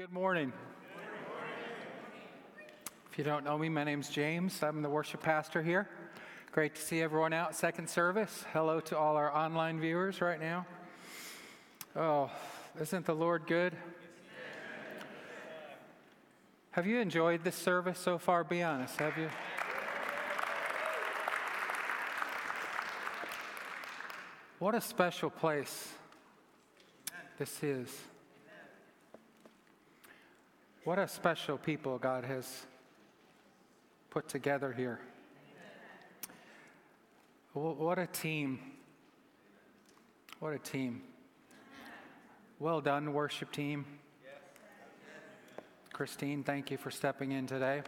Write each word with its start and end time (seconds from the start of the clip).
Good 0.00 0.14
morning. 0.14 0.50
If 3.12 3.18
you 3.18 3.22
don't 3.22 3.44
know 3.44 3.58
me, 3.58 3.68
my 3.68 3.84
name's 3.84 4.08
James. 4.08 4.62
I'm 4.62 4.80
the 4.80 4.88
worship 4.88 5.22
pastor 5.22 5.62
here. 5.62 5.90
Great 6.52 6.74
to 6.76 6.80
see 6.80 7.02
everyone 7.02 7.34
out 7.34 7.54
second 7.54 7.90
service. 7.90 8.46
Hello 8.54 8.80
to 8.80 8.96
all 8.96 9.18
our 9.18 9.30
online 9.30 9.78
viewers 9.78 10.22
right 10.22 10.40
now. 10.40 10.64
Oh, 11.94 12.30
isn't 12.80 13.04
the 13.04 13.14
Lord 13.14 13.42
good? 13.46 13.74
Have 16.70 16.86
you 16.86 16.98
enjoyed 16.98 17.44
this 17.44 17.56
service 17.56 17.98
so 17.98 18.16
far? 18.16 18.42
Be 18.42 18.62
honest, 18.62 18.96
have 18.96 19.18
you? 19.18 19.28
What 24.60 24.74
a 24.74 24.80
special 24.80 25.28
place 25.28 25.92
this 27.36 27.62
is. 27.62 27.94
What 30.82 30.98
a 30.98 31.06
special 31.06 31.58
people 31.58 31.98
God 31.98 32.24
has 32.24 32.66
put 34.08 34.28
together 34.28 34.72
here. 34.72 34.98
What 37.52 37.98
a 37.98 38.06
team. 38.06 38.58
What 40.38 40.54
a 40.54 40.58
team. 40.58 41.02
Well 42.58 42.80
done, 42.80 43.12
worship 43.12 43.52
team. 43.52 43.84
Christine, 45.92 46.42
thank 46.42 46.70
you 46.70 46.78
for 46.78 46.90
stepping 46.90 47.32
in 47.32 47.46
today. 47.46 47.82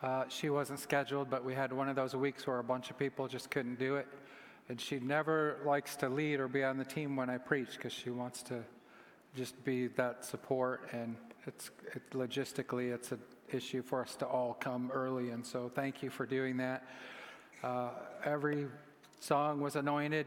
Uh, 0.00 0.24
she 0.28 0.50
wasn't 0.50 0.78
scheduled, 0.78 1.30
but 1.30 1.44
we 1.44 1.52
had 1.52 1.72
one 1.72 1.88
of 1.88 1.96
those 1.96 2.14
weeks 2.14 2.46
where 2.46 2.60
a 2.60 2.64
bunch 2.64 2.90
of 2.90 2.98
people 2.98 3.26
just 3.26 3.50
couldn't 3.50 3.78
do 3.78 3.96
it. 3.96 4.06
And 4.68 4.80
she 4.80 5.00
never 5.00 5.58
likes 5.64 5.96
to 5.96 6.08
lead 6.08 6.38
or 6.38 6.46
be 6.46 6.62
on 6.62 6.78
the 6.78 6.84
team 6.84 7.16
when 7.16 7.28
I 7.28 7.38
preach 7.38 7.72
because 7.72 7.92
she 7.92 8.10
wants 8.10 8.44
to 8.44 8.62
just 9.34 9.62
be 9.64 9.88
that 9.88 10.24
support. 10.24 10.88
And 10.92 11.16
it's 11.46 11.70
it, 11.94 12.02
logistically, 12.10 12.92
it's 12.92 13.12
an 13.12 13.20
issue 13.52 13.82
for 13.82 14.00
us 14.02 14.14
to 14.16 14.26
all 14.26 14.54
come 14.54 14.90
early. 14.92 15.30
And 15.30 15.44
so 15.44 15.70
thank 15.74 16.02
you 16.02 16.10
for 16.10 16.26
doing 16.26 16.56
that. 16.58 16.86
Uh, 17.62 17.90
every 18.24 18.66
song 19.20 19.60
was 19.60 19.76
anointed. 19.76 20.26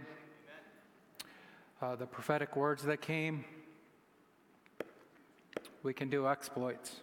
Uh, 1.81 1.95
the 1.95 2.05
prophetic 2.05 2.55
words 2.55 2.83
that 2.83 3.01
came, 3.01 3.43
we 5.83 5.93
can 5.93 6.09
do 6.09 6.27
exploits 6.27 7.01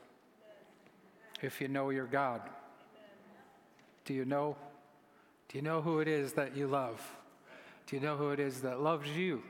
if 1.43 1.61
you 1.61 1.69
know 1.69 1.91
your 1.91 2.07
God. 2.07 2.41
Do 4.05 4.15
you 4.15 4.25
know? 4.25 4.57
Do 5.49 5.59
you 5.59 5.63
know 5.63 5.83
who 5.83 6.01
it 6.01 6.09
is 6.09 6.33
that 6.33 6.57
you 6.57 6.67
love? 6.67 7.01
Do 7.87 7.97
you 7.97 8.03
know 8.03 8.17
who 8.17 8.31
it 8.31 8.41
is 8.41 8.63
that 8.63 8.81
loves 8.81 9.11
you? 9.11 9.43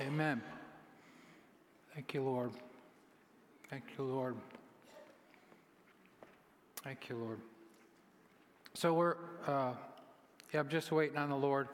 Amen. 0.00 0.40
Thank 1.94 2.12
you, 2.12 2.22
Lord. 2.22 2.50
Thank 3.70 3.84
you, 3.96 4.04
Lord. 4.04 4.34
Thank 6.82 7.08
you, 7.08 7.14
Lord. 7.16 7.38
So 8.74 8.92
we're, 8.94 9.14
uh, 9.46 9.74
yeah, 10.52 10.58
I'm 10.58 10.68
just 10.68 10.90
waiting 10.90 11.16
on 11.16 11.30
the 11.30 11.36
Lord. 11.36 11.68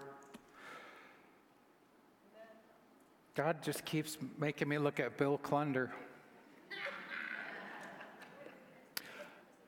God 3.34 3.62
just 3.62 3.86
keeps 3.86 4.18
making 4.38 4.68
me 4.68 4.76
look 4.76 5.00
at 5.00 5.16
Bill 5.16 5.38
Clunder. 5.38 5.88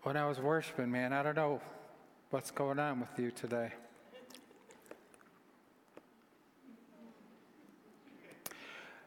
when 0.02 0.18
I 0.18 0.28
was 0.28 0.38
worshiping, 0.38 0.90
man, 0.90 1.14
I 1.14 1.22
don't 1.22 1.36
know 1.36 1.62
what's 2.28 2.50
going 2.50 2.78
on 2.78 3.00
with 3.00 3.18
you 3.18 3.30
today. 3.30 3.72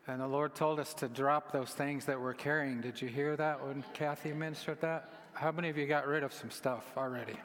And 0.07 0.21
the 0.21 0.27
Lord 0.27 0.53
told 0.53 0.79
us 0.79 0.93
to 0.95 1.07
drop 1.07 1.51
those 1.51 1.71
things 1.71 2.05
that 2.05 2.21
we're 2.21 2.35
carrying. 2.35 2.79
Did 2.79 3.01
you 3.01 3.07
hear 3.07 3.35
that 3.37 3.65
when 3.65 3.83
Kathy 3.93 4.33
ministered 4.33 4.81
that? 4.81 5.09
How 5.33 5.51
many 5.51 5.69
of 5.69 5.77
you 5.77 5.87
got 5.87 6.05
rid 6.07 6.21
of 6.21 6.31
some 6.31 6.51
stuff 6.51 6.85
already? 6.95 7.31
Amen. 7.31 7.41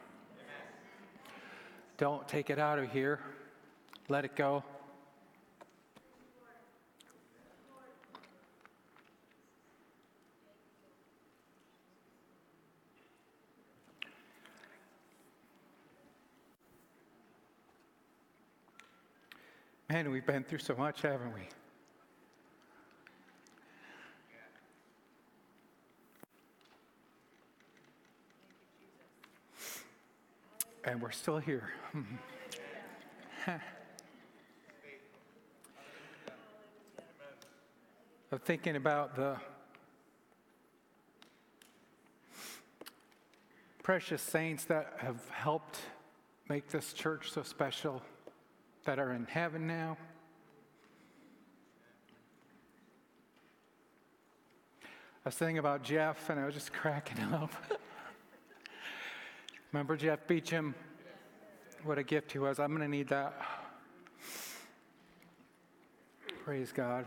Don't 1.97 2.27
take 2.27 2.51
it 2.51 2.59
out 2.59 2.77
of 2.77 2.91
here. 2.91 3.19
Let 4.09 4.25
it 4.25 4.35
go. 4.35 4.63
Man, 19.89 20.11
we've 20.11 20.25
been 20.25 20.43
through 20.43 20.59
so 20.59 20.75
much, 20.75 21.01
haven't 21.01 21.33
we? 21.33 21.41
And 30.83 30.99
we're 31.01 31.11
still 31.11 31.37
here. 31.37 31.69
of 38.31 38.41
thinking 38.43 38.75
about 38.75 39.15
the 39.15 39.35
precious 43.83 44.21
saints 44.21 44.63
that 44.65 44.93
have 44.97 45.19
helped 45.29 45.79
make 46.49 46.67
this 46.69 46.93
church 46.93 47.31
so 47.31 47.43
special 47.43 48.01
that 48.85 48.97
are 48.97 49.11
in 49.11 49.25
heaven 49.25 49.67
now. 49.67 49.97
I 54.83 54.87
was 55.25 55.35
thinking 55.35 55.59
about 55.59 55.83
Jeff 55.83 56.29
and 56.31 56.39
I 56.39 56.45
was 56.45 56.55
just 56.55 56.73
cracking 56.81 57.21
up. 57.33 57.51
Remember 59.71 59.95
Jeff 59.95 60.27
Beecham? 60.27 60.75
What 61.85 61.97
a 61.97 62.03
gift 62.03 62.33
he 62.33 62.39
was. 62.39 62.59
I'm 62.59 62.75
going 62.75 62.81
to 62.81 62.89
need 62.89 63.07
that. 63.07 63.33
Praise 66.43 66.73
God. 66.73 67.05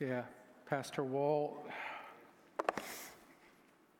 Yeah, 0.00 0.22
Pastor 0.64 1.04
Walt. 1.04 1.66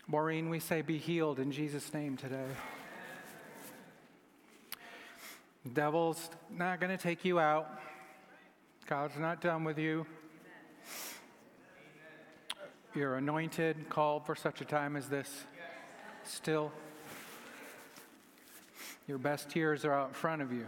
Maureen, 0.07 0.49
we 0.49 0.61
say 0.61 0.81
be 0.81 0.97
healed 0.97 1.39
in 1.39 1.53
Jesus' 1.53 1.93
name 1.93 2.17
today. 2.17 2.47
devil's 5.75 6.31
not 6.51 6.81
going 6.81 6.97
to 6.97 7.03
take 7.03 7.23
you 7.23 7.39
out. 7.39 7.69
God's 8.87 9.19
not 9.19 9.43
done 9.43 9.63
with 9.63 9.79
you. 9.79 10.07
You're 12.95 13.17
anointed, 13.17 13.91
called 13.91 14.25
for 14.25 14.35
such 14.35 14.63
a 14.63 14.65
time 14.65 14.97
as 14.97 15.09
this. 15.11 15.45
Still, 16.25 16.73
your 19.07 19.19
best 19.19 19.55
years 19.55 19.85
are 19.85 19.93
out 19.93 20.09
in 20.09 20.15
front 20.15 20.43
of 20.43 20.53
you. 20.53 20.67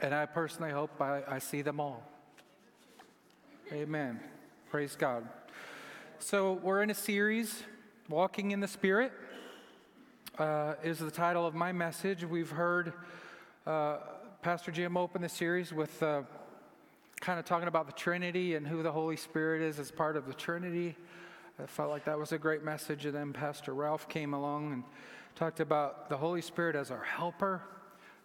And 0.00 0.14
I 0.14 0.26
personally 0.26 0.72
hope 0.72 1.00
I, 1.00 1.22
I 1.28 1.38
see 1.38 1.62
them 1.62 1.78
all. 1.78 2.02
Amen. 3.72 4.20
Praise 4.70 4.96
God. 4.96 5.28
So, 6.18 6.54
we're 6.54 6.82
in 6.82 6.90
a 6.90 6.94
series, 6.94 7.62
Walking 8.08 8.50
in 8.50 8.60
the 8.60 8.68
Spirit 8.68 9.12
uh, 10.38 10.74
is 10.82 10.98
the 10.98 11.10
title 11.10 11.46
of 11.46 11.54
my 11.54 11.72
message. 11.72 12.24
We've 12.24 12.50
heard 12.50 12.92
uh, 13.66 13.98
Pastor 14.42 14.72
Jim 14.72 14.96
open 14.96 15.22
the 15.22 15.28
series 15.28 15.72
with 15.72 16.02
uh, 16.02 16.22
kind 17.20 17.38
of 17.38 17.44
talking 17.44 17.68
about 17.68 17.86
the 17.86 17.92
Trinity 17.92 18.56
and 18.56 18.66
who 18.66 18.82
the 18.82 18.90
Holy 18.90 19.16
Spirit 19.16 19.62
is 19.62 19.78
as 19.78 19.92
part 19.92 20.16
of 20.16 20.26
the 20.26 20.34
Trinity. 20.34 20.96
I 21.62 21.66
felt 21.66 21.90
like 21.90 22.04
that 22.06 22.18
was 22.18 22.32
a 22.32 22.38
great 22.38 22.64
message. 22.64 23.06
And 23.06 23.14
then 23.14 23.32
Pastor 23.32 23.72
Ralph 23.72 24.08
came 24.08 24.34
along 24.34 24.72
and 24.72 24.84
talked 25.34 25.60
about 25.60 26.08
the 26.08 26.16
Holy 26.16 26.42
Spirit 26.42 26.76
as 26.76 26.90
our 26.90 27.02
helper, 27.02 27.62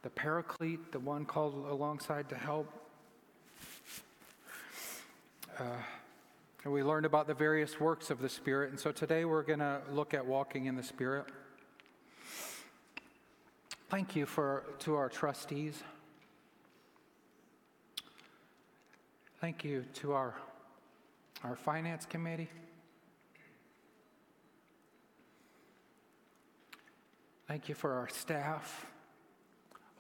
the 0.02 0.10
paraclete, 0.10 0.92
the 0.92 1.00
one 1.00 1.26
called 1.26 1.54
alongside 1.70 2.30
to 2.30 2.36
help. 2.36 2.72
Uh, 5.60 5.64
and 6.64 6.74
we 6.74 6.84
learned 6.84 7.06
about 7.06 7.28
the 7.28 7.34
various 7.34 7.80
works 7.80 8.10
of 8.10 8.20
the 8.20 8.30
Spirit. 8.30 8.72
And 8.72 8.80
so 8.80 8.92
today 8.92 9.26
we're 9.26 9.44
going 9.44 9.60
to 9.60 9.82
look 9.92 10.14
at 10.14 10.26
walking 10.26 10.66
in 10.66 10.76
the 10.76 10.84
Spirit. 10.84 11.26
Thank 13.90 14.16
you 14.16 14.26
for, 14.26 14.64
to 14.80 14.96
our 14.96 15.08
trustees. 15.08 15.82
Thank 19.40 19.64
you 19.64 19.86
to 19.96 20.14
our, 20.14 20.36
our 21.44 21.56
finance 21.56 22.06
committee. 22.06 22.50
Thank 27.48 27.70
you 27.70 27.76
for 27.76 27.94
our 27.94 28.10
staff, 28.10 28.86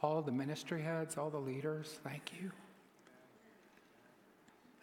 all 0.01 0.21
the 0.21 0.33
ministry 0.33 0.81
heads, 0.81 1.17
all 1.17 1.29
the 1.29 1.37
leaders. 1.37 1.99
Thank 2.03 2.31
you. 2.41 2.51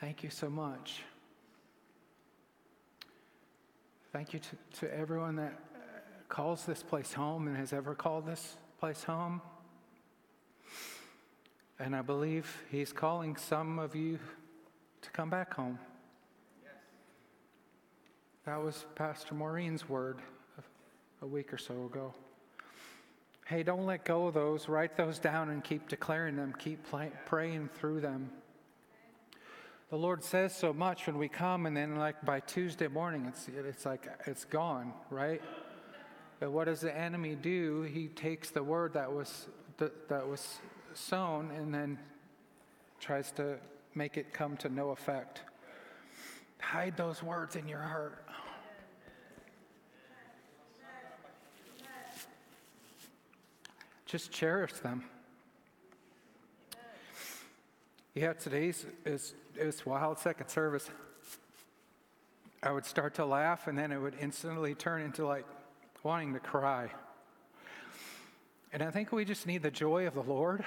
Thank 0.01 0.23
you 0.23 0.31
so 0.31 0.49
much. 0.49 1.03
Thank 4.15 4.33
you 4.33 4.39
to, 4.39 4.81
to 4.81 4.95
everyone 4.97 5.37
that 5.37 5.61
uh, 5.75 5.79
calls 6.31 6.65
this 6.65 6.83
place 6.83 7.13
home 7.13 7.49
and 7.49 7.57
has 7.57 7.75
ever 7.75 7.95
called 7.95 8.27
this 8.27 8.57
place 8.81 9.05
home. 9.05 9.43
And 11.79 11.95
I 11.95 12.01
believe 12.01 12.63
He's 12.71 12.93
calling 12.95 13.37
some 13.37 13.79
of 13.79 13.95
you 13.95 14.19
to 15.03 15.11
come 15.11 15.29
back 15.29 15.53
home. 15.53 15.79
Yes. 16.63 16.73
That 18.47 18.63
was 18.63 18.87
Pastor 18.95 19.35
Maureen's 19.35 19.87
word 19.87 20.21
a 21.21 21.27
week 21.27 21.53
or 21.53 21.59
so 21.59 21.85
ago. 21.85 22.15
Hey, 23.47 23.63
don't 23.63 23.85
let 23.85 24.07
go 24.07 24.27
of 24.27 24.35
those. 24.35 24.69
Write 24.71 24.97
those 24.97 25.19
down 25.19 25.51
and 25.51 25.63
keep 25.63 25.89
declaring 25.89 26.37
them. 26.37 26.55
Keep 26.59 26.89
play, 26.89 27.11
praying 27.27 27.69
through 27.75 28.01
them. 28.01 28.31
The 29.91 29.97
Lord 29.97 30.25
says 30.25 30.57
so 30.57 30.73
much 30.73 31.07
when 31.07 31.19
we 31.19 31.29
come, 31.29 31.67
and 31.67 31.77
then, 31.77 31.97
like 31.97 32.25
by 32.25 32.41
Tuesday 32.41 32.89
morning, 32.89 33.27
it's, 33.29 33.49
it's 33.49 33.85
like 33.85 34.09
it's 34.27 34.47
gone, 34.47 34.95
right? 35.11 35.43
But 36.41 36.53
what 36.53 36.65
does 36.65 36.81
the 36.81 36.97
enemy 36.97 37.35
do? 37.35 37.83
He 37.83 38.09
takes 38.09 38.51
the 38.51 38.63
word 38.63 38.95
that 38.95 39.13
was, 39.13 39.47
that, 39.77 40.09
that 40.09 40.27
was 40.27 40.57
sown 40.95 41.51
and 41.51 41.73
then 41.73 41.99
tries 42.99 43.31
to 43.33 43.59
make 43.95 44.17
it 44.17 44.33
come 44.33 44.57
to 44.59 44.71
no 44.71 44.91
effect. 44.91 45.43
Hide 46.61 46.97
those 46.97 47.23
words 47.23 47.57
in 47.57 47.69
your 47.69 47.83
heart. 47.83 48.24
Just 54.15 54.31
cherish 54.31 54.75
them. 54.75 55.03
Yeah, 58.15 58.35
today's 58.35 58.87
is, 59.05 59.35
is 59.57 59.85
wild 59.85 60.21
second 60.21 60.47
service. 60.47 60.89
I 62.63 62.71
would 62.71 62.87
start 62.87 63.15
to 63.15 63.27
laugh 63.27 63.67
and 63.67 63.77
then 63.77 63.91
it 63.91 63.99
would 63.99 64.15
instantly 64.21 64.77
turn 64.77 65.03
into 65.03 65.27
like 65.27 65.45
wanting 66.05 66.33
to 66.35 66.39
cry. 66.39 66.91
And 68.73 68.85
I 68.85 68.93
think 68.93 69.11
we 69.11 69.25
just 69.25 69.49
need 69.49 69.65
the 69.65 69.73
joy 69.73 70.07
of 70.07 70.15
the 70.15 70.23
Lord. 70.23 70.65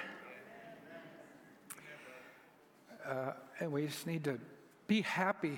Uh, 3.08 3.32
and 3.62 3.72
we 3.72 3.88
just 3.88 4.06
need 4.06 4.26
to 4.26 4.40
be 4.88 5.04
happy. 5.04 5.58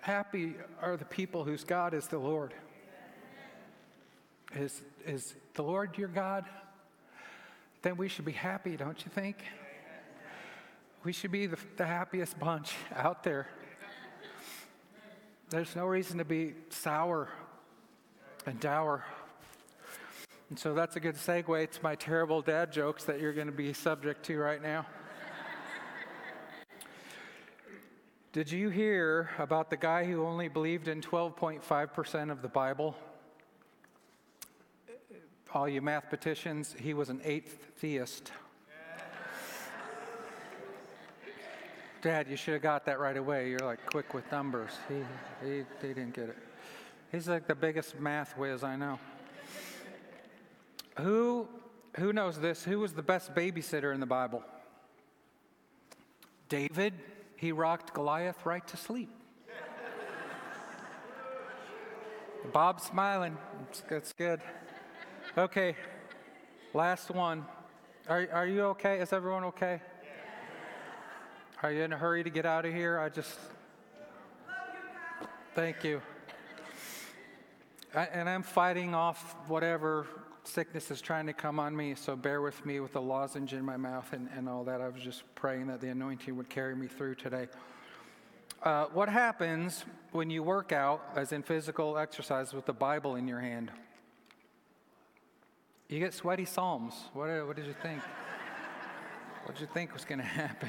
Happy 0.00 0.54
are 0.82 0.96
the 0.96 1.04
people 1.04 1.44
whose 1.44 1.62
God 1.62 1.94
is 1.94 2.08
the 2.08 2.18
Lord. 2.18 2.52
Is, 4.56 4.82
is 5.06 5.36
the 5.54 5.62
Lord 5.62 5.96
your 5.96 6.08
God? 6.08 6.44
Then 7.82 7.96
we 7.96 8.08
should 8.08 8.24
be 8.24 8.32
happy, 8.32 8.76
don't 8.76 9.04
you 9.04 9.10
think? 9.14 9.36
We 11.04 11.12
should 11.12 11.30
be 11.30 11.46
the, 11.46 11.58
the 11.76 11.86
happiest 11.86 12.38
bunch 12.38 12.74
out 12.94 13.22
there. 13.22 13.48
There's 15.48 15.76
no 15.76 15.86
reason 15.86 16.18
to 16.18 16.24
be 16.24 16.54
sour 16.70 17.28
and 18.46 18.58
dour. 18.60 19.04
And 20.50 20.58
so 20.58 20.74
that's 20.74 20.96
a 20.96 21.00
good 21.00 21.14
segue 21.14 21.70
to 21.70 21.82
my 21.82 21.94
terrible 21.94 22.42
dad 22.42 22.72
jokes 22.72 23.04
that 23.04 23.20
you're 23.20 23.32
going 23.32 23.46
to 23.46 23.52
be 23.52 23.72
subject 23.72 24.24
to 24.26 24.38
right 24.38 24.62
now. 24.62 24.86
Did 28.32 28.50
you 28.50 28.68
hear 28.68 29.30
about 29.38 29.70
the 29.70 29.76
guy 29.76 30.04
who 30.04 30.24
only 30.24 30.48
believed 30.48 30.88
in 30.88 31.00
12.5% 31.00 32.30
of 32.30 32.42
the 32.42 32.48
Bible? 32.48 32.96
All 35.54 35.68
you 35.68 35.80
mathematicians, 35.80 36.74
he 36.78 36.92
was 36.92 37.08
an 37.08 37.20
eighth 37.24 37.72
theist. 37.78 38.32
Dad, 42.02 42.28
you 42.28 42.36
should 42.36 42.54
have 42.54 42.62
got 42.62 42.84
that 42.84 43.00
right 43.00 43.16
away. 43.16 43.48
You're 43.48 43.58
like 43.60 43.84
quick 43.86 44.14
with 44.14 44.30
numbers. 44.30 44.70
He, 44.88 45.46
he, 45.46 45.64
he 45.80 45.88
didn't 45.88 46.14
get 46.14 46.28
it. 46.28 46.36
He's 47.10 47.28
like 47.28 47.46
the 47.46 47.54
biggest 47.54 47.98
math 47.98 48.36
whiz 48.36 48.62
I 48.62 48.76
know. 48.76 48.98
Who, 50.98 51.48
who 51.96 52.12
knows 52.12 52.38
this? 52.38 52.62
Who 52.62 52.80
was 52.80 52.92
the 52.92 53.02
best 53.02 53.34
babysitter 53.34 53.92
in 53.94 54.00
the 54.00 54.06
Bible? 54.06 54.42
David. 56.48 56.92
He 57.36 57.52
rocked 57.52 57.94
Goliath 57.94 58.44
right 58.44 58.66
to 58.66 58.76
sleep. 58.76 59.10
Bob's 62.52 62.82
smiling. 62.84 63.36
That's 63.88 64.12
good. 64.12 64.40
Okay, 65.38 65.76
last 66.74 67.12
one. 67.12 67.46
Are, 68.08 68.26
are 68.32 68.46
you 68.48 68.62
okay? 68.62 68.98
Is 68.98 69.12
everyone 69.12 69.44
okay? 69.44 69.80
Are 71.62 71.70
you 71.70 71.82
in 71.82 71.92
a 71.92 71.96
hurry 71.96 72.24
to 72.24 72.30
get 72.30 72.44
out 72.44 72.64
of 72.64 72.74
here? 72.74 72.98
I 72.98 73.08
just. 73.08 73.38
Thank 75.54 75.84
you. 75.84 76.02
I, 77.94 78.06
and 78.06 78.28
I'm 78.28 78.42
fighting 78.42 78.96
off 78.96 79.36
whatever 79.46 80.08
sickness 80.42 80.90
is 80.90 81.00
trying 81.00 81.26
to 81.26 81.32
come 81.32 81.60
on 81.60 81.76
me, 81.76 81.94
so 81.94 82.16
bear 82.16 82.42
with 82.42 82.66
me 82.66 82.80
with 82.80 82.94
the 82.94 83.00
lozenge 83.00 83.52
in 83.52 83.64
my 83.64 83.76
mouth 83.76 84.12
and, 84.12 84.28
and 84.36 84.48
all 84.48 84.64
that. 84.64 84.80
I 84.80 84.88
was 84.88 85.04
just 85.04 85.22
praying 85.36 85.68
that 85.68 85.80
the 85.80 85.90
anointing 85.90 86.36
would 86.36 86.48
carry 86.48 86.74
me 86.74 86.88
through 86.88 87.14
today. 87.14 87.46
Uh, 88.64 88.86
what 88.86 89.08
happens 89.08 89.84
when 90.10 90.30
you 90.30 90.42
work 90.42 90.72
out, 90.72 91.00
as 91.14 91.30
in 91.30 91.44
physical 91.44 91.96
exercise, 91.96 92.52
with 92.52 92.66
the 92.66 92.72
Bible 92.72 93.14
in 93.14 93.28
your 93.28 93.38
hand? 93.38 93.70
You 95.88 96.00
get 96.00 96.12
sweaty 96.12 96.44
psalms. 96.44 96.92
What, 97.14 97.30
uh, 97.30 97.40
what 97.46 97.56
did 97.56 97.64
you 97.64 97.72
think? 97.72 98.02
what 99.44 99.54
did 99.54 99.62
you 99.62 99.68
think 99.72 99.94
was 99.94 100.04
going 100.04 100.18
to 100.18 100.24
happen? 100.24 100.68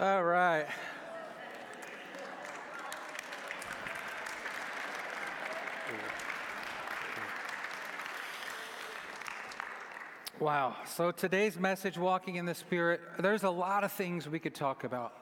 All 0.00 0.24
right. 0.24 0.66
Wow. 10.40 10.74
So 10.84 11.12
today's 11.12 11.56
message, 11.56 11.96
Walking 11.96 12.34
in 12.34 12.46
the 12.46 12.54
Spirit, 12.56 13.00
there's 13.20 13.44
a 13.44 13.50
lot 13.50 13.84
of 13.84 13.92
things 13.92 14.28
we 14.28 14.40
could 14.40 14.56
talk 14.56 14.82
about. 14.82 15.12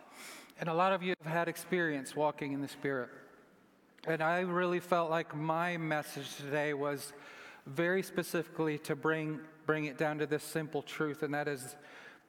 And 0.58 0.70
a 0.70 0.74
lot 0.74 0.94
of 0.94 1.02
you 1.02 1.12
have 1.22 1.30
had 1.30 1.48
experience 1.48 2.16
walking 2.16 2.54
in 2.54 2.62
the 2.62 2.68
Spirit. 2.68 3.10
And 4.06 4.22
I 4.22 4.40
really 4.40 4.80
felt 4.80 5.10
like 5.10 5.36
my 5.36 5.76
message 5.76 6.36
today 6.36 6.72
was 6.72 7.12
very 7.66 8.02
specifically 8.02 8.78
to 8.78 8.96
bring, 8.96 9.40
bring 9.66 9.84
it 9.84 9.98
down 9.98 10.18
to 10.18 10.26
this 10.26 10.42
simple 10.42 10.82
truth, 10.82 11.22
and 11.22 11.32
that 11.34 11.48
is, 11.48 11.76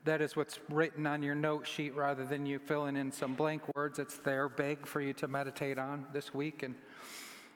that 0.06 0.22
is 0.22 0.36
what's 0.36 0.60
written 0.70 1.08
on 1.08 1.24
your 1.24 1.36
note 1.36 1.68
sheet 1.68 1.96
rather 1.96 2.26
than 2.26 2.46
you 2.46 2.60
filling 2.60 2.96
in 2.96 3.12
some 3.12 3.34
blank 3.34 3.64
words. 3.76 4.00
It's 4.00 4.18
there, 4.18 4.50
big 4.50 4.86
for 4.86 5.02
you 5.02 5.14
to 5.14 5.28
meditate 5.28 5.78
on 5.78 6.06
this 6.14 6.34
week. 6.34 6.64
And 6.64 6.76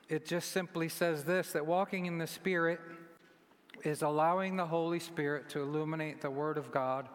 it 0.10 0.26
just 0.26 0.52
simply 0.52 0.90
says 0.90 1.24
this 1.24 1.52
that 1.54 1.66
walking 1.66 2.06
in 2.06 2.18
the 2.18 2.28
Spirit 2.28 2.80
is 3.84 4.02
allowing 4.02 4.56
the 4.56 4.66
Holy 4.66 5.00
Spirit 5.00 5.50
to 5.50 5.62
illuminate 5.62 6.22
the 6.22 6.30
Word 6.30 6.58
of 6.58 6.72
God 6.72 7.08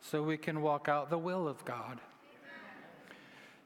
so 0.00 0.22
we 0.22 0.36
can 0.36 0.62
walk 0.62 0.88
out 0.88 1.10
the 1.10 1.18
will 1.18 1.46
of 1.46 1.64
God. 1.64 2.00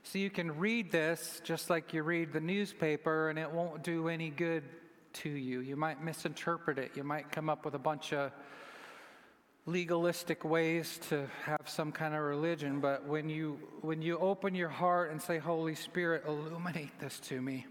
So 0.02 0.18
you 0.18 0.28
can 0.28 0.58
read 0.58 0.92
this 0.92 1.40
just 1.44 1.70
like 1.70 1.94
you 1.94 2.02
read 2.02 2.32
the 2.32 2.40
newspaper, 2.40 3.30
and 3.30 3.38
it 3.38 3.50
won't 3.50 3.82
do 3.82 4.08
any 4.08 4.28
good 4.28 4.62
to 5.14 5.30
you. 5.30 5.60
You 5.60 5.76
might 5.76 6.02
misinterpret 6.02 6.78
it. 6.78 6.92
You 6.94 7.04
might 7.04 7.30
come 7.30 7.48
up 7.48 7.64
with 7.64 7.74
a 7.74 7.78
bunch 7.78 8.12
of 8.12 8.32
legalistic 9.66 10.44
ways 10.44 10.98
to 11.08 11.26
have 11.44 11.66
some 11.66 11.90
kind 11.90 12.14
of 12.14 12.20
religion, 12.20 12.80
but 12.80 13.06
when 13.06 13.28
you 13.28 13.58
when 13.80 14.02
you 14.02 14.18
open 14.18 14.54
your 14.54 14.68
heart 14.68 15.10
and 15.10 15.20
say, 15.20 15.38
"Holy 15.38 15.74
Spirit, 15.74 16.24
illuminate 16.26 16.98
this 16.98 17.18
to 17.20 17.40
me," 17.40 17.66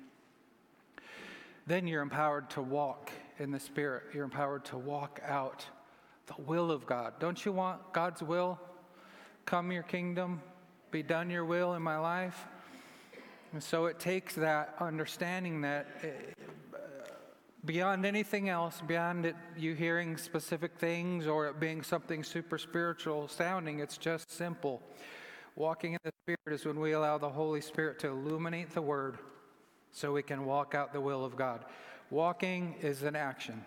then 1.68 1.86
you're 1.88 2.02
empowered 2.02 2.50
to 2.52 2.62
walk 2.62 3.12
in 3.38 3.52
the 3.52 3.60
Spirit. 3.60 4.04
You're 4.14 4.24
empowered 4.24 4.66
to 4.66 4.78
walk 4.78 5.20
out 5.26 5.66
the 6.26 6.42
will 6.42 6.72
of 6.72 6.86
God. 6.86 7.14
Don't 7.20 7.46
you 7.46 7.52
want 7.52 7.94
God's 7.94 8.24
will? 8.24 8.60
Come 9.46 9.72
your 9.72 9.84
kingdom, 9.84 10.42
be 10.90 11.04
done 11.04 11.30
your 11.30 11.46
will 11.46 11.74
in 11.74 11.82
my 11.82 11.98
life. 11.98 12.48
And 13.52 13.62
so 13.62 13.86
it 13.86 14.00
takes 14.00 14.34
that 14.36 14.74
understanding 14.80 15.62
that 15.62 15.86
eh, 16.02 16.08
beyond 17.66 18.06
anything 18.06 18.50
else, 18.50 18.82
beyond 18.86 19.26
it, 19.26 19.36
you 19.58 19.74
hearing 19.74 20.18
specific 20.18 20.78
things 20.78 21.28
or 21.28 21.48
it 21.48 21.60
being 21.60 21.82
something 21.82 22.24
super 22.24 22.58
spiritual 22.58 23.28
sounding, 23.28 23.80
it's 23.80 23.98
just 23.98 24.32
simple. 24.32 24.82
Walking 25.56 25.94
in 25.94 26.00
the 26.04 26.12
Spirit 26.24 26.60
is 26.60 26.66
when 26.66 26.80
we 26.80 26.94
allow 26.94 27.18
the 27.18 27.30
Holy 27.30 27.62
Spirit 27.62 28.00
to 28.00 28.08
illuminate 28.08 28.72
the 28.72 28.82
Word 28.82 29.18
so 29.92 30.12
we 30.12 30.24
can 30.24 30.46
walk 30.46 30.76
out 30.76 30.92
the 30.92 31.02
will 31.02 31.24
of 31.24 31.36
God. 31.36 31.64
Walking 32.10 32.76
is 32.82 33.04
an 33.04 33.16
action. 33.16 33.64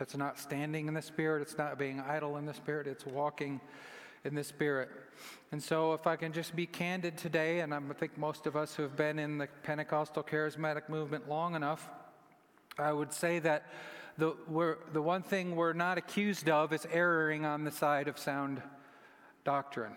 It's 0.00 0.16
not 0.16 0.38
standing 0.38 0.88
in 0.88 0.94
the 0.94 1.02
Spirit, 1.02 1.42
it's 1.42 1.58
not 1.58 1.78
being 1.78 2.00
idle 2.00 2.38
in 2.38 2.46
the 2.46 2.54
Spirit, 2.54 2.86
it's 2.86 3.06
walking 3.06 3.60
in 4.24 4.34
the 4.34 4.42
Spirit. 4.42 4.88
And 5.52 5.62
so, 5.62 5.92
if 5.92 6.06
I 6.06 6.16
can 6.16 6.32
just 6.32 6.56
be 6.56 6.66
candid 6.66 7.18
today, 7.18 7.60
and 7.60 7.74
I 7.74 7.80
think 7.98 8.16
most 8.16 8.46
of 8.46 8.56
us 8.56 8.74
who 8.74 8.82
have 8.82 8.96
been 8.96 9.18
in 9.18 9.38
the 9.38 9.48
Pentecostal 9.62 10.22
charismatic 10.22 10.88
movement 10.88 11.28
long 11.28 11.54
enough, 11.54 11.90
I 12.78 12.92
would 12.92 13.12
say 13.12 13.38
that 13.40 13.66
the, 14.18 14.34
the 14.92 15.02
one 15.02 15.22
thing 15.22 15.56
we're 15.56 15.72
not 15.72 15.98
accused 15.98 16.48
of 16.48 16.72
is 16.72 16.86
erring 16.92 17.44
on 17.44 17.64
the 17.64 17.70
side 17.70 18.08
of 18.08 18.18
sound 18.18 18.62
doctrine. 19.44 19.96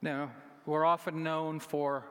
Now, 0.00 0.30
we're 0.66 0.84
often 0.84 1.22
known 1.22 1.60
for 1.60 2.04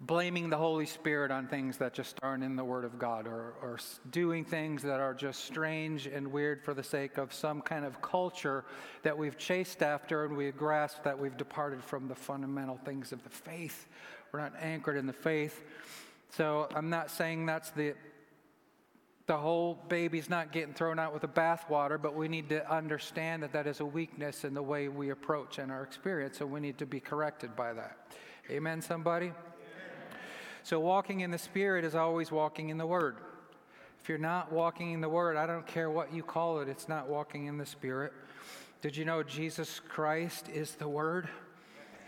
blaming 0.00 0.50
the 0.50 0.56
Holy 0.56 0.84
Spirit 0.84 1.30
on 1.30 1.46
things 1.46 1.78
that 1.78 1.94
just 1.94 2.18
aren't 2.22 2.44
in 2.44 2.54
the 2.54 2.64
Word 2.64 2.84
of 2.84 2.98
God 2.98 3.26
or, 3.26 3.54
or 3.62 3.78
doing 4.10 4.44
things 4.44 4.82
that 4.82 5.00
are 5.00 5.14
just 5.14 5.44
strange 5.44 6.06
and 6.06 6.30
weird 6.30 6.62
for 6.62 6.74
the 6.74 6.82
sake 6.82 7.16
of 7.16 7.32
some 7.32 7.62
kind 7.62 7.84
of 7.84 8.02
culture 8.02 8.64
that 9.02 9.16
we've 9.16 9.38
chased 9.38 9.82
after 9.82 10.24
and 10.24 10.36
we 10.36 10.50
grasp 10.50 11.02
that 11.04 11.18
we've 11.18 11.36
departed 11.36 11.82
from 11.82 12.08
the 12.08 12.14
fundamental 12.14 12.76
things 12.84 13.10
of 13.10 13.22
the 13.24 13.30
faith. 13.30 13.86
We're 14.32 14.40
not 14.40 14.52
anchored 14.60 14.96
in 14.96 15.06
the 15.06 15.14
faith. 15.14 15.62
So 16.30 16.68
I'm 16.74 16.90
not 16.90 17.10
saying 17.10 17.46
that's 17.46 17.70
the 17.70 17.94
the 19.26 19.36
whole 19.36 19.78
baby's 19.88 20.30
not 20.30 20.52
getting 20.52 20.72
thrown 20.72 20.98
out 21.00 21.12
with 21.12 21.22
the 21.22 21.28
bathwater, 21.28 22.00
but 22.00 22.14
we 22.14 22.28
need 22.28 22.48
to 22.48 22.72
understand 22.72 23.42
that 23.42 23.52
that 23.52 23.66
is 23.66 23.80
a 23.80 23.84
weakness 23.84 24.44
in 24.44 24.54
the 24.54 24.62
way 24.62 24.88
we 24.88 25.10
approach 25.10 25.58
and 25.58 25.72
our 25.72 25.82
experience, 25.82 26.40
and 26.40 26.50
we 26.50 26.60
need 26.60 26.78
to 26.78 26.86
be 26.86 27.00
corrected 27.00 27.56
by 27.56 27.72
that. 27.72 27.96
Amen, 28.48 28.80
somebody? 28.80 29.32
So, 30.62 30.78
walking 30.78 31.20
in 31.20 31.32
the 31.32 31.38
Spirit 31.38 31.84
is 31.84 31.96
always 31.96 32.30
walking 32.30 32.68
in 32.68 32.78
the 32.78 32.86
Word. 32.86 33.16
If 34.00 34.08
you're 34.08 34.18
not 34.18 34.52
walking 34.52 34.92
in 34.92 35.00
the 35.00 35.08
Word, 35.08 35.36
I 35.36 35.46
don't 35.46 35.66
care 35.66 35.90
what 35.90 36.14
you 36.14 36.22
call 36.22 36.60
it, 36.60 36.68
it's 36.68 36.88
not 36.88 37.08
walking 37.08 37.46
in 37.46 37.58
the 37.58 37.66
Spirit. 37.66 38.12
Did 38.80 38.96
you 38.96 39.04
know 39.04 39.24
Jesus 39.24 39.80
Christ 39.80 40.48
is 40.48 40.76
the 40.76 40.88
Word? 40.88 41.28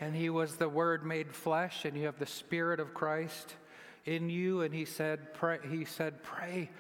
And 0.00 0.14
He 0.14 0.30
was 0.30 0.54
the 0.54 0.68
Word 0.68 1.04
made 1.04 1.32
flesh, 1.32 1.84
and 1.84 1.96
you 1.96 2.06
have 2.06 2.20
the 2.20 2.26
Spirit 2.26 2.78
of 2.78 2.94
Christ 2.94 3.56
in 4.04 4.30
you. 4.30 4.60
And 4.62 4.72
He 4.72 4.84
said, 4.84 5.34
pray, 5.34 5.58
He 5.68 5.84
said, 5.84 6.22
pray, 6.22 6.70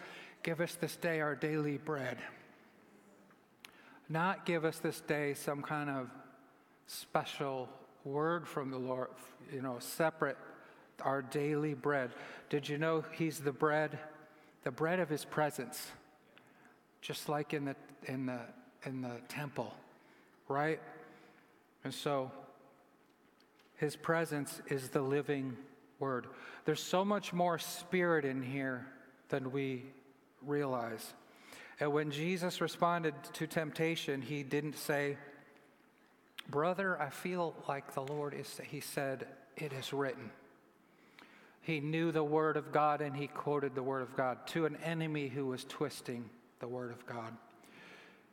give 0.48 0.62
us 0.62 0.76
this 0.76 0.96
day 0.96 1.20
our 1.20 1.34
daily 1.34 1.76
bread. 1.76 2.16
Not 4.08 4.46
give 4.46 4.64
us 4.64 4.78
this 4.78 4.98
day 5.02 5.34
some 5.34 5.60
kind 5.60 5.90
of 5.90 6.08
special 6.86 7.68
word 8.02 8.48
from 8.48 8.70
the 8.70 8.78
Lord, 8.78 9.08
you 9.52 9.60
know, 9.60 9.76
separate 9.78 10.38
our 11.02 11.20
daily 11.20 11.74
bread. 11.74 12.12
Did 12.48 12.66
you 12.66 12.78
know 12.78 13.04
he's 13.12 13.40
the 13.40 13.52
bread, 13.52 13.98
the 14.64 14.70
bread 14.70 15.00
of 15.00 15.10
his 15.10 15.22
presence, 15.22 15.86
just 17.02 17.28
like 17.28 17.52
in 17.52 17.66
the 17.66 17.76
in 18.06 18.24
the 18.24 18.40
in 18.86 19.02
the 19.02 19.20
temple, 19.28 19.74
right? 20.48 20.80
And 21.84 21.92
so 21.92 22.32
his 23.76 23.96
presence 23.96 24.62
is 24.68 24.88
the 24.88 25.02
living 25.02 25.58
word. 25.98 26.26
There's 26.64 26.82
so 26.82 27.04
much 27.04 27.34
more 27.34 27.58
spirit 27.58 28.24
in 28.24 28.40
here 28.40 28.86
than 29.28 29.52
we 29.52 29.84
realize. 30.44 31.14
And 31.80 31.92
when 31.92 32.10
Jesus 32.10 32.60
responded 32.60 33.14
to 33.34 33.46
temptation, 33.46 34.20
he 34.20 34.42
didn't 34.42 34.76
say, 34.76 35.16
Brother, 36.50 37.00
I 37.00 37.10
feel 37.10 37.54
like 37.68 37.94
the 37.94 38.02
Lord 38.02 38.34
is, 38.34 38.60
he 38.68 38.80
said, 38.80 39.26
It 39.56 39.72
is 39.72 39.92
written. 39.92 40.30
He 41.60 41.80
knew 41.80 42.10
the 42.10 42.24
Word 42.24 42.56
of 42.56 42.72
God 42.72 43.02
and 43.02 43.14
he 43.14 43.26
quoted 43.26 43.74
the 43.74 43.82
Word 43.82 44.00
of 44.00 44.16
God 44.16 44.46
to 44.48 44.64
an 44.64 44.76
enemy 44.82 45.28
who 45.28 45.46
was 45.46 45.64
twisting 45.64 46.30
the 46.60 46.66
Word 46.66 46.90
of 46.90 47.04
God. 47.06 47.36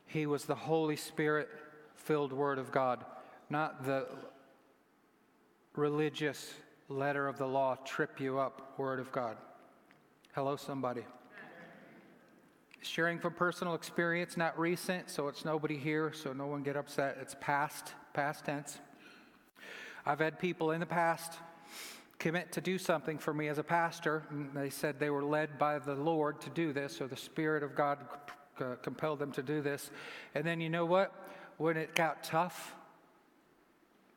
He 0.08 0.26
was 0.26 0.46
the 0.46 0.56
Holy 0.56 0.96
Spirit 0.96 1.50
filled 1.96 2.32
Word 2.32 2.58
of 2.58 2.72
God, 2.72 3.04
not 3.50 3.84
the 3.86 4.08
religious 5.76 6.54
letter 6.88 7.28
of 7.28 7.38
the 7.38 7.48
law, 7.48 7.76
trip 7.84 8.22
you 8.22 8.40
up 8.40 8.74
Word 8.78 9.00
of 9.02 9.12
God. 9.12 9.36
Hello, 10.34 10.56
somebody. 10.56 11.04
Sharing 12.88 13.18
from 13.18 13.34
personal 13.34 13.74
experience, 13.74 14.38
not 14.38 14.58
recent, 14.60 15.10
so 15.10 15.28
it's 15.28 15.44
nobody 15.44 15.76
here, 15.76 16.14
so 16.14 16.34
no 16.34 16.46
one 16.46 16.62
get 16.62 16.78
upset. 16.78 17.18
It's 17.20 17.36
past, 17.42 17.94
past 18.14 18.46
tense. 18.46 18.78
I've 20.06 20.20
had 20.20 20.38
people 20.38 20.70
in 20.70 20.80
the 20.80 20.86
past 20.86 21.34
commit 22.20 22.52
to 22.52 22.62
do 22.62 22.78
something 22.78 23.18
for 23.18 23.34
me 23.34 23.48
as 23.48 23.58
a 23.58 23.64
pastor. 23.64 24.24
And 24.30 24.54
they 24.54 24.70
said 24.70 25.00
they 25.00 25.10
were 25.10 25.24
led 25.24 25.58
by 25.58 25.80
the 25.80 25.96
Lord 25.96 26.40
to 26.42 26.52
do 26.52 26.74
this, 26.74 27.02
or 27.02 27.08
the 27.08 27.18
Spirit 27.18 27.64
of 27.64 27.76
God 27.76 27.98
compelled 28.84 29.18
them 29.18 29.32
to 29.32 29.42
do 29.42 29.62
this. 29.62 29.90
And 30.36 30.46
then 30.46 30.62
you 30.62 30.70
know 30.70 30.86
what? 30.86 31.12
When 31.58 31.78
it 31.78 31.96
got 31.96 32.24
tough, 32.24 32.76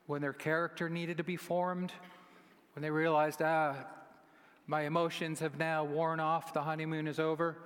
when 0.07 0.21
their 0.21 0.35
character 0.35 0.91
needed 0.91 1.17
to 1.17 1.25
be 1.25 1.37
formed, 1.37 1.91
when 2.75 2.83
they 2.83 2.91
realized, 2.91 3.41
ah, 3.41 3.77
my 4.67 4.83
emotions 4.83 5.41
have 5.41 5.59
now 5.59 5.85
worn 5.85 6.21
off, 6.21 6.53
the 6.53 6.63
honeymoon 6.63 7.09
is 7.09 7.19
over. 7.19 7.57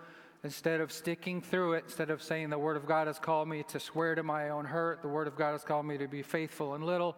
Instead 0.45 0.81
of 0.81 0.91
sticking 0.91 1.41
through 1.41 1.75
it, 1.75 1.85
instead 1.85 2.11
of 2.11 2.23
saying 2.23 2.51
the 2.51 2.59
Word 2.59 2.77
of 2.77 2.87
God 2.87 3.07
has 3.07 3.19
called 3.19 3.49
me 3.49 3.63
to 3.69 3.79
swear 3.79 4.15
to 4.15 4.23
my 4.23 4.49
own 4.51 4.65
hurt, 4.65 5.03
the 5.03 5.09
Word 5.09 5.29
of 5.29 5.37
God 5.37 5.53
has 5.53 5.63
called 5.63 5.87
me 5.87 5.99
to 5.99 6.09
be 6.09 6.23
faithful 6.23 6.75
and 6.75 6.85
little, 6.85 7.17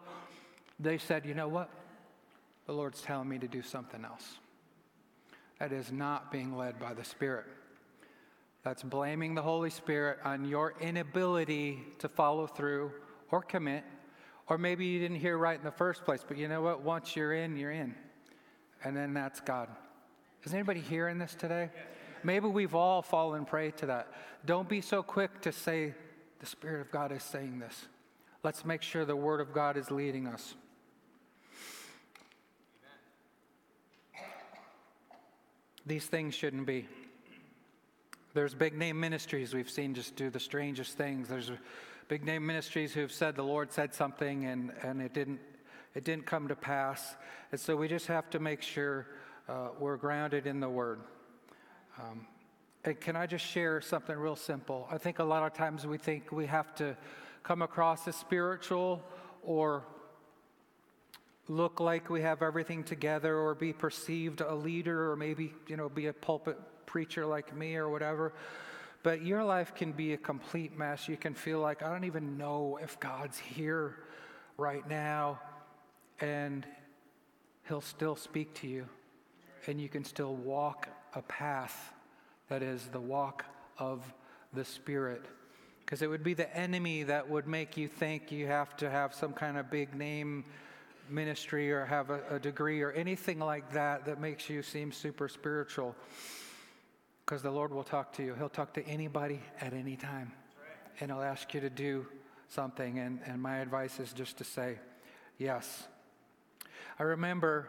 they 0.78 0.99
said, 0.99 1.25
you 1.25 1.35
know 1.35 1.49
what? 1.49 1.71
the 2.66 2.73
Lord's 2.73 3.02
telling 3.02 3.28
me 3.28 3.38
to 3.38 3.49
do 3.49 3.62
something 3.62 4.04
else. 4.04 4.38
That 5.59 5.73
is 5.73 5.93
not 5.93 6.33
being 6.33 6.57
led 6.57 6.78
by 6.78 6.95
the 6.95 7.04
Spirit. 7.04 7.47
That's 8.62 8.83
blaming 8.83 9.35
the 9.35 9.43
Holy 9.43 9.71
Spirit 9.71 10.19
on 10.25 10.47
your 10.47 10.75
inability 10.81 11.85
to 11.99 12.09
follow 12.09 12.47
through 12.47 12.93
or 13.31 13.43
commit, 13.43 13.85
or 14.49 14.59
maybe 14.59 14.87
you 14.87 14.99
didn't 14.99 15.19
hear 15.19 15.37
right 15.37 15.59
in 15.59 15.64
the 15.64 15.71
first 15.71 16.04
place, 16.04 16.25
but 16.26 16.38
you 16.38 16.49
know 16.49 16.62
what? 16.62 16.83
Once 16.83 17.14
you're 17.14 17.35
in, 17.35 17.57
you're 17.57 17.71
in. 17.71 17.95
And 18.83 18.97
then 18.97 19.14
that's 19.14 19.40
God. 19.40 19.69
Is 20.45 20.54
anybody 20.54 20.81
hearing 20.81 21.19
this 21.19 21.35
today? 21.35 21.71
Maybe 22.25 22.49
we've 22.49 22.75
all 22.75 23.02
fallen 23.02 23.45
prey 23.45 23.71
to 23.73 23.87
that. 23.87 24.09
Don't 24.47 24.69
be 24.69 24.81
so 24.81 25.02
quick 25.02 25.43
to 25.43 25.52
say, 25.52 25.95
the 26.40 26.47
Spirit 26.47 26.81
of 26.81 26.90
God 26.90 27.12
is 27.12 27.23
saying 27.23 27.59
this. 27.59 27.87
Let's 28.43 28.64
make 28.64 28.83
sure 28.83 29.04
the 29.04 29.16
Word 29.16 29.40
of 29.40 29.52
God 29.52 29.76
is 29.76 29.90
leading 29.90 30.26
us. 30.26 30.54
These 35.87 36.07
things 36.07 36.35
shouldn't 36.35 36.66
be. 36.66 36.88
There's 38.33 38.54
big 38.54 38.76
name 38.76 38.99
ministries 38.99 39.54
we've 39.54 39.71
seen 39.71 39.95
just 39.95 40.16
do 40.16 40.31
the 40.31 40.40
strangest 40.40 40.97
things. 40.97 41.28
There's 41.28 41.52
big 42.09 42.25
name 42.25 42.45
ministries 42.45 42.93
who've 42.93 43.12
said 43.12 43.37
the 43.37 43.43
Lord 43.43 43.71
said 43.71 43.95
something 43.95 44.47
and, 44.47 44.73
and 44.83 45.00
it 45.00 45.12
didn't 45.12 45.40
it 45.95 46.02
didn't 46.02 46.26
come 46.26 46.49
to 46.49 46.57
pass. 46.57 47.14
And 47.52 47.61
so 47.61 47.76
we 47.76 47.87
just 47.87 48.09
have 48.09 48.28
to 48.31 48.40
make 48.40 48.62
sure 48.62 49.07
uh, 49.49 49.69
we're 49.78 49.97
grounded 49.97 50.47
in 50.47 50.59
the 50.59 50.69
Word. 50.69 51.00
Um, 52.01 52.27
and 52.85 53.01
can 53.01 53.17
I 53.17 53.27
just 53.27 53.45
share 53.45 53.81
something 53.81 54.17
real 54.17 54.37
simple? 54.37 54.87
I 54.91 54.99
think 54.99 55.19
a 55.19 55.25
lot 55.25 55.43
of 55.43 55.55
times 55.55 55.87
we 55.87 55.97
think 55.97 56.33
we 56.33 56.47
have 56.47 56.75
to 56.77 56.97
come 57.43 57.63
across 57.63 58.07
as 58.09 58.17
spiritual 58.17 59.03
or 59.43 59.85
look 61.49 61.81
like 61.81 62.11
we 62.11 62.23
have 62.23 62.43
everything 62.43 62.83
together 62.85 63.37
or 63.37 63.55
be 63.55 63.73
perceived 63.73 64.41
a 64.41 64.55
leader 64.55 65.11
or 65.11 65.17
maybe, 65.17 65.55
you 65.67 65.77
know, 65.77 65.89
be 65.89 66.07
a 66.07 66.13
pulpit 66.13 66.59
preacher 66.87 67.27
like 67.27 67.55
me 67.57 67.77
or 67.77 67.89
whatever. 67.89 68.33
But 69.03 69.23
your 69.23 69.45
life 69.45 69.75
can 69.75 69.93
be 69.93 70.15
a 70.15 70.17
complete 70.17 70.77
mess. 70.77 71.09
You 71.09 71.19
can 71.19 71.35
feel 71.35 71.61
like, 71.61 71.83
I 71.83 71.91
don't 71.91 72.05
even 72.05 72.39
know 72.39 72.79
if 72.83 72.99
God's 73.01 73.39
here 73.39 73.97
right 74.57 74.89
now. 74.89 75.41
And 76.21 76.67
He'll 77.69 77.83
still 77.83 78.17
speak 78.17 78.55
to 78.55 78.67
you. 78.67 78.87
And 79.67 79.81
you 79.81 79.89
can 79.89 80.05
still 80.05 80.35
walk 80.35 80.89
a 81.14 81.23
path 81.23 81.92
that 82.49 82.62
is 82.62 82.88
the 82.92 83.00
walk 83.00 83.44
of 83.78 84.02
the 84.52 84.64
Spirit. 84.64 85.25
Because 85.85 86.02
it 86.02 86.09
would 86.09 86.25
be 86.25 86.35
the 86.35 86.54
enemy 86.56 87.02
that 87.02 87.28
would 87.28 87.47
make 87.47 87.76
you 87.76 87.88
think 87.88 88.33
you 88.33 88.47
have 88.47 88.76
to 88.78 88.88
have 88.90 89.14
some 89.14 89.33
kind 89.33 89.59
of 89.59 89.71
big 89.71 89.94
name 89.94 90.44
ministry 91.11 91.71
or 91.71 91.85
have 91.85 92.11
a, 92.11 92.21
a 92.30 92.38
degree 92.38 92.80
or 92.80 92.90
anything 92.92 93.38
like 93.38 93.73
that 93.73 94.06
that 94.06 94.21
makes 94.21 94.49
you 94.49 94.62
seem 94.62 94.92
super 94.92 95.28
spiritual. 95.28 95.94
Because 97.25 97.42
the 97.42 97.50
Lord 97.50 97.73
will 97.73 97.85
talk 97.85 98.12
to 98.14 98.23
you. 98.23 98.35
He'll 98.35 98.49
talk 98.49 98.75
to 98.75 98.87
anybody 98.87 99.40
at 99.61 99.73
any 99.73 99.97
time. 99.97 100.33
And 101.00 101.11
He'll 101.11 101.23
ask 101.23 101.52
you 101.54 101.61
to 101.61 101.71
do 101.71 102.06
something. 102.49 102.99
And, 102.99 103.21
and 103.26 103.40
my 103.40 103.59
advice 103.59 103.99
is 104.00 104.12
just 104.12 104.38
to 104.38 104.44
say 104.44 104.78
yes. 105.38 105.85
I 106.99 107.02
remember 107.02 107.68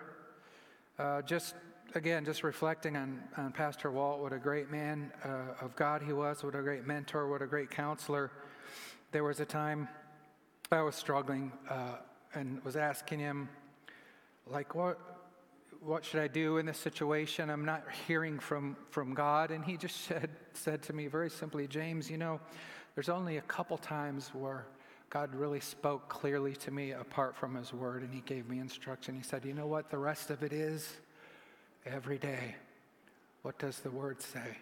uh, 1.00 1.22
just, 1.24 1.56
again, 1.96 2.26
just 2.26 2.44
reflecting 2.44 2.96
on, 2.96 3.22
on 3.38 3.52
Pastor 3.52 3.90
Walt, 3.90 4.22
what 4.22 4.34
a 4.34 4.38
great 4.38 4.70
man 4.70 5.12
uh, 5.24 5.64
of 5.66 5.76
God 5.76 6.02
he 6.02 6.14
was, 6.14 6.44
what 6.44 6.56
a 6.56 6.62
great 6.62 6.86
mentor, 6.86 7.28
what 7.30 7.42
a 7.42 7.48
great 7.48 7.72
counselor. 7.72 8.32
There 9.12 9.24
was 9.24 9.40
a 9.40 9.46
time 9.46 9.88
I 10.72 10.82
was 10.82 10.96
struggling. 10.96 11.52
Uh, 11.70 11.96
and 12.36 12.64
was 12.64 12.76
asking 12.76 13.20
him, 13.20 13.50
like, 14.48 14.76
what, 14.76 15.00
what 15.82 16.06
should 16.06 16.20
I 16.20 16.28
do 16.28 16.58
in 16.58 16.66
this 16.66 16.78
situation? 16.78 17.50
I'm 17.50 17.66
not 17.66 17.84
hearing 18.08 18.38
from, 18.40 18.76
from 18.92 19.14
God. 19.14 19.52
And 19.52 19.64
he 19.64 19.78
just 19.78 20.02
said, 20.08 20.30
said 20.54 20.84
to 20.84 20.94
me 20.94 21.08
very 21.08 21.30
simply, 21.30 21.68
James, 21.68 22.12
you 22.12 22.18
know, 22.18 22.40
there's 22.94 23.10
only 23.10 23.38
a 23.38 23.42
couple 23.42 23.78
times 23.78 24.30
where 24.34 24.68
God 25.10 25.34
really 25.34 25.60
spoke 25.60 26.10
clearly 26.10 26.56
to 26.58 26.72
me 26.72 26.92
apart 26.92 27.36
from 27.36 27.56
his 27.56 27.74
word, 27.74 28.04
and 28.04 28.14
he 28.14 28.22
gave 28.22 28.50
me 28.50 28.60
instruction. 28.60 29.16
He 29.16 29.24
said, 29.24 29.46
You 29.46 29.54
know 29.54 29.68
what? 29.68 29.90
The 29.90 29.98
rest 29.98 30.30
of 30.30 30.44
it 30.44 30.52
is 30.52 30.98
every 31.86 32.18
day. 32.18 32.56
What 33.44 33.60
does 33.60 33.80
the 33.80 33.92
word 33.92 34.22
say? 34.22 34.58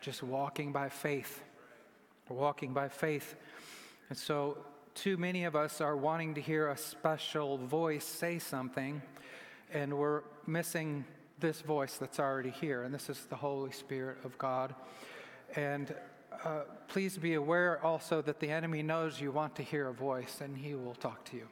Just 0.00 0.22
walking 0.22 0.72
by 0.72 0.88
faith. 0.88 1.42
Walking 2.28 2.72
by 2.72 2.88
faith. 2.88 3.34
And 4.08 4.16
so 4.18 4.58
too 4.94 5.16
many 5.16 5.44
of 5.44 5.56
us 5.56 5.80
are 5.80 5.96
wanting 5.96 6.34
to 6.34 6.40
hear 6.40 6.68
a 6.68 6.76
special 6.76 7.58
voice 7.58 8.04
say 8.04 8.38
something. 8.38 9.02
and 9.72 9.96
we're 9.96 10.22
missing 10.46 11.04
this 11.40 11.60
voice 11.60 11.96
that's 11.96 12.20
already 12.20 12.50
here, 12.50 12.82
and 12.82 12.94
this 12.94 13.08
is 13.08 13.24
the 13.26 13.36
Holy 13.36 13.72
Spirit 13.72 14.18
of 14.24 14.36
God. 14.38 14.74
And 15.56 15.94
uh, 16.44 16.60
please 16.88 17.18
be 17.18 17.34
aware 17.34 17.84
also 17.84 18.22
that 18.22 18.40
the 18.40 18.50
enemy 18.50 18.82
knows 18.82 19.20
you 19.20 19.32
want 19.32 19.56
to 19.56 19.62
hear 19.62 19.88
a 19.88 19.92
voice, 19.94 20.40
and 20.40 20.56
he 20.56 20.74
will 20.74 20.94
talk 20.94 21.24
to 21.26 21.36
you. 21.36 21.48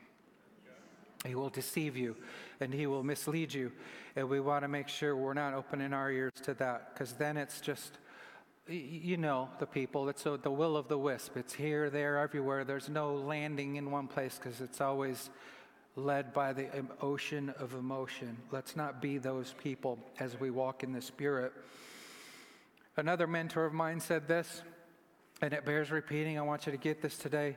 He 1.27 1.35
will 1.35 1.51
deceive 1.51 1.97
you 1.97 2.17
and 2.61 2.73
he 2.73 2.87
will 2.87 3.03
mislead 3.03 3.53
you. 3.53 3.73
And 4.17 4.29
we 4.29 4.41
want 4.41 4.65
to 4.65 4.69
make 4.69 4.89
sure 4.89 5.15
we're 5.15 5.35
not 5.35 5.55
opening 5.55 5.93
our 5.93 6.11
ears 6.11 6.33
to 6.45 6.55
that 6.55 6.95
because 6.95 7.13
then 7.13 7.37
it's 7.37 7.61
just, 7.61 7.99
you 8.69 9.17
know, 9.17 9.49
the 9.59 9.67
people. 9.67 10.09
It's 10.09 10.25
the 10.25 10.51
will 10.51 10.77
of 10.77 10.89
the 10.89 10.99
wisp. 10.99 11.37
It's 11.37 11.53
here, 11.53 11.91
there, 11.91 12.19
everywhere. 12.19 12.65
There's 12.65 12.89
no 12.89 13.15
landing 13.15 13.77
in 13.77 13.91
one 13.91 14.09
place 14.09 14.39
because 14.43 14.61
it's 14.61 14.81
always 14.81 15.31
led 15.97 16.33
by 16.33 16.53
the 16.53 16.69
ocean 17.01 17.53
of 17.59 17.75
emotion. 17.75 18.37
Let's 18.51 18.77
not 18.77 19.03
be 19.03 19.19
those 19.19 19.55
people 19.63 19.99
as 20.19 20.39
we 20.39 20.51
walk 20.51 20.83
in 20.83 20.93
the 20.93 21.03
Spirit. 21.03 21.53
Another 22.97 23.27
mentor 23.27 23.65
of 23.65 23.73
mine 23.73 24.01
said 24.01 24.27
this, 24.27 24.63
and 25.43 25.53
it 25.53 25.65
bears 25.65 25.91
repeating. 25.91 26.39
I 26.39 26.43
want 26.43 26.67
you 26.67 26.73
to 26.73 26.79
get 26.79 27.03
this 27.03 27.17
today. 27.17 27.57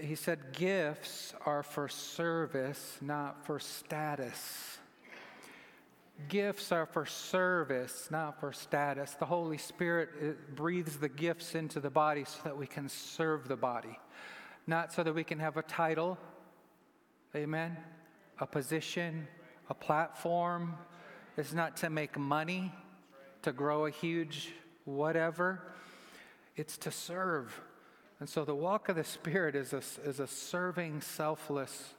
He 0.00 0.14
said, 0.14 0.52
Gifts 0.52 1.34
are 1.44 1.62
for 1.62 1.88
service, 1.88 2.98
not 3.00 3.44
for 3.44 3.58
status. 3.58 4.78
Gifts 6.28 6.70
are 6.70 6.86
for 6.86 7.04
service, 7.04 8.08
not 8.10 8.38
for 8.38 8.52
status. 8.52 9.14
The 9.14 9.26
Holy 9.26 9.58
Spirit 9.58 10.10
uh, 10.22 10.26
breathes 10.54 10.98
the 10.98 11.08
gifts 11.08 11.54
into 11.54 11.80
the 11.80 11.90
body 11.90 12.24
so 12.24 12.38
that 12.44 12.56
we 12.56 12.66
can 12.66 12.88
serve 12.88 13.48
the 13.48 13.56
body, 13.56 13.98
not 14.66 14.92
so 14.92 15.02
that 15.02 15.14
we 15.14 15.24
can 15.24 15.40
have 15.40 15.56
a 15.56 15.62
title, 15.62 16.18
Amen. 17.34 17.78
A 18.40 18.46
position, 18.46 19.26
a 19.70 19.74
platform. 19.74 20.74
It's 21.38 21.54
not 21.54 21.78
to 21.78 21.88
make 21.88 22.18
money, 22.18 22.70
to 23.40 23.52
grow 23.52 23.86
a 23.86 23.90
huge 23.90 24.52
whatever. 24.84 25.62
It's 26.56 26.76
to 26.78 26.90
serve. 26.90 27.58
And 28.22 28.28
so 28.28 28.44
the 28.44 28.54
walk 28.54 28.88
of 28.88 28.94
the 28.94 29.02
Spirit 29.02 29.56
is 29.56 29.72
a, 29.72 29.82
is 30.08 30.20
a 30.20 30.28
serving, 30.28 31.00
selfless, 31.00 31.94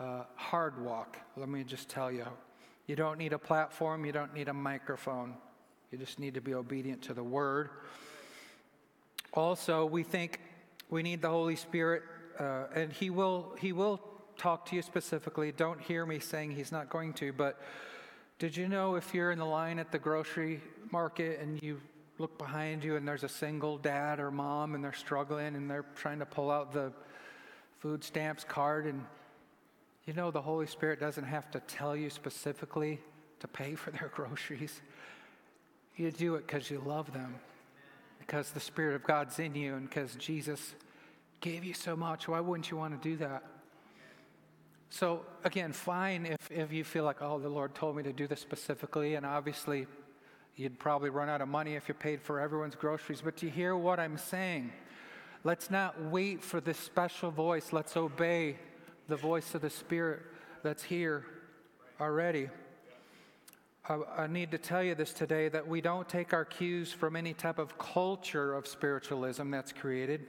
uh, 0.00 0.24
hard 0.34 0.82
walk. 0.82 1.16
Let 1.36 1.48
me 1.48 1.62
just 1.62 1.88
tell 1.88 2.10
you. 2.10 2.26
You 2.88 2.96
don't 2.96 3.18
need 3.18 3.32
a 3.32 3.38
platform, 3.38 4.04
you 4.04 4.10
don't 4.10 4.34
need 4.34 4.48
a 4.48 4.52
microphone. 4.52 5.36
You 5.92 5.98
just 5.98 6.18
need 6.18 6.34
to 6.34 6.40
be 6.40 6.54
obedient 6.54 7.02
to 7.02 7.14
the 7.14 7.22
Word. 7.22 7.70
Also, 9.32 9.86
we 9.86 10.02
think 10.02 10.40
we 10.90 11.04
need 11.04 11.22
the 11.22 11.30
Holy 11.30 11.54
Spirit, 11.54 12.02
uh, 12.40 12.64
and 12.74 12.92
He 12.92 13.10
will, 13.10 13.54
he 13.60 13.72
will 13.72 14.00
talk 14.36 14.66
to 14.70 14.74
you 14.74 14.82
specifically. 14.82 15.52
Don't 15.52 15.80
hear 15.80 16.04
me 16.04 16.18
saying 16.18 16.50
he's 16.50 16.72
not 16.72 16.90
going 16.90 17.12
to, 17.12 17.32
but 17.32 17.60
did 18.40 18.56
you 18.56 18.66
know 18.66 18.96
if 18.96 19.14
you're 19.14 19.30
in 19.30 19.38
the 19.38 19.46
line 19.46 19.78
at 19.78 19.92
the 19.92 20.00
grocery 20.00 20.60
market 20.90 21.38
and 21.38 21.62
you 21.62 21.80
look 22.18 22.38
behind 22.38 22.84
you 22.84 22.96
and 22.96 23.06
there's 23.06 23.24
a 23.24 23.28
single 23.28 23.76
dad 23.78 24.20
or 24.20 24.30
mom 24.30 24.74
and 24.74 24.84
they're 24.84 24.92
struggling 24.92 25.56
and 25.56 25.70
they're 25.70 25.84
trying 25.96 26.18
to 26.20 26.26
pull 26.26 26.50
out 26.50 26.72
the 26.72 26.92
food 27.80 28.04
stamps 28.04 28.44
card 28.44 28.86
and 28.86 29.04
you 30.06 30.12
know 30.12 30.30
the 30.30 30.42
Holy 30.42 30.66
Spirit 30.66 31.00
doesn't 31.00 31.24
have 31.24 31.50
to 31.50 31.60
tell 31.60 31.96
you 31.96 32.10
specifically 32.10 33.00
to 33.40 33.48
pay 33.48 33.74
for 33.74 33.90
their 33.90 34.10
groceries. 34.14 34.80
You 35.96 36.10
do 36.10 36.34
it 36.34 36.46
because 36.46 36.70
you 36.70 36.82
love 36.84 37.12
them, 37.12 37.36
because 38.18 38.50
the 38.50 38.60
Spirit 38.60 38.96
of 38.96 39.04
God's 39.04 39.38
in 39.38 39.54
you, 39.54 39.74
and 39.74 39.88
because 39.88 40.14
Jesus 40.16 40.74
gave 41.40 41.64
you 41.64 41.72
so 41.74 41.96
much. 41.96 42.26
Why 42.26 42.40
wouldn't 42.40 42.70
you 42.70 42.76
want 42.76 43.00
to 43.00 43.08
do 43.08 43.16
that? 43.18 43.44
So, 44.90 45.22
again, 45.44 45.72
fine 45.72 46.26
if, 46.26 46.50
if 46.50 46.72
you 46.72 46.84
feel 46.84 47.04
like, 47.04 47.22
oh, 47.22 47.38
the 47.38 47.48
Lord 47.48 47.74
told 47.74 47.96
me 47.96 48.02
to 48.02 48.12
do 48.12 48.26
this 48.26 48.40
specifically, 48.40 49.14
and 49.14 49.24
obviously 49.24 49.86
you'd 50.56 50.78
probably 50.78 51.10
run 51.10 51.28
out 51.28 51.40
of 51.40 51.48
money 51.48 51.74
if 51.74 51.88
you 51.88 51.94
paid 51.94 52.22
for 52.22 52.40
everyone's 52.40 52.74
groceries. 52.74 53.20
But 53.20 53.36
do 53.36 53.46
you 53.46 53.52
hear 53.52 53.76
what 53.76 53.98
I'm 53.98 54.18
saying? 54.18 54.72
Let's 55.42 55.70
not 55.70 56.00
wait 56.04 56.42
for 56.42 56.60
this 56.60 56.78
special 56.78 57.30
voice. 57.30 57.72
Let's 57.72 57.96
obey 57.96 58.56
the 59.08 59.16
voice 59.16 59.54
of 59.54 59.60
the 59.60 59.70
Spirit 59.70 60.22
that's 60.62 60.82
here 60.82 61.26
already. 62.00 62.48
I, 63.86 63.98
I 64.16 64.26
need 64.26 64.50
to 64.52 64.58
tell 64.58 64.82
you 64.82 64.94
this 64.94 65.12
today 65.12 65.48
that 65.50 65.66
we 65.68 65.80
don't 65.80 66.08
take 66.08 66.32
our 66.32 66.44
cues 66.44 66.92
from 66.92 67.16
any 67.16 67.34
type 67.34 67.58
of 67.58 67.76
culture 67.76 68.54
of 68.54 68.66
spiritualism 68.66 69.50
that's 69.50 69.72
created. 69.72 70.26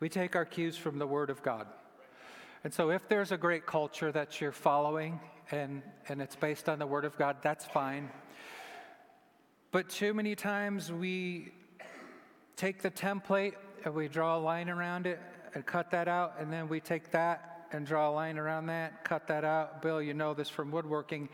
We 0.00 0.08
take 0.10 0.36
our 0.36 0.44
cues 0.44 0.76
from 0.76 0.98
the 0.98 1.06
Word 1.06 1.30
of 1.30 1.42
God. 1.42 1.66
And 2.64 2.72
so, 2.72 2.90
if 2.90 3.08
there's 3.08 3.32
a 3.32 3.38
great 3.38 3.64
culture 3.64 4.12
that 4.12 4.40
you're 4.40 4.52
following 4.52 5.20
and, 5.50 5.82
and 6.08 6.20
it's 6.20 6.36
based 6.36 6.68
on 6.68 6.78
the 6.78 6.86
Word 6.86 7.04
of 7.04 7.16
God, 7.16 7.36
that's 7.42 7.64
fine. 7.64 8.10
But 9.74 9.88
too 9.88 10.14
many 10.14 10.36
times 10.36 10.92
we 10.92 11.50
take 12.54 12.80
the 12.80 12.92
template 12.92 13.54
and 13.84 13.92
we 13.92 14.06
draw 14.06 14.38
a 14.38 14.38
line 14.38 14.70
around 14.70 15.04
it 15.04 15.18
and 15.52 15.66
cut 15.66 15.90
that 15.90 16.06
out, 16.06 16.36
and 16.38 16.52
then 16.52 16.68
we 16.68 16.78
take 16.78 17.10
that 17.10 17.66
and 17.72 17.84
draw 17.84 18.08
a 18.08 18.12
line 18.12 18.38
around 18.38 18.66
that, 18.66 19.02
cut 19.02 19.26
that 19.26 19.44
out. 19.44 19.82
Bill, 19.82 20.00
you 20.00 20.14
know 20.14 20.32
this 20.32 20.48
from 20.48 20.70
woodworking. 20.70 21.28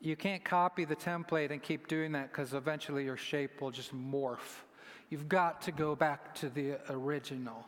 You 0.00 0.14
can't 0.14 0.44
copy 0.44 0.84
the 0.84 0.94
template 0.94 1.50
and 1.50 1.60
keep 1.60 1.88
doing 1.88 2.12
that 2.12 2.30
because 2.30 2.54
eventually 2.54 3.02
your 3.02 3.16
shape 3.16 3.60
will 3.60 3.72
just 3.72 3.92
morph. 3.92 4.62
You've 5.10 5.28
got 5.28 5.62
to 5.62 5.72
go 5.72 5.96
back 5.96 6.36
to 6.36 6.48
the 6.48 6.78
original 6.88 7.66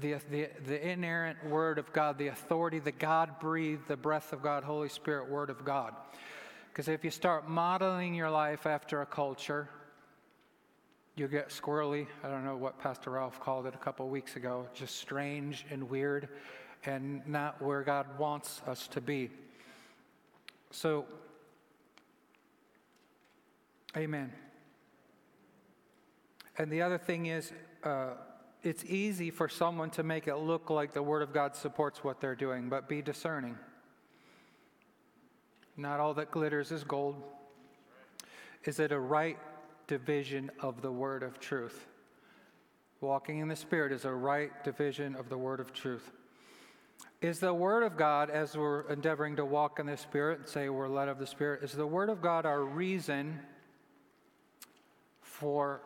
the, 0.00 0.16
the, 0.30 0.48
the 0.66 0.88
inerrant 0.88 1.44
Word 1.44 1.78
of 1.78 1.92
God, 1.92 2.18
the 2.18 2.28
authority, 2.28 2.78
the 2.78 2.92
God 2.92 3.40
breathed, 3.40 3.88
the 3.88 3.96
breath 3.96 4.32
of 4.32 4.42
God, 4.42 4.64
Holy 4.64 4.88
Spirit, 4.88 5.28
Word 5.28 5.50
of 5.50 5.64
God. 5.64 5.94
Because 6.78 6.86
if 6.86 7.02
you 7.02 7.10
start 7.10 7.48
modeling 7.48 8.14
your 8.14 8.30
life 8.30 8.64
after 8.64 9.02
a 9.02 9.06
culture, 9.06 9.68
you 11.16 11.26
get 11.26 11.48
squirrely. 11.48 12.06
I 12.22 12.28
don't 12.28 12.44
know 12.44 12.56
what 12.56 12.78
Pastor 12.78 13.10
Ralph 13.10 13.40
called 13.40 13.66
it 13.66 13.74
a 13.74 13.78
couple 13.78 14.08
weeks 14.08 14.36
ago, 14.36 14.64
just 14.74 14.94
strange 14.94 15.66
and 15.70 15.90
weird 15.90 16.28
and 16.84 17.26
not 17.26 17.60
where 17.60 17.82
God 17.82 18.06
wants 18.16 18.62
us 18.64 18.86
to 18.92 19.00
be. 19.00 19.28
So, 20.70 21.04
amen. 23.96 24.32
And 26.58 26.70
the 26.70 26.82
other 26.82 26.98
thing 26.98 27.26
is, 27.26 27.50
uh, 27.82 28.10
it's 28.62 28.84
easy 28.84 29.32
for 29.32 29.48
someone 29.48 29.90
to 29.90 30.04
make 30.04 30.28
it 30.28 30.36
look 30.36 30.70
like 30.70 30.92
the 30.92 31.02
Word 31.02 31.22
of 31.22 31.32
God 31.32 31.56
supports 31.56 32.04
what 32.04 32.20
they're 32.20 32.36
doing, 32.36 32.68
but 32.68 32.88
be 32.88 33.02
discerning. 33.02 33.58
Not 35.78 36.00
all 36.00 36.12
that 36.14 36.30
glitters 36.30 36.72
is 36.72 36.84
gold. 36.84 37.22
Is 38.64 38.80
it 38.80 38.92
a 38.92 38.98
right 38.98 39.38
division 39.86 40.50
of 40.60 40.82
the 40.82 40.92
Word 40.92 41.22
of 41.22 41.40
truth? 41.40 41.86
Walking 43.00 43.38
in 43.38 43.48
the 43.48 43.56
Spirit 43.56 43.92
is 43.92 44.04
a 44.04 44.12
right 44.12 44.52
division 44.64 45.14
of 45.14 45.30
the 45.30 45.38
Word 45.38 45.60
of 45.60 45.72
truth. 45.72 46.10
Is 47.22 47.38
the 47.38 47.54
Word 47.54 47.84
of 47.84 47.96
God, 47.96 48.28
as 48.28 48.56
we're 48.56 48.82
endeavoring 48.90 49.36
to 49.36 49.44
walk 49.44 49.78
in 49.78 49.86
the 49.86 49.96
Spirit 49.96 50.40
and 50.40 50.48
say 50.48 50.68
we're 50.68 50.88
led 50.88 51.08
of 51.08 51.18
the 51.18 51.26
Spirit, 51.26 51.62
is 51.62 51.72
the 51.72 51.86
Word 51.86 52.10
of 52.10 52.20
God 52.20 52.44
our 52.44 52.64
reason 52.64 53.38
for 55.22 55.80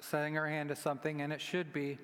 setting 0.00 0.38
our 0.38 0.48
hand 0.48 0.68
to 0.70 0.76
something? 0.76 1.20
And 1.20 1.32
it 1.32 1.40
should 1.40 1.72
be 1.72 1.98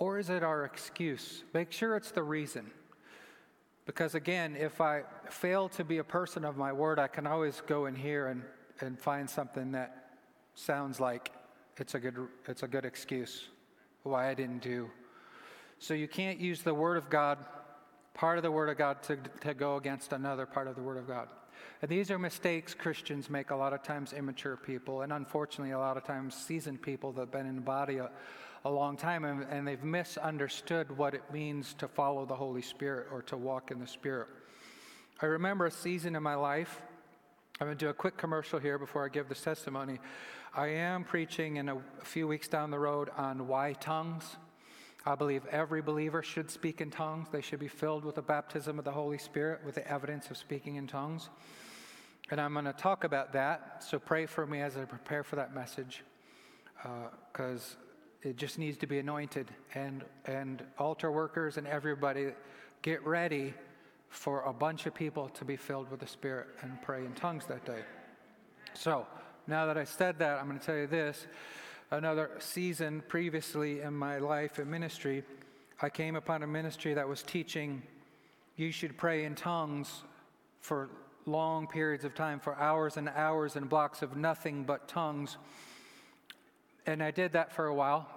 or 0.00 0.18
is 0.18 0.30
it 0.30 0.42
our 0.42 0.64
excuse? 0.64 1.44
Make 1.52 1.70
sure 1.70 1.94
it's 1.94 2.10
the 2.10 2.22
reason. 2.22 2.70
Because 3.84 4.14
again, 4.14 4.56
if 4.56 4.80
I 4.80 5.02
fail 5.32 5.68
to 5.70 5.84
be 5.84 5.98
a 5.98 6.04
person 6.04 6.44
of 6.44 6.56
my 6.56 6.72
word, 6.72 6.98
I 6.98 7.08
can 7.08 7.26
always 7.26 7.62
go 7.66 7.86
in 7.86 7.94
here 7.94 8.28
and, 8.28 8.42
and 8.80 8.98
find 8.98 9.28
something 9.28 9.72
that 9.72 10.10
sounds 10.54 11.00
like 11.00 11.32
it's 11.76 11.94
a 11.94 11.98
good 11.98 12.28
it's 12.46 12.62
a 12.62 12.68
good 12.68 12.84
excuse 12.84 13.48
why 14.02 14.30
I 14.30 14.34
didn't 14.34 14.62
do. 14.62 14.90
So 15.78 15.94
you 15.94 16.08
can't 16.08 16.38
use 16.38 16.62
the 16.62 16.74
word 16.74 16.96
of 16.96 17.08
God, 17.08 17.38
part 18.14 18.36
of 18.36 18.42
the 18.42 18.50
word 18.50 18.68
of 18.68 18.76
God, 18.76 19.02
to, 19.04 19.16
to 19.40 19.54
go 19.54 19.76
against 19.76 20.12
another 20.12 20.46
part 20.46 20.68
of 20.68 20.76
the 20.76 20.82
word 20.82 20.98
of 20.98 21.06
God. 21.06 21.28
And 21.82 21.90
these 21.90 22.10
are 22.10 22.18
mistakes 22.18 22.74
Christians 22.74 23.30
make 23.30 23.50
a 23.50 23.56
lot 23.56 23.72
of 23.72 23.82
times, 23.82 24.12
immature 24.12 24.56
people, 24.56 25.02
and 25.02 25.12
unfortunately, 25.12 25.72
a 25.72 25.78
lot 25.78 25.96
of 25.96 26.04
times, 26.04 26.34
seasoned 26.34 26.82
people 26.82 27.12
that 27.12 27.20
have 27.20 27.30
been 27.30 27.46
in 27.46 27.56
the 27.56 27.62
body 27.62 27.96
a, 27.96 28.10
a 28.64 28.70
long 28.70 28.96
time 28.96 29.24
and, 29.24 29.42
and 29.50 29.66
they've 29.66 29.82
misunderstood 29.82 30.96
what 30.96 31.14
it 31.14 31.22
means 31.32 31.74
to 31.74 31.88
follow 31.88 32.26
the 32.26 32.34
Holy 32.34 32.62
Spirit 32.62 33.08
or 33.10 33.22
to 33.22 33.36
walk 33.36 33.70
in 33.70 33.78
the 33.78 33.86
Spirit. 33.86 34.28
I 35.22 35.26
remember 35.26 35.66
a 35.66 35.70
season 35.70 36.16
in 36.16 36.22
my 36.22 36.34
life. 36.34 36.80
I'm 37.60 37.66
going 37.66 37.76
to 37.76 37.84
do 37.84 37.90
a 37.90 37.94
quick 37.94 38.16
commercial 38.16 38.58
here 38.58 38.78
before 38.78 39.04
I 39.04 39.10
give 39.10 39.28
this 39.28 39.42
testimony. 39.42 39.98
I 40.54 40.68
am 40.68 41.04
preaching 41.04 41.56
in 41.56 41.68
a, 41.68 41.76
a 41.76 42.04
few 42.04 42.26
weeks 42.26 42.48
down 42.48 42.70
the 42.70 42.78
road 42.78 43.10
on 43.18 43.46
why 43.46 43.74
tongues. 43.74 44.24
I 45.04 45.14
believe 45.16 45.44
every 45.50 45.82
believer 45.82 46.22
should 46.22 46.50
speak 46.50 46.80
in 46.80 46.90
tongues. 46.90 47.28
They 47.30 47.42
should 47.42 47.58
be 47.58 47.68
filled 47.68 48.06
with 48.06 48.14
the 48.14 48.22
baptism 48.22 48.78
of 48.78 48.86
the 48.86 48.92
Holy 48.92 49.18
Spirit 49.18 49.60
with 49.62 49.74
the 49.74 49.86
evidence 49.86 50.30
of 50.30 50.38
speaking 50.38 50.76
in 50.76 50.86
tongues. 50.86 51.28
And 52.30 52.40
I'm 52.40 52.54
going 52.54 52.64
to 52.64 52.72
talk 52.72 53.04
about 53.04 53.34
that. 53.34 53.84
So 53.86 53.98
pray 53.98 54.24
for 54.24 54.46
me 54.46 54.62
as 54.62 54.78
I 54.78 54.86
prepare 54.86 55.22
for 55.22 55.36
that 55.36 55.54
message. 55.54 56.02
Because 57.30 57.76
uh, 58.24 58.28
it 58.30 58.38
just 58.38 58.58
needs 58.58 58.78
to 58.78 58.86
be 58.86 58.98
anointed. 58.98 59.50
And, 59.74 60.02
and 60.24 60.62
altar 60.78 61.12
workers 61.12 61.58
and 61.58 61.66
everybody, 61.66 62.28
get 62.80 63.04
ready 63.04 63.52
for 64.10 64.42
a 64.42 64.52
bunch 64.52 64.86
of 64.86 64.94
people 64.94 65.28
to 65.30 65.44
be 65.44 65.56
filled 65.56 65.90
with 65.90 66.00
the 66.00 66.06
Spirit 66.06 66.48
and 66.60 66.80
pray 66.82 67.04
in 67.04 67.12
tongues 67.12 67.46
that 67.46 67.64
day. 67.64 67.80
So, 68.74 69.06
now 69.46 69.66
that 69.66 69.78
I 69.78 69.84
said 69.84 70.18
that, 70.18 70.38
I'm 70.38 70.46
going 70.46 70.58
to 70.58 70.64
tell 70.64 70.76
you 70.76 70.86
this. 70.86 71.26
Another 71.90 72.30
season 72.38 73.02
previously 73.08 73.80
in 73.80 73.94
my 73.94 74.18
life 74.18 74.58
in 74.58 74.70
ministry, 74.70 75.24
I 75.80 75.88
came 75.88 76.14
upon 76.14 76.42
a 76.42 76.46
ministry 76.46 76.94
that 76.94 77.08
was 77.08 77.22
teaching 77.22 77.82
you 78.56 78.70
should 78.70 78.98
pray 78.98 79.24
in 79.24 79.34
tongues 79.34 80.02
for 80.60 80.90
long 81.24 81.66
periods 81.66 82.04
of 82.04 82.14
time, 82.14 82.38
for 82.38 82.54
hours 82.56 82.96
and 82.96 83.08
hours 83.08 83.56
and 83.56 83.68
blocks 83.68 84.02
of 84.02 84.16
nothing 84.16 84.64
but 84.64 84.86
tongues. 84.86 85.38
And 86.86 87.02
I 87.02 87.10
did 87.10 87.32
that 87.32 87.52
for 87.52 87.66
a 87.66 87.74
while. 87.74 88.08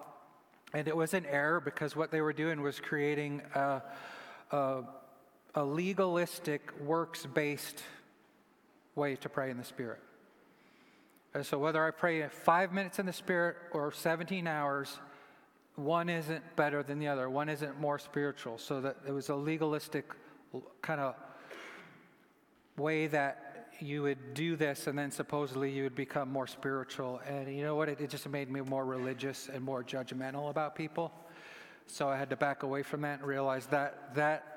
And 0.74 0.88
it 0.88 0.98
was 0.98 1.14
an 1.14 1.26
error 1.28 1.60
because 1.60 1.96
what 1.96 2.12
they 2.12 2.22
were 2.22 2.34
doing 2.34 2.62
was 2.62 2.80
creating 2.80 3.42
a, 3.54 3.82
a, 4.52 4.82
a 5.56 5.64
legalistic, 5.64 6.72
works 6.82 7.26
based 7.26 7.84
way 8.96 9.16
to 9.18 9.30
pray 9.30 9.50
in 9.50 9.58
the 9.58 9.64
Spirit. 9.64 10.00
And 11.34 11.46
so, 11.46 11.58
whether 11.58 11.84
I 11.84 11.92
pray 11.92 12.28
five 12.28 12.72
minutes 12.72 13.00
in 13.00 13.06
the 13.06 13.14
Spirit 13.14 13.58
or 13.72 13.92
17 13.92 14.48
hours, 14.48 15.00
one 15.76 16.10
isn't 16.10 16.56
better 16.56 16.84
than 16.84 17.00
the 17.00 17.08
other. 17.08 17.30
One 17.30 17.50
isn't 17.50 17.80
more 17.80 17.98
spiritual. 17.98 18.58
So, 18.58 18.82
that 18.82 18.98
it 19.08 19.12
was 19.12 19.30
a 19.30 19.36
legalistic 19.36 20.12
kind 20.82 21.02
of 21.02 21.16
way 22.78 23.08
that 23.08 23.54
you 23.80 24.04
would 24.04 24.34
do 24.34 24.56
this 24.56 24.88
and 24.88 24.98
then 24.98 25.12
supposedly 25.12 25.70
you 25.70 25.84
would 25.84 25.96
become 25.96 26.30
more 26.30 26.48
spiritual. 26.48 27.20
And 27.28 27.54
you 27.54 27.64
know 27.64 27.76
what? 27.76 27.90
It, 27.90 28.00
it, 28.00 28.10
just 28.10 28.28
made 28.30 28.50
me 28.50 28.62
more 28.62 28.86
religious 28.86 29.50
and 29.52 29.64
more 29.64 29.84
judgmental 29.84 30.50
about 30.50 30.76
people. 30.76 31.12
So 31.88 32.08
I 32.08 32.18
had 32.18 32.30
to 32.30 32.36
back 32.36 32.64
away 32.64 32.84
from 32.84 33.02
that 33.02 33.20
and 33.20 33.28
realize 33.28 33.66
that 33.68 34.16
that 34.16 34.53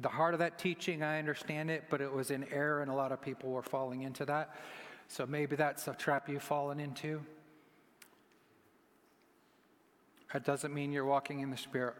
the 0.00 0.08
heart 0.08 0.34
of 0.34 0.40
that 0.40 0.58
teaching, 0.58 1.02
I 1.02 1.18
understand 1.18 1.70
it, 1.70 1.84
but 1.90 2.00
it 2.00 2.12
was 2.12 2.30
in 2.30 2.44
error 2.52 2.82
and 2.82 2.90
a 2.90 2.94
lot 2.94 3.12
of 3.12 3.20
people 3.20 3.50
were 3.50 3.62
falling 3.62 4.02
into 4.02 4.24
that. 4.26 4.54
So 5.08 5.26
maybe 5.26 5.56
that's 5.56 5.88
a 5.88 5.94
trap 5.94 6.28
you've 6.28 6.42
fallen 6.42 6.80
into. 6.80 7.22
That 10.32 10.44
doesn't 10.44 10.74
mean 10.74 10.92
you're 10.92 11.04
walking 11.04 11.40
in 11.40 11.50
the 11.50 11.56
Spirit. 11.56 11.94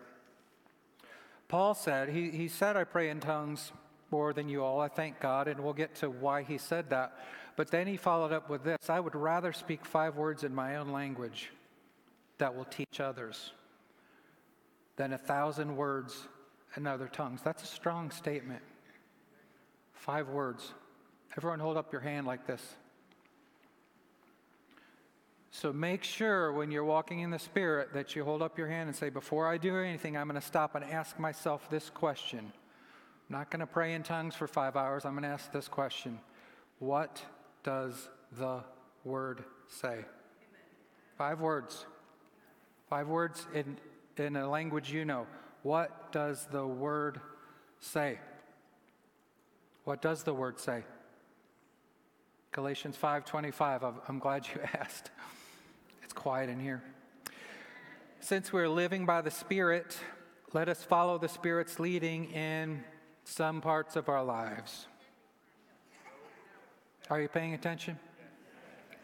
Paul 1.48 1.74
said, 1.74 2.10
he, 2.10 2.30
he 2.30 2.46
said, 2.46 2.76
I 2.76 2.84
pray 2.84 3.08
in 3.08 3.20
tongues 3.20 3.72
more 4.10 4.34
than 4.34 4.48
you 4.48 4.62
all. 4.62 4.80
I 4.80 4.88
thank 4.88 5.18
God, 5.18 5.48
and 5.48 5.60
we'll 5.60 5.72
get 5.72 5.94
to 5.96 6.10
why 6.10 6.42
he 6.42 6.58
said 6.58 6.90
that. 6.90 7.18
But 7.56 7.70
then 7.70 7.86
he 7.86 7.96
followed 7.96 8.32
up 8.32 8.50
with 8.50 8.64
this 8.64 8.88
I 8.88 9.00
would 9.00 9.16
rather 9.16 9.52
speak 9.52 9.84
five 9.84 10.16
words 10.16 10.44
in 10.44 10.54
my 10.54 10.76
own 10.76 10.90
language 10.90 11.50
that 12.36 12.54
will 12.54 12.66
teach 12.66 13.00
others 13.00 13.52
than 14.96 15.12
a 15.12 15.18
thousand 15.18 15.74
words 15.74 16.28
in 16.78 16.86
other 16.86 17.08
tongues. 17.08 17.40
That's 17.42 17.62
a 17.62 17.66
strong 17.66 18.10
statement. 18.10 18.62
Five 19.92 20.28
words. 20.28 20.72
Everyone 21.36 21.60
hold 21.60 21.76
up 21.76 21.92
your 21.92 22.00
hand 22.00 22.26
like 22.26 22.46
this. 22.46 22.62
So 25.50 25.72
make 25.72 26.04
sure 26.04 26.52
when 26.52 26.70
you're 26.70 26.84
walking 26.84 27.20
in 27.20 27.30
the 27.30 27.38
Spirit 27.38 27.92
that 27.94 28.14
you 28.14 28.24
hold 28.24 28.42
up 28.42 28.56
your 28.56 28.68
hand 28.68 28.88
and 28.88 28.96
say, 28.96 29.10
Before 29.10 29.48
I 29.48 29.58
do 29.58 29.76
anything, 29.76 30.16
I'm 30.16 30.28
going 30.28 30.40
to 30.40 30.46
stop 30.46 30.74
and 30.74 30.84
ask 30.84 31.18
myself 31.18 31.68
this 31.68 31.90
question 31.90 32.40
I'm 32.40 33.36
not 33.36 33.50
going 33.50 33.60
to 33.60 33.66
pray 33.66 33.94
in 33.94 34.02
tongues 34.02 34.34
for 34.34 34.46
five 34.46 34.76
hours. 34.76 35.04
I'm 35.04 35.12
going 35.12 35.24
to 35.24 35.28
ask 35.28 35.50
this 35.52 35.68
question 35.68 36.20
What 36.78 37.20
does 37.64 38.08
the 38.38 38.60
word 39.04 39.44
say? 39.66 40.04
Five 41.16 41.40
words. 41.40 41.86
Five 42.88 43.08
words 43.08 43.46
in, 43.52 43.76
in 44.16 44.36
a 44.36 44.48
language 44.48 44.92
you 44.92 45.04
know. 45.04 45.26
What 45.68 46.12
does 46.12 46.46
the 46.50 46.66
word 46.66 47.20
say? 47.78 48.18
What 49.84 50.00
does 50.00 50.22
the 50.22 50.32
word 50.32 50.58
say? 50.58 50.82
Galatians 52.52 52.96
5:25. 52.96 54.00
I'm 54.08 54.18
glad 54.18 54.46
you 54.48 54.62
asked. 54.80 55.10
It's 56.02 56.14
quiet 56.14 56.48
in 56.48 56.58
here. 56.58 56.82
Since 58.18 58.50
we're 58.50 58.70
living 58.70 59.04
by 59.04 59.20
the 59.20 59.30
Spirit, 59.30 59.98
let 60.54 60.70
us 60.70 60.82
follow 60.82 61.18
the 61.18 61.28
Spirit's 61.28 61.78
leading 61.78 62.32
in 62.32 62.82
some 63.24 63.60
parts 63.60 63.94
of 63.94 64.08
our 64.08 64.24
lives. 64.24 64.86
Are 67.10 67.20
you 67.20 67.28
paying 67.28 67.52
attention? 67.52 67.98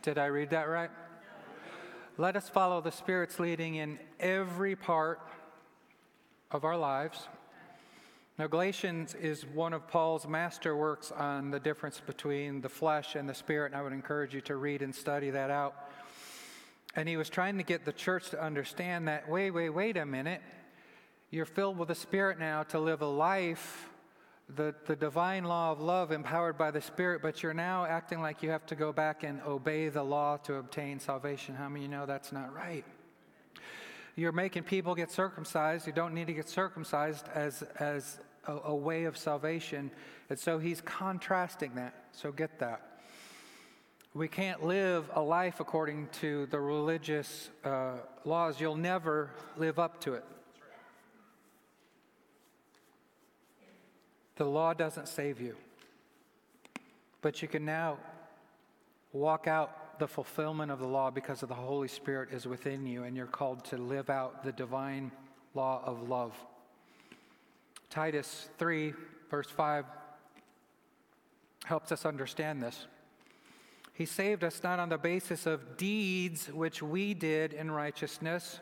Did 0.01 0.17
I 0.17 0.27
read 0.29 0.49
that 0.49 0.71
right? 0.71 0.91
Let 2.17 2.37
us 2.37 2.49
follow 2.49 2.81
the 2.81 2.91
Spirit's 2.91 3.39
leading 3.39 3.75
in 3.75 3.99
every 4.19 4.77
part 4.77 5.21
of 6.55 6.65
our 6.65 6.77
lives. 6.77 7.29
Now, 8.39 8.47
Galatians 8.47 9.15
is 9.15 9.45
one 9.45 9.73
of 9.73 9.87
Paul's 9.89 10.25
masterworks 10.25 11.13
on 11.19 11.51
the 11.51 11.61
difference 11.61 12.01
between 12.01 12.61
the 12.61 12.69
flesh 12.69 13.17
and 13.17 13.29
the 13.29 13.35
spirit, 13.35 13.73
and 13.73 13.77
I 13.77 13.83
would 13.83 13.93
encourage 13.93 14.33
you 14.33 14.41
to 14.43 14.57
read 14.57 14.81
and 14.81 14.95
study 14.95 15.31
that 15.31 15.51
out. 15.51 15.75
And 16.97 17.09
he 17.09 17.17
was 17.17 17.29
trying 17.29 17.59
to 17.59 17.65
get 17.65 17.85
the 17.85 17.93
church 17.93 18.31
to 18.31 18.41
understand 18.41 19.09
that 19.09 19.29
wait, 19.29 19.51
wait, 19.51 19.71
wait 19.71 19.97
a 19.97 20.07
minute. 20.07 20.43
You're 21.31 21.45
filled 21.45 21.77
with 21.77 21.89
the 21.89 21.95
Spirit 21.97 22.39
now 22.39 22.63
to 22.65 22.79
live 22.79 23.03
a 23.03 23.07
life 23.07 23.91
the, 24.55 24.75
the 24.87 24.95
divine 24.95 25.45
law 25.45 25.73
of 25.73 25.81
love 25.81 26.13
empowered 26.13 26.59
by 26.59 26.71
the 26.71 26.81
Spirit, 26.81 27.23
but 27.23 27.43
you're 27.43 27.55
now 27.55 27.87
acting 27.87 28.21
like 28.21 28.43
you 28.43 28.51
have 28.51 28.67
to 28.67 28.75
go 28.75 28.93
back 28.93 29.23
and 29.23 29.41
obey 29.43 29.89
the 29.89 30.03
law 30.03 30.37
to 30.39 30.57
obtain 30.57 31.01
salvation. 31.01 31.55
How 31.55 31.69
many 31.69 31.87
you 31.87 31.89
know 31.89 32.07
that's 32.07 32.31
not 32.31 32.55
right? 32.55 32.85
You're 34.17 34.33
making 34.33 34.63
people 34.63 34.95
get 34.95 35.11
circumcised. 35.11 35.87
You 35.87 35.93
don't 35.93 36.15
need 36.15 36.29
to 36.29 36.33
get 36.33 36.49
circumcised 36.49 37.27
as, 37.35 37.63
as 37.79 38.21
a, 38.47 38.57
a 38.67 38.75
way 38.75 39.05
of 39.05 39.17
salvation. 39.17 39.91
And 40.31 40.39
so 40.39 40.59
he's 40.59 40.81
contrasting 40.81 41.75
that. 41.75 41.95
So 42.13 42.31
get 42.31 42.59
that. 42.61 43.01
We 44.15 44.29
can't 44.29 44.65
live 44.65 45.11
a 45.15 45.21
life 45.21 45.59
according 45.59 46.09
to 46.21 46.47
the 46.47 46.61
religious 46.61 47.51
uh, 47.65 47.95
laws. 48.25 48.61
You'll 48.61 48.77
never 48.77 49.31
live 49.57 49.81
up 49.81 50.01
to 50.03 50.15
it. 50.15 50.25
The 54.37 54.45
law 54.45 54.73
doesn't 54.73 55.09
save 55.09 55.41
you, 55.41 55.57
but 57.23 57.43
you 57.43 57.49
can 57.49 57.65
now 57.65 57.99
walk 59.13 59.47
out 59.49 59.84
the 59.99 60.09
fulfillment 60.09 60.71
of 60.71 60.79
the 60.79 60.87
law 60.87 61.11
because 61.11 61.43
of 61.43 61.49
the 61.49 61.55
Holy 61.55 61.89
Spirit 61.89 62.31
is 62.33 62.47
within 62.47 62.87
you, 62.87 63.05
and 63.05 63.17
you're 63.17 63.27
called 63.27 63.65
to 63.67 63.77
live 63.77 64.11
out 64.11 64.45
the 64.45 64.53
divine 64.53 65.13
law 65.55 65.83
of 65.85 66.09
love. 66.09 66.33
Titus 67.91 68.49
3, 68.59 68.93
verse 69.31 69.49
5, 69.49 69.85
helps 71.65 71.93
us 71.93 72.05
understand 72.05 72.63
this. 72.63 72.87
He 73.93 74.07
saved 74.07 74.43
us 74.43 74.63
not 74.63 74.81
on 74.81 74.89
the 74.89 74.99
basis 74.99 75.47
of 75.47 75.77
deeds 75.77 76.49
which 76.53 76.83
we 76.83 77.15
did 77.15 77.53
in 77.53 77.71
righteousness. 77.71 78.59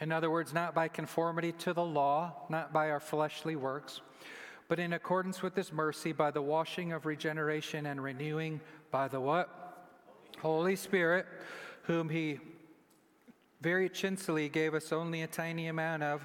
In 0.00 0.12
other 0.12 0.30
words, 0.30 0.52
not 0.52 0.74
by 0.74 0.88
conformity 0.88 1.52
to 1.52 1.72
the 1.72 1.84
law, 1.84 2.32
not 2.48 2.72
by 2.72 2.90
our 2.90 3.00
fleshly 3.00 3.56
works, 3.56 4.02
but 4.68 4.78
in 4.78 4.92
accordance 4.92 5.42
with 5.42 5.56
his 5.56 5.72
mercy 5.72 6.12
by 6.12 6.30
the 6.30 6.42
washing 6.42 6.92
of 6.92 7.06
regeneration 7.06 7.86
and 7.86 8.02
renewing 8.02 8.60
by 8.90 9.08
the 9.08 9.20
what? 9.20 9.59
Holy 10.38 10.76
Spirit, 10.76 11.26
whom 11.82 12.08
he 12.08 12.38
very 13.60 13.88
chinsily 13.88 14.48
gave 14.48 14.74
us 14.74 14.92
only 14.92 15.22
a 15.22 15.26
tiny 15.26 15.68
amount 15.68 16.02
of, 16.02 16.24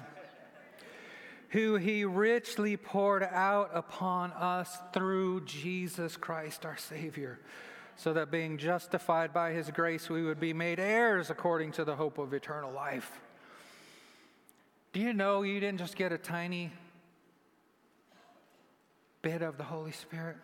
who 1.50 1.76
he 1.76 2.04
richly 2.04 2.76
poured 2.76 3.22
out 3.22 3.70
upon 3.74 4.32
us 4.32 4.78
through 4.92 5.44
Jesus 5.44 6.16
Christ 6.16 6.64
our 6.64 6.76
Savior, 6.76 7.38
so 7.96 8.12
that 8.12 8.30
being 8.30 8.58
justified 8.58 9.32
by 9.32 9.52
his 9.52 9.70
grace, 9.70 10.08
we 10.08 10.22
would 10.22 10.40
be 10.40 10.52
made 10.52 10.78
heirs 10.78 11.30
according 11.30 11.72
to 11.72 11.84
the 11.84 11.96
hope 11.96 12.18
of 12.18 12.34
eternal 12.34 12.72
life. 12.72 13.20
Do 14.92 15.00
you 15.00 15.12
know 15.12 15.42
you 15.42 15.60
didn't 15.60 15.78
just 15.78 15.96
get 15.96 16.12
a 16.12 16.18
tiny 16.18 16.72
bit 19.22 19.42
of 19.42 19.58
the 19.58 19.64
Holy 19.64 19.92
Spirit? 19.92 20.36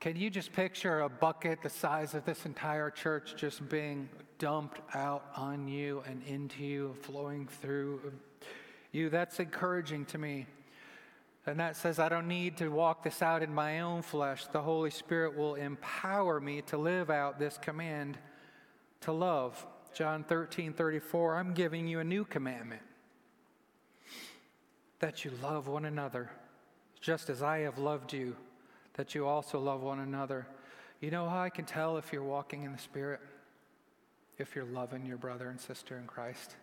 Can 0.00 0.14
you 0.14 0.30
just 0.30 0.52
picture 0.52 1.00
a 1.00 1.08
bucket 1.08 1.60
the 1.62 1.68
size 1.68 2.14
of 2.14 2.24
this 2.24 2.46
entire 2.46 2.88
church 2.88 3.34
just 3.36 3.68
being 3.68 4.08
dumped 4.38 4.80
out 4.94 5.24
on 5.36 5.66
you 5.66 6.04
and 6.06 6.22
into 6.22 6.62
you, 6.62 6.94
flowing 7.02 7.48
through 7.48 8.12
you? 8.92 9.10
That's 9.10 9.40
encouraging 9.40 10.04
to 10.06 10.18
me. 10.18 10.46
And 11.46 11.58
that 11.58 11.76
says, 11.76 11.98
I 11.98 12.08
don't 12.08 12.28
need 12.28 12.58
to 12.58 12.68
walk 12.68 13.02
this 13.02 13.22
out 13.22 13.42
in 13.42 13.52
my 13.52 13.80
own 13.80 14.02
flesh. 14.02 14.46
The 14.46 14.60
Holy 14.60 14.90
Spirit 14.90 15.36
will 15.36 15.56
empower 15.56 16.40
me 16.40 16.62
to 16.62 16.76
live 16.76 17.10
out 17.10 17.38
this 17.38 17.58
command 17.58 18.18
to 19.00 19.12
love. 19.12 19.66
John 19.94 20.22
13, 20.22 20.74
34, 20.74 21.36
I'm 21.36 21.54
giving 21.54 21.88
you 21.88 21.98
a 21.98 22.04
new 22.04 22.24
commandment 22.24 22.82
that 25.00 25.24
you 25.24 25.32
love 25.42 25.66
one 25.66 25.86
another 25.86 26.30
just 27.00 27.30
as 27.30 27.42
I 27.42 27.60
have 27.60 27.78
loved 27.78 28.12
you, 28.12 28.36
that 28.98 29.14
you 29.14 29.26
also 29.26 29.60
love 29.60 29.80
one 29.80 30.00
another. 30.00 30.46
You 31.00 31.12
know 31.12 31.28
how 31.28 31.40
I 31.40 31.50
can 31.50 31.64
tell 31.64 31.98
if 31.98 32.12
you're 32.12 32.24
walking 32.24 32.64
in 32.64 32.72
the 32.72 32.78
Spirit? 32.78 33.20
If 34.38 34.56
you're 34.56 34.64
loving 34.64 35.06
your 35.06 35.16
brother 35.16 35.48
and 35.48 35.60
sister 35.60 35.96
in 35.96 36.06
Christ. 36.06 36.56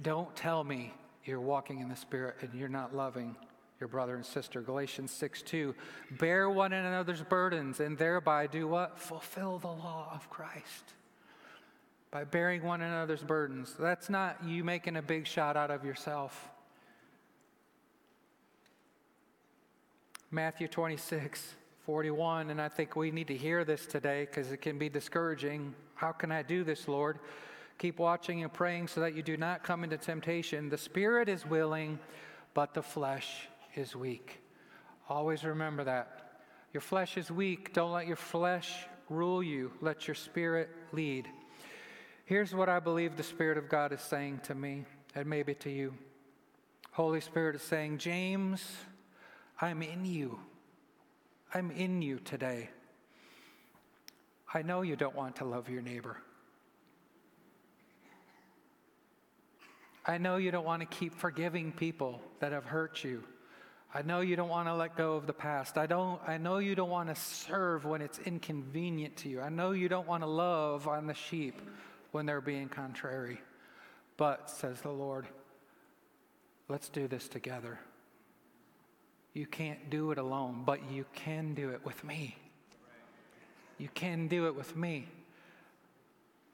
Don't 0.00 0.34
tell 0.36 0.62
me 0.62 0.94
you're 1.24 1.40
walking 1.40 1.80
in 1.80 1.88
the 1.88 1.96
Spirit 1.96 2.36
and 2.42 2.54
you're 2.54 2.68
not 2.68 2.94
loving 2.94 3.34
your 3.80 3.88
brother 3.88 4.14
and 4.14 4.24
sister. 4.24 4.60
Galatians 4.60 5.10
6 5.10 5.42
2. 5.42 5.74
Bear 6.12 6.48
one 6.48 6.72
another's 6.72 7.22
burdens 7.22 7.80
and 7.80 7.98
thereby 7.98 8.46
do 8.46 8.68
what? 8.68 9.00
Fulfill 9.00 9.58
the 9.58 9.66
law 9.66 10.12
of 10.14 10.30
Christ. 10.30 10.94
By 12.12 12.22
bearing 12.22 12.62
one 12.62 12.82
another's 12.82 13.24
burdens. 13.24 13.74
That's 13.76 14.08
not 14.08 14.44
you 14.44 14.62
making 14.62 14.94
a 14.94 15.02
big 15.02 15.26
shot 15.26 15.56
out 15.56 15.72
of 15.72 15.84
yourself. 15.84 16.50
Matthew 20.30 20.68
26 20.68 21.54
41, 21.86 22.50
and 22.50 22.60
I 22.60 22.68
think 22.68 22.96
we 22.96 23.10
need 23.10 23.28
to 23.28 23.36
hear 23.36 23.64
this 23.64 23.86
today 23.86 24.26
because 24.26 24.52
it 24.52 24.58
can 24.58 24.78
be 24.78 24.90
discouraging. 24.90 25.74
How 25.94 26.12
can 26.12 26.30
I 26.30 26.42
do 26.42 26.64
this, 26.64 26.86
Lord? 26.86 27.18
Keep 27.78 27.98
watching 27.98 28.42
and 28.42 28.52
praying 28.52 28.88
so 28.88 29.00
that 29.00 29.14
you 29.14 29.22
do 29.22 29.38
not 29.38 29.62
come 29.62 29.84
into 29.84 29.96
temptation. 29.96 30.68
The 30.68 30.76
spirit 30.76 31.30
is 31.30 31.46
willing, 31.46 31.98
but 32.52 32.74
the 32.74 32.82
flesh 32.82 33.48
is 33.74 33.96
weak. 33.96 34.42
Always 35.08 35.44
remember 35.44 35.84
that. 35.84 36.42
Your 36.74 36.82
flesh 36.82 37.16
is 37.16 37.30
weak. 37.30 37.72
Don't 37.72 37.92
let 37.92 38.06
your 38.06 38.16
flesh 38.16 38.86
rule 39.08 39.42
you, 39.42 39.72
let 39.80 40.06
your 40.06 40.14
spirit 40.14 40.68
lead. 40.92 41.26
Here's 42.26 42.54
what 42.54 42.68
I 42.68 42.80
believe 42.80 43.16
the 43.16 43.22
Spirit 43.22 43.56
of 43.56 43.70
God 43.70 43.94
is 43.94 44.02
saying 44.02 44.40
to 44.44 44.54
me, 44.54 44.84
and 45.14 45.26
maybe 45.26 45.54
to 45.54 45.70
you. 45.70 45.94
Holy 46.90 47.22
Spirit 47.22 47.56
is 47.56 47.62
saying, 47.62 47.96
James, 47.96 48.62
I'm 49.60 49.82
in 49.82 50.04
you. 50.04 50.38
I'm 51.52 51.70
in 51.70 52.02
you 52.02 52.18
today. 52.18 52.70
I 54.52 54.62
know 54.62 54.82
you 54.82 54.96
don't 54.96 55.14
want 55.14 55.36
to 55.36 55.44
love 55.44 55.68
your 55.68 55.82
neighbor. 55.82 56.16
I 60.06 60.16
know 60.16 60.36
you 60.36 60.50
don't 60.50 60.64
want 60.64 60.80
to 60.80 60.86
keep 60.86 61.14
forgiving 61.14 61.72
people 61.72 62.22
that 62.40 62.52
have 62.52 62.64
hurt 62.64 63.04
you. 63.04 63.22
I 63.92 64.02
know 64.02 64.20
you 64.20 64.36
don't 64.36 64.48
want 64.48 64.68
to 64.68 64.74
let 64.74 64.96
go 64.96 65.14
of 65.14 65.26
the 65.26 65.32
past. 65.32 65.76
I 65.76 65.86
don't 65.86 66.20
I 66.26 66.38
know 66.38 66.58
you 66.58 66.74
don't 66.74 66.90
want 66.90 67.08
to 67.08 67.14
serve 67.14 67.84
when 67.84 68.00
it's 68.00 68.18
inconvenient 68.18 69.16
to 69.18 69.28
you. 69.28 69.40
I 69.40 69.48
know 69.48 69.72
you 69.72 69.88
don't 69.88 70.06
want 70.06 70.22
to 70.22 70.26
love 70.28 70.88
on 70.88 71.06
the 71.06 71.14
sheep 71.14 71.60
when 72.12 72.26
they're 72.26 72.40
being 72.40 72.68
contrary. 72.68 73.40
But 74.16 74.50
says 74.50 74.80
the 74.80 74.90
Lord, 74.90 75.26
let's 76.68 76.88
do 76.88 77.06
this 77.06 77.28
together. 77.28 77.78
You 79.34 79.46
can't 79.46 79.90
do 79.90 80.10
it 80.10 80.18
alone, 80.18 80.62
but 80.64 80.90
you 80.90 81.04
can 81.12 81.54
do 81.54 81.70
it 81.70 81.84
with 81.84 82.02
me. 82.02 82.36
You 83.78 83.88
can 83.94 84.26
do 84.26 84.46
it 84.46 84.54
with 84.54 84.76
me. 84.76 85.06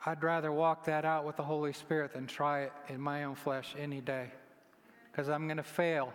I'd 0.06 0.22
rather 0.22 0.52
walk 0.52 0.84
that 0.84 1.06
out 1.06 1.24
with 1.24 1.37
the 1.37 1.42
Holy 1.42 1.72
Spirit 1.72 2.12
than 2.12 2.26
try 2.26 2.64
it 2.64 2.72
in 2.88 3.00
my 3.00 3.24
own 3.24 3.34
flesh 3.34 3.74
any 3.78 4.02
day. 4.02 4.30
Because 5.10 5.30
I'm 5.30 5.46
going 5.46 5.56
to 5.56 5.62
fail. 5.62 6.12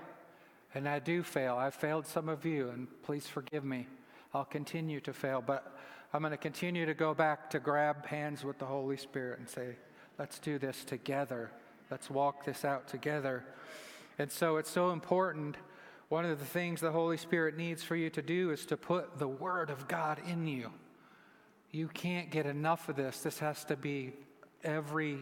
And 0.75 0.87
I 0.87 0.99
do 0.99 1.23
fail. 1.23 1.55
I've 1.55 1.73
failed 1.73 2.05
some 2.05 2.29
of 2.29 2.45
you, 2.45 2.69
and 2.69 2.87
please 3.01 3.25
forgive 3.25 3.63
me. 3.63 3.87
I'll 4.33 4.45
continue 4.45 4.99
to 5.01 5.13
fail. 5.13 5.41
But 5.43 5.75
I'm 6.13 6.21
going 6.21 6.31
to 6.31 6.37
continue 6.37 6.85
to 6.85 6.93
go 6.93 7.15
back 7.15 7.49
to 7.51 7.59
grab 7.59 8.05
hands 8.05 8.43
with 8.43 8.59
the 8.59 8.65
Holy 8.65 8.97
Spirit 8.97 9.39
and 9.39 9.49
say, 9.49 9.75
let's 10.19 10.37
do 10.37 10.59
this 10.59 10.83
together. 10.83 11.49
Let's 11.89 12.11
walk 12.11 12.45
this 12.45 12.63
out 12.63 12.87
together. 12.87 13.43
And 14.19 14.31
so 14.31 14.57
it's 14.57 14.69
so 14.69 14.91
important 14.91 15.55
one 16.09 16.25
of 16.25 16.39
the 16.39 16.45
things 16.45 16.81
the 16.81 16.91
Holy 16.91 17.17
Spirit 17.17 17.55
needs 17.55 17.83
for 17.83 17.95
you 17.95 18.09
to 18.09 18.21
do 18.21 18.49
is 18.49 18.65
to 18.65 18.77
put 18.77 19.19
the 19.19 19.27
Word 19.27 19.69
of 19.69 19.87
God 19.87 20.19
in 20.27 20.47
you. 20.47 20.71
You 21.71 21.87
can't 21.87 22.31
get 22.31 22.47
enough 22.47 22.89
of 22.89 22.95
this. 22.95 23.21
This 23.21 23.37
has 23.39 23.63
to 23.65 23.75
be 23.75 24.13
every 24.63 25.19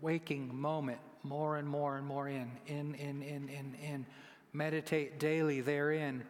waking 0.00 0.54
moment, 0.54 1.00
more 1.22 1.58
and 1.58 1.68
more 1.68 1.98
and 1.98 2.06
more 2.06 2.28
in, 2.28 2.50
in, 2.66 2.94
in, 2.94 3.22
in, 3.22 3.48
in, 3.50 3.74
in. 3.82 4.06
Meditate 4.54 5.18
daily 5.18 5.60
therein 5.60 6.24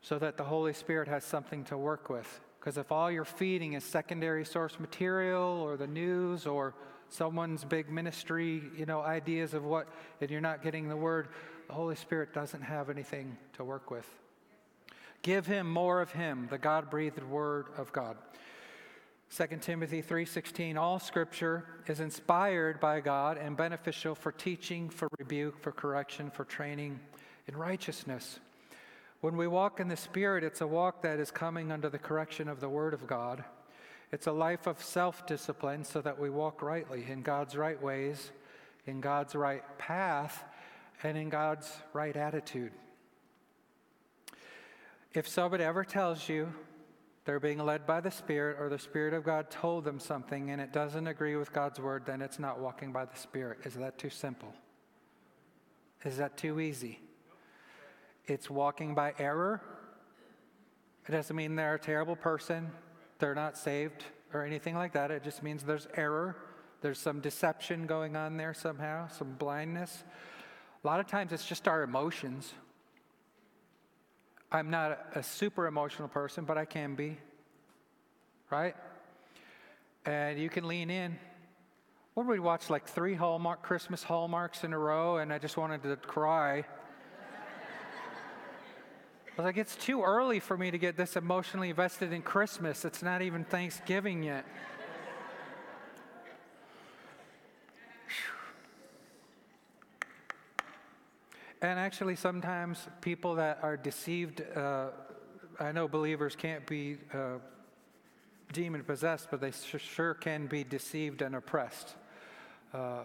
so 0.00 0.18
that 0.18 0.36
the 0.36 0.44
Holy 0.44 0.72
Spirit 0.72 1.08
has 1.08 1.24
something 1.24 1.64
to 1.64 1.76
work 1.76 2.08
with. 2.08 2.40
Because 2.60 2.78
if 2.78 2.92
all 2.92 3.10
you're 3.10 3.24
feeding 3.24 3.72
is 3.72 3.82
secondary 3.82 4.44
source 4.44 4.78
material 4.78 5.60
or 5.60 5.76
the 5.76 5.86
news 5.86 6.46
or 6.46 6.74
someone's 7.08 7.64
big 7.64 7.90
ministry, 7.90 8.62
you 8.76 8.86
know, 8.86 9.00
ideas 9.00 9.52
of 9.54 9.64
what, 9.64 9.88
and 10.20 10.30
you're 10.30 10.40
not 10.40 10.62
getting 10.62 10.88
the 10.88 10.96
word, 10.96 11.28
the 11.68 11.74
Holy 11.74 11.96
Spirit 11.96 12.32
doesn't 12.32 12.62
have 12.62 12.90
anything 12.90 13.36
to 13.52 13.62
work 13.62 13.90
with. 13.90 14.06
Give 15.22 15.46
him 15.46 15.70
more 15.70 16.00
of 16.00 16.12
him, 16.12 16.48
the 16.50 16.58
God-breathed 16.58 17.22
word 17.22 17.66
of 17.76 17.92
God. 17.92 18.16
2 19.30 19.60
Timothy 19.60 20.00
3:16 20.00 20.78
All 20.78 20.98
scripture 20.98 21.66
is 21.86 22.00
inspired 22.00 22.80
by 22.80 23.00
God 23.00 23.36
and 23.36 23.56
beneficial 23.56 24.14
for 24.14 24.32
teaching, 24.32 24.88
for 24.88 25.08
rebuke, 25.18 25.58
for 25.60 25.70
correction, 25.70 26.30
for 26.30 26.44
training 26.44 26.98
in 27.46 27.54
righteousness. 27.54 28.40
When 29.20 29.36
we 29.36 29.46
walk 29.46 29.80
in 29.80 29.88
the 29.88 29.96
spirit, 29.96 30.44
it's 30.44 30.62
a 30.62 30.66
walk 30.66 31.02
that 31.02 31.18
is 31.18 31.30
coming 31.30 31.70
under 31.70 31.90
the 31.90 31.98
correction 31.98 32.48
of 32.48 32.60
the 32.60 32.68
word 32.68 32.94
of 32.94 33.06
God. 33.06 33.44
It's 34.12 34.26
a 34.26 34.32
life 34.32 34.66
of 34.66 34.82
self-discipline 34.82 35.84
so 35.84 36.00
that 36.00 36.18
we 36.18 36.30
walk 36.30 36.62
rightly 36.62 37.04
in 37.06 37.20
God's 37.20 37.56
right 37.56 37.80
ways, 37.82 38.30
in 38.86 39.02
God's 39.02 39.34
right 39.34 39.62
path, 39.76 40.44
and 41.02 41.16
in 41.16 41.28
God's 41.28 41.70
right 41.92 42.16
attitude. 42.16 42.72
If 45.14 45.26
somebody 45.26 45.64
ever 45.64 45.84
tells 45.84 46.28
you 46.28 46.52
they're 47.24 47.40
being 47.40 47.58
led 47.58 47.86
by 47.86 48.00
the 48.00 48.10
Spirit 48.10 48.56
or 48.58 48.68
the 48.68 48.78
Spirit 48.78 49.14
of 49.14 49.24
God 49.24 49.50
told 49.50 49.84
them 49.84 49.98
something 50.00 50.50
and 50.50 50.60
it 50.60 50.72
doesn't 50.72 51.06
agree 51.06 51.36
with 51.36 51.52
God's 51.52 51.80
word, 51.80 52.04
then 52.06 52.22
it's 52.22 52.38
not 52.38 52.58
walking 52.58 52.92
by 52.92 53.04
the 53.04 53.16
Spirit. 53.16 53.58
Is 53.64 53.74
that 53.74 53.98
too 53.98 54.10
simple? 54.10 54.52
Is 56.04 56.16
that 56.18 56.36
too 56.36 56.60
easy? 56.60 57.00
It's 58.26 58.48
walking 58.48 58.94
by 58.94 59.14
error. 59.18 59.60
It 61.06 61.12
doesn't 61.12 61.34
mean 61.34 61.56
they're 61.56 61.74
a 61.74 61.78
terrible 61.78 62.16
person, 62.16 62.70
they're 63.18 63.34
not 63.34 63.56
saved 63.56 64.04
or 64.34 64.44
anything 64.44 64.74
like 64.74 64.92
that. 64.92 65.10
It 65.10 65.22
just 65.22 65.42
means 65.42 65.62
there's 65.62 65.88
error, 65.96 66.36
there's 66.82 66.98
some 66.98 67.20
deception 67.20 67.86
going 67.86 68.14
on 68.14 68.36
there 68.36 68.52
somehow, 68.52 69.08
some 69.08 69.32
blindness. 69.32 70.04
A 70.84 70.86
lot 70.86 71.00
of 71.00 71.06
times 71.08 71.32
it's 71.32 71.44
just 71.44 71.66
our 71.66 71.82
emotions. 71.82 72.52
I'm 74.52 74.70
not 74.70 74.98
a, 75.14 75.22
super 75.22 75.66
emotional 75.66 76.08
person, 76.08 76.44
but 76.44 76.56
I 76.56 76.64
can 76.64 76.94
be, 76.94 77.18
right? 78.48 78.76
And 80.06 80.38
you 80.38 80.48
can 80.48 80.68
lean 80.68 80.88
in. 80.88 81.18
What 82.14 82.22
did 82.24 82.30
we 82.30 82.38
watch? 82.38 82.70
Like 82.70 82.86
three 82.86 83.14
Hallmark 83.14 83.62
Christmas 83.62 84.04
Hallmarks 84.04 84.62
in 84.64 84.72
a 84.72 84.78
row, 84.78 85.18
and 85.18 85.32
I 85.32 85.38
just 85.38 85.56
wanted 85.56 85.82
to 85.82 85.96
cry. 85.96 86.58
I 86.58 86.64
was 89.36 89.44
like, 89.44 89.56
it's 89.56 89.76
too 89.76 90.02
early 90.02 90.38
for 90.40 90.56
me 90.56 90.70
to 90.70 90.78
get 90.78 90.96
this 90.96 91.16
emotionally 91.16 91.70
invested 91.70 92.12
in 92.12 92.22
Christmas. 92.22 92.84
It's 92.84 93.02
not 93.02 93.20
even 93.20 93.44
Thanksgiving 93.44 94.22
yet. 94.22 94.46
And 101.60 101.78
actually, 101.78 102.14
sometimes 102.14 102.86
people 103.00 103.34
that 103.34 103.58
are 103.62 103.76
deceived, 103.76 104.42
uh, 104.56 104.90
I 105.58 105.72
know 105.72 105.88
believers 105.88 106.36
can't 106.36 106.64
be 106.66 106.98
uh, 107.12 107.38
demon 108.52 108.84
possessed, 108.84 109.28
but 109.28 109.40
they 109.40 109.50
sure 109.50 110.14
can 110.14 110.46
be 110.46 110.62
deceived 110.62 111.20
and 111.20 111.34
oppressed, 111.34 111.96
uh, 112.72 113.00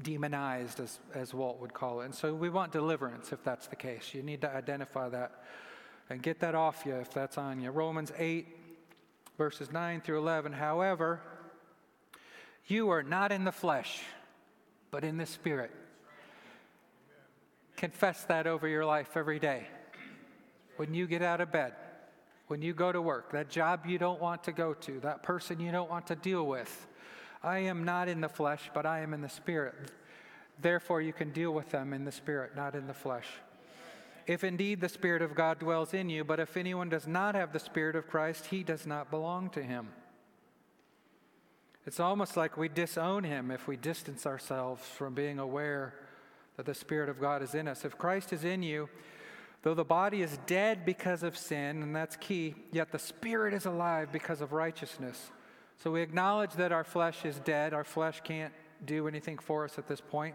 demonized, 0.00 0.80
as, 0.80 0.98
as 1.12 1.34
Walt 1.34 1.60
would 1.60 1.74
call 1.74 2.00
it. 2.00 2.06
And 2.06 2.14
so 2.14 2.34
we 2.34 2.48
want 2.48 2.72
deliverance 2.72 3.32
if 3.32 3.44
that's 3.44 3.66
the 3.66 3.76
case. 3.76 4.14
You 4.14 4.22
need 4.22 4.40
to 4.40 4.50
identify 4.50 5.10
that 5.10 5.44
and 6.08 6.22
get 6.22 6.40
that 6.40 6.54
off 6.54 6.84
you 6.86 6.94
if 6.94 7.12
that's 7.12 7.36
on 7.36 7.60
you. 7.60 7.70
Romans 7.70 8.12
8, 8.16 8.46
verses 9.36 9.70
9 9.70 10.00
through 10.00 10.18
11. 10.20 10.54
However, 10.54 11.20
you 12.66 12.88
are 12.88 13.02
not 13.02 13.30
in 13.30 13.44
the 13.44 13.52
flesh, 13.52 14.00
but 14.90 15.04
in 15.04 15.18
the 15.18 15.26
Spirit 15.26 15.70
Confess 17.80 18.24
that 18.24 18.46
over 18.46 18.68
your 18.68 18.84
life 18.84 19.16
every 19.16 19.38
day. 19.38 19.66
When 20.76 20.92
you 20.92 21.06
get 21.06 21.22
out 21.22 21.40
of 21.40 21.50
bed, 21.50 21.72
when 22.48 22.60
you 22.60 22.74
go 22.74 22.92
to 22.92 23.00
work, 23.00 23.32
that 23.32 23.48
job 23.48 23.86
you 23.86 23.96
don't 23.96 24.20
want 24.20 24.44
to 24.44 24.52
go 24.52 24.74
to, 24.74 25.00
that 25.00 25.22
person 25.22 25.58
you 25.58 25.72
don't 25.72 25.88
want 25.88 26.06
to 26.08 26.14
deal 26.14 26.46
with. 26.46 26.86
I 27.42 27.60
am 27.60 27.86
not 27.86 28.06
in 28.06 28.20
the 28.20 28.28
flesh, 28.28 28.70
but 28.74 28.84
I 28.84 29.00
am 29.00 29.14
in 29.14 29.22
the 29.22 29.30
spirit. 29.30 29.92
Therefore, 30.60 31.00
you 31.00 31.14
can 31.14 31.32
deal 31.32 31.52
with 31.52 31.70
them 31.70 31.94
in 31.94 32.04
the 32.04 32.12
spirit, 32.12 32.54
not 32.54 32.74
in 32.74 32.86
the 32.86 32.92
flesh. 32.92 33.28
If 34.26 34.44
indeed 34.44 34.82
the 34.82 34.88
Spirit 34.90 35.22
of 35.22 35.34
God 35.34 35.58
dwells 35.58 35.94
in 35.94 36.10
you, 36.10 36.22
but 36.22 36.38
if 36.38 36.58
anyone 36.58 36.90
does 36.90 37.06
not 37.06 37.34
have 37.34 37.54
the 37.54 37.58
Spirit 37.58 37.96
of 37.96 38.08
Christ, 38.08 38.44
he 38.44 38.62
does 38.62 38.86
not 38.86 39.10
belong 39.10 39.48
to 39.50 39.62
him. 39.62 39.88
It's 41.86 41.98
almost 41.98 42.36
like 42.36 42.58
we 42.58 42.68
disown 42.68 43.24
him 43.24 43.50
if 43.50 43.66
we 43.66 43.78
distance 43.78 44.26
ourselves 44.26 44.86
from 44.86 45.14
being 45.14 45.38
aware 45.38 45.94
that 46.60 46.66
the 46.66 46.74
Spirit 46.74 47.08
of 47.08 47.18
God 47.18 47.42
is 47.42 47.54
in 47.54 47.66
us. 47.66 47.86
If 47.86 47.96
Christ 47.96 48.34
is 48.34 48.44
in 48.44 48.62
you, 48.62 48.90
though 49.62 49.72
the 49.72 49.82
body 49.82 50.20
is 50.20 50.38
dead 50.44 50.84
because 50.84 51.22
of 51.22 51.34
sin, 51.34 51.82
and 51.82 51.96
that's 51.96 52.16
key, 52.16 52.54
yet 52.70 52.92
the 52.92 52.98
Spirit 52.98 53.54
is 53.54 53.64
alive 53.64 54.12
because 54.12 54.42
of 54.42 54.52
righteousness. 54.52 55.30
So 55.82 55.90
we 55.90 56.02
acknowledge 56.02 56.52
that 56.56 56.70
our 56.70 56.84
flesh 56.84 57.24
is 57.24 57.40
dead, 57.40 57.72
our 57.72 57.82
flesh 57.82 58.20
can't 58.24 58.52
do 58.84 59.08
anything 59.08 59.38
for 59.38 59.64
us 59.64 59.78
at 59.78 59.88
this 59.88 60.02
point. 60.02 60.34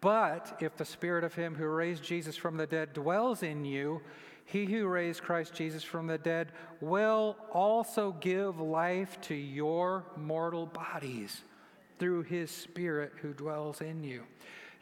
But 0.00 0.56
if 0.60 0.76
the 0.76 0.84
spirit 0.84 1.24
of 1.24 1.34
him 1.34 1.56
who 1.56 1.66
raised 1.66 2.04
Jesus 2.04 2.36
from 2.36 2.56
the 2.56 2.66
dead 2.68 2.92
dwells 2.92 3.42
in 3.42 3.64
you, 3.64 4.00
he 4.44 4.64
who 4.64 4.86
raised 4.86 5.22
Christ 5.22 5.54
Jesus 5.54 5.82
from 5.82 6.06
the 6.06 6.18
dead 6.18 6.52
will 6.80 7.36
also 7.52 8.12
give 8.20 8.60
life 8.60 9.20
to 9.22 9.34
your 9.34 10.04
mortal 10.16 10.66
bodies 10.66 11.42
through 11.98 12.22
his 12.22 12.52
spirit 12.52 13.10
who 13.20 13.32
dwells 13.32 13.80
in 13.80 14.04
you. 14.04 14.22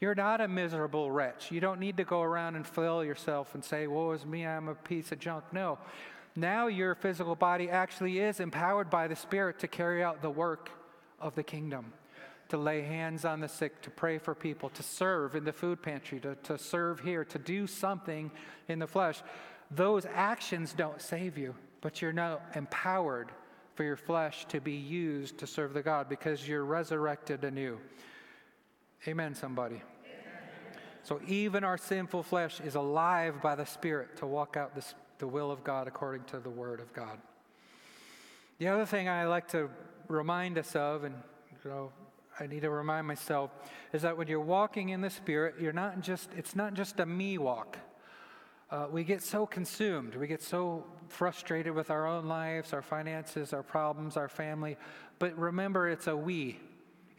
You're 0.01 0.15
not 0.15 0.41
a 0.41 0.49
miserable 0.49 1.11
wretch. 1.11 1.51
You 1.51 1.61
don't 1.61 1.81
need 1.81 1.97
to 1.97 2.05
go 2.05 2.21
around 2.21 2.57
and 2.57 2.67
fill 2.67 3.05
yourself 3.05 3.55
and 3.55 3.65
say, 3.65 3.87
Woe 3.87 4.13
is 4.13 4.27
me, 4.27 4.47
I'm 4.47 4.69
a 4.69 4.75
piece 4.75 5.13
of 5.13 5.19
junk. 5.19 5.45
No. 5.53 5.79
Now 6.35 6.67
your 6.67 6.95
physical 6.95 7.35
body 7.35 7.71
actually 7.71 8.19
is 8.19 8.41
empowered 8.41 8.91
by 8.91 9.09
the 9.09 9.17
Spirit 9.17 9.59
to 9.61 9.69
carry 9.69 10.05
out 10.05 10.21
the 10.21 10.31
work 10.31 10.71
of 11.19 11.35
the 11.35 11.43
kingdom, 11.43 11.95
to 12.51 12.59
lay 12.59 12.83
hands 12.83 13.25
on 13.25 13.41
the 13.41 13.49
sick, 13.49 13.81
to 13.83 13.91
pray 13.91 14.19
for 14.19 14.35
people, 14.35 14.69
to 14.71 14.83
serve 14.83 15.35
in 15.35 15.45
the 15.45 15.53
food 15.53 15.81
pantry, 15.81 16.21
to, 16.21 16.35
to 16.35 16.59
serve 16.59 17.01
here, 17.01 17.25
to 17.25 17.39
do 17.39 17.67
something 17.67 18.31
in 18.69 18.79
the 18.79 18.87
flesh. 18.87 19.23
Those 19.71 20.07
actions 20.13 20.75
don't 20.75 21.01
save 21.01 21.39
you, 21.39 21.55
but 21.81 22.03
you're 22.03 22.13
now 22.13 22.41
empowered 22.55 23.33
for 23.75 23.85
your 23.85 23.97
flesh 23.97 24.45
to 24.47 24.61
be 24.61 24.73
used 24.73 25.39
to 25.39 25.47
serve 25.47 25.73
the 25.73 25.83
God 25.83 26.09
because 26.09 26.47
you're 26.47 26.65
resurrected 26.65 27.45
anew. 27.45 27.79
Amen, 29.07 29.35
somebody. 29.35 29.83
So 31.03 31.21
even 31.29 31.63
our 31.63 31.79
sinful 31.79 32.25
flesh 32.25 32.61
is 32.61 32.75
alive 32.75 33.41
by 33.41 33.55
the 33.55 33.65
Spirit 33.65 34.17
to 34.17 34.27
walk 34.27 34.57
out 34.57 34.75
this, 34.75 34.95
the 35.19 35.27
will 35.29 35.53
of 35.53 35.63
God 35.63 35.87
according 35.87 36.25
to 36.25 36.41
the 36.41 36.51
Word 36.51 36.81
of 36.81 36.93
God. 36.93 37.19
The 38.59 38.67
other 38.67 38.85
thing 38.87 39.09
I 39.09 39.27
like 39.27 39.47
to 39.49 39.71
remind 40.09 40.59
us 40.59 40.75
of, 40.75 41.05
and 41.05 41.15
you 41.65 41.71
know, 41.71 41.93
I 42.41 42.49
need 42.49 42.63
to 42.63 42.71
remind 42.71 43.07
myself, 43.07 43.53
is 43.93 44.03
that 44.03 44.17
when 44.17 44.27
you're 44.27 44.41
walking 44.41 44.89
in 44.89 45.01
the 45.01 45.11
Spirit, 45.11 45.55
you're 45.61 45.73
not 45.73 46.01
just, 46.01 46.31
it's 46.37 46.57
not 46.57 46.75
just 46.75 46.99
a 46.99 47.07
me 47.07 47.39
walk. 47.39 47.79
Uh, 48.69 48.89
we 48.91 49.05
get 49.05 49.23
so 49.23 49.47
consumed, 49.47 50.17
we 50.17 50.27
get 50.27 50.43
so 50.43 50.85
frustrated 51.09 51.73
with 51.73 51.89
our 51.89 52.05
own 52.05 52.27
lives, 52.27 52.73
our 52.73 52.83
finances, 52.83 53.53
our 53.53 53.63
problems, 53.63 54.17
our 54.17 54.29
family. 54.29 54.77
But 55.21 55.39
remember, 55.39 55.89
it's 55.89 56.09
a 56.09 56.17
we, 56.17 56.59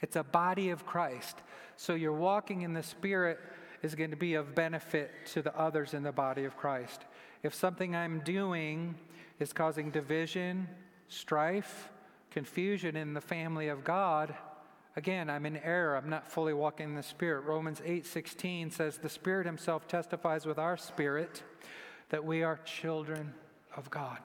it's 0.01 0.15
a 0.15 0.23
body 0.23 0.69
of 0.69 0.85
Christ. 0.85 1.37
So 1.75 1.93
your 1.93 2.13
walking 2.13 2.61
in 2.61 2.73
the 2.73 2.83
Spirit 2.83 3.39
is 3.81 3.95
going 3.95 4.11
to 4.11 4.17
be 4.17 4.33
of 4.33 4.55
benefit 4.55 5.11
to 5.27 5.41
the 5.41 5.57
others 5.57 5.93
in 5.93 6.03
the 6.03 6.11
body 6.11 6.45
of 6.45 6.57
Christ. 6.57 7.05
If 7.43 7.53
something 7.53 7.95
I'm 7.95 8.19
doing 8.21 8.95
is 9.39 9.53
causing 9.53 9.91
division, 9.91 10.67
strife, 11.07 11.89
confusion 12.31 12.95
in 12.95 13.13
the 13.13 13.21
family 13.21 13.67
of 13.67 13.83
God, 13.83 14.35
again, 14.95 15.29
I'm 15.29 15.45
in 15.45 15.57
error. 15.57 15.95
I'm 15.95 16.09
not 16.09 16.27
fully 16.31 16.53
walking 16.53 16.89
in 16.89 16.95
the 16.95 17.03
Spirit. 17.03 17.41
Romans 17.41 17.81
8:16 17.85 18.71
says, 18.71 18.97
"The 18.97 19.09
Spirit 19.09 19.45
himself 19.45 19.87
testifies 19.87 20.45
with 20.45 20.57
our 20.57 20.77
spirit 20.77 21.43
that 22.09 22.23
we 22.23 22.43
are 22.43 22.57
children 22.57 23.33
of 23.75 23.89
God." 23.89 24.19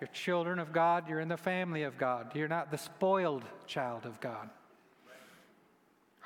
You're 0.00 0.08
children 0.08 0.58
of 0.58 0.72
God, 0.72 1.08
you're 1.08 1.20
in 1.20 1.28
the 1.28 1.36
family 1.36 1.82
of 1.84 1.98
God. 1.98 2.34
You're 2.34 2.48
not 2.48 2.70
the 2.70 2.78
spoiled 2.78 3.44
child 3.66 4.06
of 4.06 4.20
God. 4.20 4.50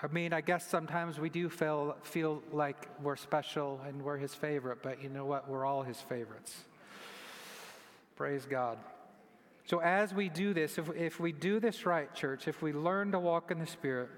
I 0.03 0.07
mean, 0.07 0.33
I 0.33 0.41
guess 0.41 0.67
sometimes 0.67 1.19
we 1.19 1.29
do 1.29 1.49
feel, 1.49 1.97
feel 2.03 2.43
like 2.53 2.89
we're 3.03 3.17
special 3.17 3.81
and 3.87 4.03
we're 4.03 4.17
his 4.17 4.33
favorite, 4.33 4.79
but 4.81 5.03
you 5.03 5.09
know 5.09 5.25
what? 5.25 5.49
We're 5.49 5.65
all 5.65 5.83
his 5.83 6.01
favorites. 6.01 6.55
Praise 8.15 8.47
God. 8.47 8.79
So, 9.65 9.81
as 9.81 10.15
we 10.15 10.29
do 10.29 10.55
this, 10.55 10.79
if, 10.79 10.89
if 10.97 11.21
we 11.21 11.31
do 11.33 11.61
this 11.61 11.85
right, 11.85 12.13
church, 12.15 12.49
if 12.49 12.63
we 12.63 12.73
learn 12.73 13.13
to 13.13 13.19
walk 13.19 13.51
in 13.51 13.59
the 13.59 13.67
Spirit, 13.67 14.09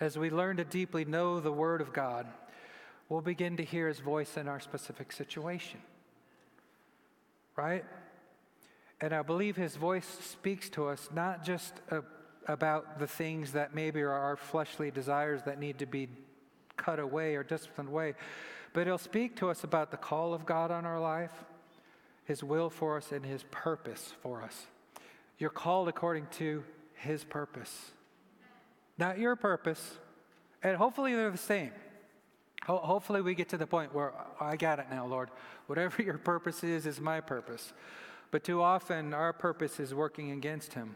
as 0.00 0.18
we 0.18 0.28
learn 0.28 0.58
to 0.58 0.64
deeply 0.64 1.04
know 1.04 1.40
the 1.40 1.52
Word 1.52 1.80
of 1.80 1.92
God, 1.92 2.26
we'll 3.08 3.20
begin 3.20 3.56
to 3.56 3.64
hear 3.64 3.88
His 3.88 4.00
voice 4.00 4.36
in 4.36 4.48
our 4.48 4.60
specific 4.60 5.12
situation. 5.12 5.80
Right? 7.56 7.84
And 9.00 9.14
I 9.14 9.22
believe 9.22 9.56
His 9.56 9.76
voice 9.76 10.06
speaks 10.20 10.68
to 10.70 10.88
us 10.88 11.08
not 11.14 11.44
just 11.44 11.74
about 12.46 12.98
the 12.98 13.06
things 13.06 13.52
that 13.52 13.74
maybe 13.74 14.02
are 14.02 14.10
our 14.10 14.36
fleshly 14.36 14.90
desires 14.90 15.42
that 15.44 15.58
need 15.58 15.78
to 15.78 15.86
be 15.86 16.08
cut 16.76 16.98
away 16.98 17.36
or 17.36 17.42
disciplined 17.42 17.88
away, 17.88 18.14
but 18.72 18.86
He'll 18.86 18.98
speak 18.98 19.36
to 19.36 19.50
us 19.50 19.64
about 19.64 19.90
the 19.90 19.96
call 19.96 20.34
of 20.34 20.46
God 20.46 20.70
on 20.70 20.84
our 20.84 21.00
life, 21.00 21.32
His 22.24 22.44
will 22.44 22.70
for 22.70 22.96
us, 22.96 23.12
and 23.12 23.24
His 23.24 23.44
purpose 23.50 24.12
for 24.22 24.42
us. 24.42 24.66
You're 25.38 25.50
called 25.50 25.88
according 25.88 26.26
to 26.38 26.62
His 26.94 27.24
purpose, 27.24 27.92
not 28.98 29.18
your 29.18 29.36
purpose. 29.36 29.98
And 30.62 30.76
hopefully 30.76 31.14
they're 31.14 31.30
the 31.30 31.38
same. 31.38 31.72
Ho- 32.66 32.78
hopefully 32.78 33.22
we 33.22 33.34
get 33.34 33.48
to 33.50 33.56
the 33.56 33.66
point 33.66 33.94
where 33.94 34.12
oh, 34.12 34.44
I 34.44 34.56
got 34.56 34.78
it 34.78 34.86
now, 34.90 35.06
Lord. 35.06 35.30
Whatever 35.66 36.02
your 36.02 36.18
purpose 36.18 36.62
is, 36.62 36.86
is 36.86 37.00
my 37.00 37.20
purpose. 37.20 37.72
But 38.30 38.44
too 38.44 38.62
often 38.62 39.12
our 39.12 39.32
purpose 39.32 39.80
is 39.80 39.94
working 39.94 40.30
against 40.30 40.74
Him. 40.74 40.94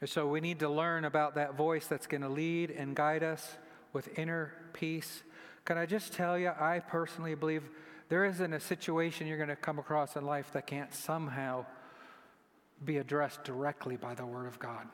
And 0.00 0.10
so 0.10 0.26
we 0.26 0.40
need 0.40 0.58
to 0.58 0.68
learn 0.68 1.04
about 1.04 1.36
that 1.36 1.54
voice 1.54 1.86
that's 1.86 2.06
going 2.06 2.22
to 2.22 2.28
lead 2.28 2.70
and 2.70 2.96
guide 2.96 3.22
us 3.22 3.56
with 3.92 4.18
inner 4.18 4.52
peace. 4.72 5.22
Can 5.64 5.78
I 5.78 5.86
just 5.86 6.12
tell 6.12 6.38
you, 6.38 6.48
I 6.48 6.80
personally 6.80 7.34
believe 7.34 7.62
there 8.08 8.24
isn't 8.24 8.52
a 8.52 8.60
situation 8.60 9.26
you're 9.26 9.36
going 9.36 9.48
to 9.48 9.56
come 9.56 9.78
across 9.78 10.16
in 10.16 10.26
life 10.26 10.52
that 10.52 10.66
can't 10.66 10.92
somehow 10.92 11.64
be 12.84 12.98
addressed 12.98 13.44
directly 13.44 13.96
by 13.96 14.14
the 14.14 14.26
Word 14.26 14.46
of 14.46 14.58
God. 14.58 14.88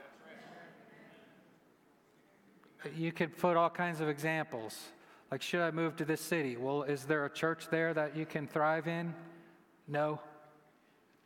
You 2.94 3.10
could 3.10 3.36
put 3.36 3.56
all 3.56 3.70
kinds 3.70 4.00
of 4.00 4.08
examples. 4.08 4.78
Like, 5.30 5.42
should 5.42 5.60
I 5.60 5.70
move 5.70 5.96
to 5.96 6.04
this 6.04 6.20
city? 6.20 6.56
Well, 6.56 6.84
is 6.84 7.04
there 7.04 7.24
a 7.24 7.30
church 7.30 7.68
there 7.70 7.92
that 7.94 8.16
you 8.16 8.24
can 8.24 8.46
thrive 8.46 8.86
in? 8.86 9.14
No. 9.86 10.20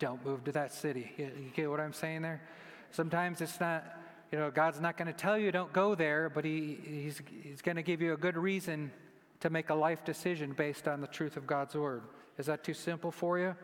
Don't 0.03 0.27
move 0.27 0.43
to 0.43 0.51
that 0.51 0.75
city. 0.75 1.13
You, 1.17 1.27
you 1.27 1.51
get 1.55 1.71
what 1.71 1.79
I'm 1.79 1.93
saying 1.93 2.23
there? 2.23 2.43
Sometimes 2.91 3.41
it's 3.41 3.61
not, 3.61 3.85
you 4.33 4.39
know, 4.39 4.51
God's 4.51 4.81
not 4.81 4.97
going 4.97 5.07
to 5.07 5.13
tell 5.13 5.39
you 5.39 5.53
don't 5.53 5.73
go 5.73 5.95
there, 5.95 6.29
but 6.29 6.45
he, 6.45 6.77
He's, 6.85 7.23
he's 7.45 7.63
going 7.63 7.77
to 7.77 7.85
give 7.85 8.03
you 8.03 8.13
a 8.13 8.17
good 8.17 8.37
reason 8.37 8.91
to 9.39 9.49
make 9.49 9.71
a 9.71 9.75
life 9.77 10.05
decision 10.05 10.55
based 10.55 10.89
on 10.89 11.01
the 11.01 11.07
truth 11.07 11.37
of 11.37 11.47
God's 11.47 11.77
Word. 11.77 12.03
Is 12.37 12.47
that 12.47 12.65
too 12.65 12.75
simple 12.75 13.13
for 13.13 13.39
you? 13.39 13.55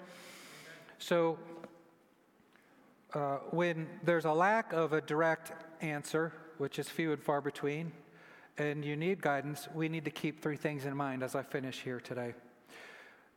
So, 1.00 1.40
uh, 3.14 3.38
when 3.50 3.88
there's 4.04 4.24
a 4.24 4.32
lack 4.32 4.72
of 4.72 4.92
a 4.92 5.00
direct 5.00 5.50
answer, 5.82 6.32
which 6.58 6.78
is 6.78 6.88
few 6.88 7.10
and 7.10 7.20
far 7.20 7.40
between, 7.40 7.90
and 8.58 8.84
you 8.84 8.94
need 8.94 9.20
guidance, 9.20 9.66
we 9.74 9.88
need 9.88 10.04
to 10.04 10.12
keep 10.12 10.40
three 10.40 10.56
things 10.56 10.84
in 10.84 10.96
mind 10.96 11.24
as 11.24 11.34
I 11.34 11.42
finish 11.42 11.80
here 11.80 11.98
today. 11.98 12.34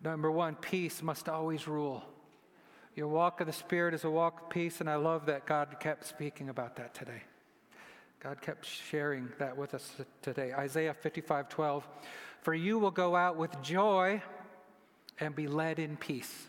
Number 0.03 0.29
one, 0.29 0.53
peace 0.53 1.01
must 1.01 1.27
always 1.27 1.67
rule. 1.67 2.03
Your 2.93 3.07
walk 3.07 3.39
of 3.39 3.47
the 3.47 3.53
Spirit 3.53 3.93
is 3.93 4.03
a 4.03 4.09
walk 4.09 4.41
of 4.41 4.49
peace, 4.49 4.81
and 4.81 4.89
I 4.89 4.95
love 4.95 5.25
that 5.27 5.45
God 5.45 5.77
kept 5.79 6.05
speaking 6.05 6.49
about 6.49 6.75
that 6.75 6.93
today. 6.93 7.23
God 8.19 8.41
kept 8.41 8.65
sharing 8.65 9.29
that 9.39 9.55
with 9.55 9.73
us 9.73 9.95
today. 10.21 10.53
Isaiah 10.53 10.93
55 10.93 11.47
12. 11.47 11.87
For 12.41 12.53
you 12.53 12.79
will 12.79 12.91
go 12.91 13.15
out 13.15 13.37
with 13.37 13.61
joy 13.61 14.21
and 15.19 15.33
be 15.33 15.47
led 15.47 15.79
in 15.79 15.95
peace. 15.95 16.47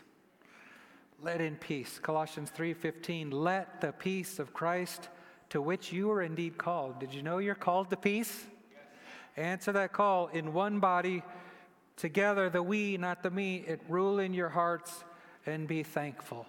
Led 1.21 1.39
in 1.39 1.55
peace. 1.55 1.97
Colossians 1.99 2.51
3:15. 2.51 3.31
Let 3.31 3.79
the 3.79 3.93
peace 3.93 4.37
of 4.37 4.53
Christ 4.53 5.07
to 5.49 5.61
which 5.61 5.93
you 5.93 6.11
are 6.11 6.21
indeed 6.21 6.57
called. 6.57 6.99
Did 6.99 7.13
you 7.13 7.21
know 7.21 7.37
you're 7.37 7.55
called 7.55 7.89
to 7.91 7.97
peace? 7.97 8.47
Yes. 8.71 8.81
Answer 9.37 9.71
that 9.71 9.93
call 9.93 10.27
in 10.27 10.51
one 10.51 10.79
body, 10.79 11.23
together, 11.95 12.49
the 12.49 12.61
we, 12.61 12.97
not 12.97 13.23
the 13.23 13.31
me, 13.31 13.63
it 13.65 13.79
rule 13.87 14.19
in 14.19 14.33
your 14.33 14.49
hearts 14.49 15.05
and 15.45 15.67
be 15.67 15.83
thankful. 15.83 16.45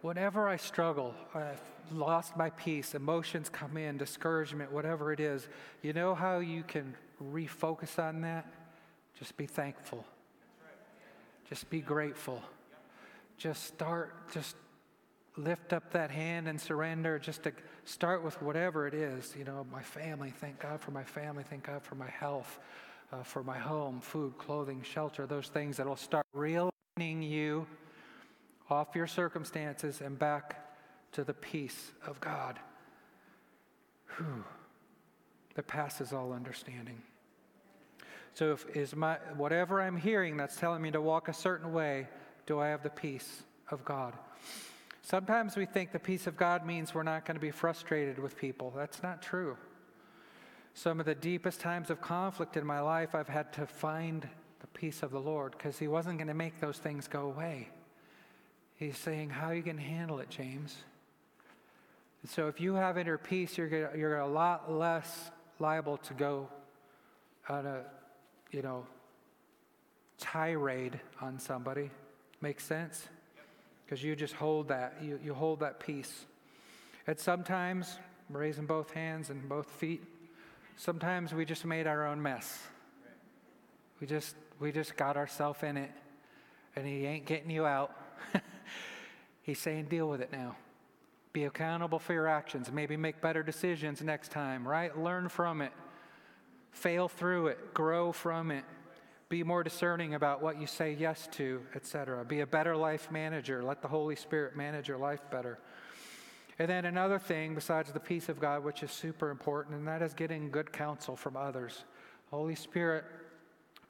Whenever 0.00 0.48
I 0.48 0.56
struggle, 0.56 1.14
I've 1.34 1.60
lost 1.92 2.36
my 2.36 2.50
peace, 2.50 2.94
emotions 2.94 3.48
come 3.48 3.76
in, 3.76 3.98
discouragement, 3.98 4.72
whatever 4.72 5.12
it 5.12 5.20
is, 5.20 5.48
you 5.80 5.92
know 5.92 6.14
how 6.14 6.38
you 6.38 6.64
can 6.64 6.94
refocus 7.22 8.02
on 8.02 8.22
that? 8.22 8.46
Just 9.18 9.36
be 9.36 9.46
thankful. 9.46 10.04
Just 11.48 11.70
be 11.70 11.80
grateful. 11.80 12.42
Just 13.36 13.64
start, 13.64 14.14
just 14.32 14.56
lift 15.36 15.72
up 15.72 15.92
that 15.92 16.10
hand 16.10 16.48
and 16.48 16.60
surrender. 16.60 17.18
Just 17.18 17.44
to 17.44 17.52
start 17.84 18.24
with 18.24 18.40
whatever 18.42 18.86
it 18.86 18.94
is. 18.94 19.34
You 19.38 19.44
know, 19.44 19.66
my 19.70 19.82
family, 19.82 20.32
thank 20.40 20.58
God 20.60 20.80
for 20.80 20.90
my 20.90 21.04
family, 21.04 21.44
thank 21.48 21.64
God 21.64 21.82
for 21.82 21.94
my 21.94 22.08
health, 22.08 22.58
uh, 23.12 23.22
for 23.22 23.44
my 23.44 23.58
home, 23.58 24.00
food, 24.00 24.36
clothing, 24.38 24.82
shelter, 24.82 25.26
those 25.26 25.48
things 25.48 25.76
that'll 25.76 25.94
start 25.94 26.26
real 26.32 26.72
you 26.98 27.66
off 28.68 28.94
your 28.94 29.06
circumstances 29.06 30.02
and 30.02 30.18
back 30.18 30.76
to 31.12 31.24
the 31.24 31.32
peace 31.32 31.92
of 32.06 32.20
God 32.20 32.58
Whew. 34.16 34.44
that 35.54 35.66
passes 35.66 36.12
all 36.12 36.32
understanding. 36.32 37.00
So, 38.34 38.52
if 38.52 38.76
is 38.76 38.94
my 38.94 39.16
whatever 39.36 39.80
I'm 39.80 39.96
hearing 39.96 40.36
that's 40.36 40.56
telling 40.56 40.82
me 40.82 40.90
to 40.90 41.00
walk 41.00 41.28
a 41.28 41.34
certain 41.34 41.72
way, 41.72 42.08
do 42.46 42.60
I 42.60 42.68
have 42.68 42.82
the 42.82 42.90
peace 42.90 43.42
of 43.70 43.84
God? 43.84 44.14
Sometimes 45.00 45.56
we 45.56 45.64
think 45.64 45.92
the 45.92 45.98
peace 45.98 46.26
of 46.26 46.36
God 46.36 46.66
means 46.66 46.94
we're 46.94 47.02
not 47.02 47.24
going 47.24 47.36
to 47.36 47.40
be 47.40 47.50
frustrated 47.50 48.18
with 48.18 48.36
people. 48.36 48.72
That's 48.76 49.02
not 49.02 49.22
true. 49.22 49.56
some 50.74 51.00
of 51.00 51.06
the 51.06 51.14
deepest 51.14 51.60
times 51.60 51.90
of 51.90 52.00
conflict 52.00 52.56
in 52.56 52.64
my 52.64 52.80
life, 52.80 53.14
I've 53.14 53.28
had 53.28 53.52
to 53.54 53.66
find 53.66 54.28
the 54.62 54.66
peace 54.68 55.02
of 55.02 55.10
the 55.10 55.20
Lord 55.20 55.52
because 55.52 55.78
He 55.78 55.88
wasn't 55.88 56.16
going 56.16 56.28
to 56.28 56.34
make 56.34 56.58
those 56.60 56.78
things 56.78 57.06
go 57.06 57.26
away. 57.26 57.68
He's 58.76 58.96
saying, 58.96 59.30
How 59.30 59.48
are 59.48 59.54
you 59.54 59.62
going 59.62 59.76
to 59.76 59.82
handle 59.82 60.18
it, 60.20 60.30
James? 60.30 60.74
And 62.22 62.30
so 62.30 62.48
if 62.48 62.60
you 62.60 62.74
have 62.74 62.96
inner 62.96 63.18
peace, 63.18 63.58
you're, 63.58 63.68
gonna, 63.68 63.90
you're 63.96 64.20
a 64.20 64.26
lot 64.26 64.72
less 64.72 65.30
liable 65.58 65.98
to 65.98 66.14
go 66.14 66.48
on 67.48 67.66
a, 67.66 67.82
you 68.52 68.62
know, 68.62 68.86
tirade 70.18 71.00
on 71.20 71.38
somebody. 71.38 71.90
Makes 72.40 72.64
sense? 72.64 73.08
Because 73.84 74.02
you 74.02 74.14
just 74.14 74.34
hold 74.34 74.68
that, 74.68 74.94
you, 75.02 75.18
you 75.22 75.34
hold 75.34 75.60
that 75.60 75.80
peace. 75.80 76.26
And 77.06 77.18
sometimes, 77.18 77.98
raising 78.30 78.66
both 78.66 78.92
hands 78.92 79.30
and 79.30 79.48
both 79.48 79.68
feet, 79.70 80.02
sometimes 80.76 81.34
we 81.34 81.44
just 81.44 81.64
made 81.64 81.88
our 81.88 82.06
own 82.06 82.22
mess. 82.22 82.62
We 84.00 84.06
just, 84.06 84.36
we 84.62 84.70
just 84.70 84.96
got 84.96 85.16
ourselves 85.16 85.62
in 85.64 85.76
it, 85.76 85.90
and 86.76 86.86
he 86.86 87.04
ain't 87.04 87.26
getting 87.26 87.50
you 87.50 87.66
out. 87.66 87.94
He's 89.42 89.58
saying, 89.58 89.86
deal 89.86 90.08
with 90.08 90.20
it 90.20 90.30
now. 90.30 90.56
Be 91.32 91.44
accountable 91.44 91.98
for 91.98 92.12
your 92.12 92.28
actions. 92.28 92.70
Maybe 92.70 92.96
make 92.96 93.20
better 93.20 93.42
decisions 93.42 94.02
next 94.02 94.30
time, 94.30 94.66
right? 94.66 94.96
Learn 94.96 95.28
from 95.28 95.62
it. 95.62 95.72
Fail 96.70 97.08
through 97.08 97.48
it. 97.48 97.74
Grow 97.74 98.12
from 98.12 98.52
it. 98.52 98.64
Be 99.28 99.42
more 99.42 99.64
discerning 99.64 100.14
about 100.14 100.42
what 100.42 100.60
you 100.60 100.66
say 100.66 100.92
yes 100.98 101.28
to, 101.32 101.62
etc. 101.74 102.24
Be 102.24 102.40
a 102.40 102.46
better 102.46 102.76
life 102.76 103.10
manager. 103.10 103.64
Let 103.64 103.82
the 103.82 103.88
Holy 103.88 104.14
Spirit 104.14 104.56
manage 104.56 104.88
your 104.88 104.98
life 104.98 105.22
better. 105.30 105.58
And 106.58 106.68
then 106.68 106.84
another 106.84 107.18
thing 107.18 107.54
besides 107.54 107.90
the 107.90 108.00
peace 108.00 108.28
of 108.28 108.38
God, 108.38 108.62
which 108.62 108.82
is 108.82 108.92
super 108.92 109.30
important, 109.30 109.74
and 109.74 109.88
that 109.88 110.02
is 110.02 110.14
getting 110.14 110.50
good 110.50 110.70
counsel 110.70 111.16
from 111.16 111.36
others. 111.36 111.84
Holy 112.30 112.54
Spirit 112.54 113.04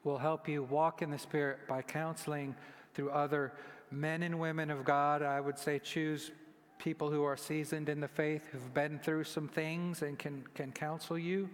will 0.05 0.19
help 0.19 0.49
you 0.49 0.63
walk 0.65 1.03
in 1.03 1.11
the 1.11 1.19
Spirit 1.19 1.61
by 1.69 1.83
counseling 1.83 2.55
through 2.95 3.11
other 3.11 3.53
men 3.91 4.23
and 4.23 4.39
women 4.39 4.71
of 4.71 4.85
God. 4.85 5.23
I 5.23 5.41
would 5.41 5.59
say 5.59 5.79
choose 5.79 6.33
people 6.79 7.11
who 7.11 7.23
are 7.23 7.37
seasoned 7.37 7.89
in 7.89 8.01
the 8.01 8.09
faith, 8.09 8.49
who've 8.51 8.75
been 8.75 8.99
through 8.99 9.25
some 9.25 9.49
things 9.49 10.03
and 10.03 10.19
can, 10.19 10.45
can 10.55 10.73
counsel 10.73 11.19
you. 11.19 11.49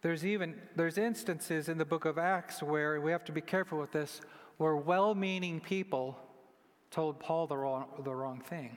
There's 0.00 0.26
even 0.26 0.56
there's 0.74 0.98
instances 0.98 1.68
in 1.68 1.78
the 1.78 1.84
book 1.84 2.04
of 2.04 2.18
Acts 2.18 2.60
where 2.60 3.00
we 3.00 3.12
have 3.12 3.24
to 3.26 3.32
be 3.32 3.40
careful 3.40 3.78
with 3.78 3.92
this, 3.92 4.20
where 4.56 4.74
well-meaning 4.74 5.60
people 5.60 6.18
told 6.90 7.20
Paul 7.20 7.46
the 7.46 7.56
wrong, 7.56 7.86
the 8.02 8.12
wrong 8.12 8.40
thing 8.40 8.76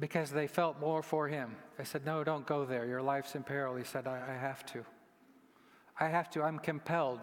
because 0.00 0.30
they 0.30 0.46
felt 0.46 0.80
more 0.80 1.02
for 1.02 1.28
him. 1.28 1.54
They 1.76 1.84
said, 1.84 2.04
No, 2.04 2.24
don't 2.24 2.46
go 2.46 2.64
there. 2.64 2.86
Your 2.86 3.02
life's 3.02 3.34
in 3.34 3.42
peril. 3.42 3.76
He 3.76 3.84
said, 3.84 4.06
I, 4.06 4.20
I 4.28 4.32
have 4.32 4.64
to. 4.66 4.84
I 5.98 6.08
have 6.08 6.30
to, 6.30 6.42
I'm 6.42 6.58
compelled. 6.58 7.20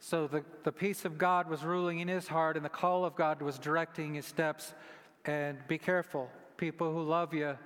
So 0.00 0.26
the, 0.26 0.42
the 0.64 0.72
peace 0.72 1.04
of 1.04 1.18
God 1.18 1.48
was 1.48 1.62
ruling 1.62 2.00
in 2.00 2.08
his 2.08 2.26
heart, 2.26 2.56
and 2.56 2.64
the 2.64 2.70
call 2.70 3.04
of 3.04 3.14
God 3.14 3.42
was 3.42 3.58
directing 3.58 4.14
his 4.14 4.26
steps. 4.26 4.74
And 5.26 5.58
be 5.68 5.78
careful. 5.78 6.30
People 6.56 6.92
who 6.92 7.02
love 7.02 7.32
you 7.32 7.56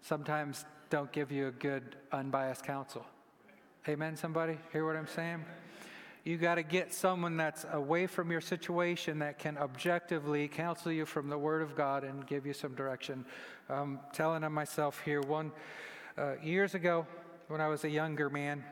sometimes 0.00 0.64
don't 0.90 1.10
give 1.12 1.32
you 1.32 1.48
a 1.48 1.52
good, 1.52 1.96
unbiased 2.12 2.64
counsel. 2.64 3.04
Amen, 3.88 4.16
somebody? 4.16 4.58
Hear 4.72 4.86
what 4.86 4.96
I'm 4.96 5.06
saying? 5.06 5.44
You 6.26 6.36
got 6.38 6.56
to 6.56 6.64
get 6.64 6.92
someone 6.92 7.36
that's 7.36 7.64
away 7.70 8.08
from 8.08 8.32
your 8.32 8.40
situation 8.40 9.20
that 9.20 9.38
can 9.38 9.56
objectively 9.56 10.48
counsel 10.48 10.90
you 10.90 11.06
from 11.06 11.28
the 11.28 11.38
Word 11.38 11.62
of 11.62 11.76
God 11.76 12.02
and 12.02 12.26
give 12.26 12.44
you 12.44 12.52
some 12.52 12.74
direction. 12.74 13.24
I'm 13.68 14.00
telling 14.12 14.42
on 14.42 14.52
myself 14.52 15.00
here. 15.04 15.20
One 15.20 15.52
uh, 16.18 16.32
years 16.42 16.74
ago, 16.74 17.06
when 17.46 17.60
I 17.60 17.68
was 17.68 17.84
a 17.84 17.88
younger 17.88 18.28
man, 18.28 18.64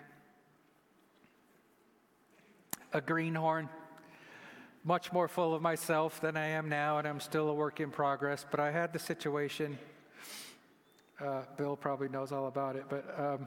a 2.93 3.01
greenhorn, 3.01 3.69
much 4.83 5.13
more 5.13 5.29
full 5.29 5.55
of 5.55 5.63
myself 5.63 6.21
than 6.21 6.37
I 6.37 6.47
am 6.47 6.69
now, 6.69 6.99
and 6.99 7.07
I'm 7.07 7.21
still 7.21 7.49
a 7.49 7.55
work 7.55 7.79
in 7.79 7.93
progress. 7.93 8.45
But 8.51 8.59
I 8.59 8.73
had 8.73 8.93
the 8.93 8.99
situation. 8.99 9.79
Uh, 11.21 11.43
Bill 11.57 11.77
probably 11.77 12.09
knows 12.09 12.33
all 12.33 12.49
about 12.49 12.75
it, 12.75 12.87
but 12.89 13.05
um, 13.17 13.47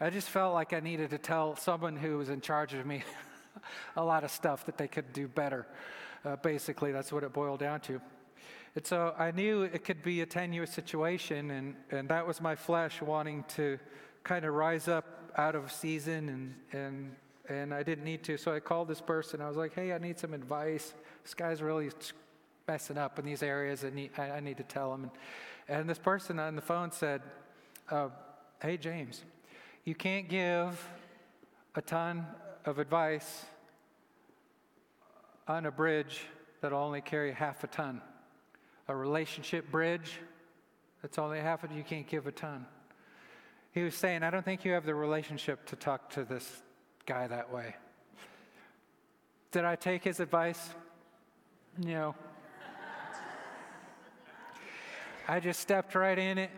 I 0.00 0.10
just 0.10 0.28
felt 0.28 0.54
like 0.54 0.72
I 0.72 0.80
needed 0.80 1.10
to 1.10 1.18
tell 1.18 1.56
someone 1.56 1.96
who 1.96 2.18
was 2.18 2.28
in 2.28 2.40
charge 2.40 2.74
of 2.74 2.84
me 2.86 3.02
a 3.96 4.04
lot 4.04 4.24
of 4.24 4.30
stuff 4.30 4.66
that 4.66 4.76
they 4.76 4.88
could 4.88 5.12
do 5.12 5.28
better. 5.28 5.66
Uh, 6.24 6.36
basically, 6.36 6.92
that's 6.92 7.12
what 7.12 7.22
it 7.22 7.32
boiled 7.32 7.60
down 7.60 7.80
to. 7.80 8.00
And 8.74 8.86
so 8.86 9.14
I 9.18 9.30
knew 9.30 9.62
it 9.62 9.84
could 9.84 10.02
be 10.02 10.20
a 10.22 10.26
tenuous 10.26 10.70
situation, 10.70 11.50
and, 11.50 11.76
and 11.90 12.08
that 12.08 12.26
was 12.26 12.40
my 12.40 12.56
flesh 12.56 13.00
wanting 13.00 13.44
to 13.56 13.78
kind 14.24 14.44
of 14.44 14.54
rise 14.54 14.88
up 14.88 15.32
out 15.36 15.54
of 15.54 15.70
season 15.70 16.28
and, 16.28 16.54
and 16.72 17.16
and 17.48 17.74
I 17.74 17.82
didn't 17.82 18.04
need 18.04 18.22
to. 18.24 18.38
So 18.38 18.54
I 18.54 18.60
called 18.60 18.88
this 18.88 19.00
person. 19.00 19.40
I 19.40 19.48
was 19.48 19.56
like, 19.56 19.74
hey, 19.74 19.92
I 19.92 19.98
need 19.98 20.18
some 20.18 20.32
advice. 20.32 20.94
This 21.22 21.34
guy's 21.34 21.60
really 21.60 21.90
messing 22.66 22.96
up 22.96 23.18
in 23.18 23.24
these 23.24 23.42
areas, 23.42 23.84
and 23.84 24.08
I, 24.16 24.30
I 24.30 24.40
need 24.40 24.56
to 24.56 24.62
tell 24.62 24.94
him. 24.94 25.04
And, 25.04 25.10
and, 25.68 25.90
this 25.90 25.98
person 25.98 26.38
on 26.38 26.56
the 26.56 26.62
phone 26.62 26.90
said, 26.90 27.20
uh, 27.90 28.08
hey, 28.62 28.78
James, 28.78 29.24
you 29.84 29.94
can't 29.94 30.28
give 30.28 30.88
a 31.74 31.82
ton 31.82 32.26
of 32.64 32.78
advice 32.78 33.44
on 35.46 35.66
a 35.66 35.70
bridge 35.70 36.22
that'll 36.60 36.78
only 36.78 37.02
carry 37.02 37.32
half 37.32 37.64
a 37.64 37.66
ton. 37.66 38.00
A 38.88 38.96
relationship 38.96 39.70
bridge 39.70 40.20
that's 41.02 41.18
only 41.18 41.38
half 41.38 41.64
a 41.64 41.74
you 41.74 41.82
can't 41.82 42.06
give 42.06 42.26
a 42.26 42.32
ton. 42.32 42.64
He 43.72 43.82
was 43.82 43.94
saying, 43.94 44.22
I 44.22 44.30
don't 44.30 44.44
think 44.44 44.64
you 44.64 44.72
have 44.72 44.86
the 44.86 44.94
relationship 44.94 45.66
to 45.66 45.76
talk 45.76 46.08
to 46.10 46.24
this 46.24 46.62
guy 47.04 47.26
that 47.26 47.52
way. 47.52 47.74
Did 49.50 49.64
I 49.64 49.76
take 49.76 50.02
his 50.02 50.20
advice? 50.20 50.70
No. 51.76 52.14
I 55.28 55.40
just 55.40 55.60
stepped 55.60 55.94
right 55.94 56.18
in 56.18 56.38
it. 56.38 56.50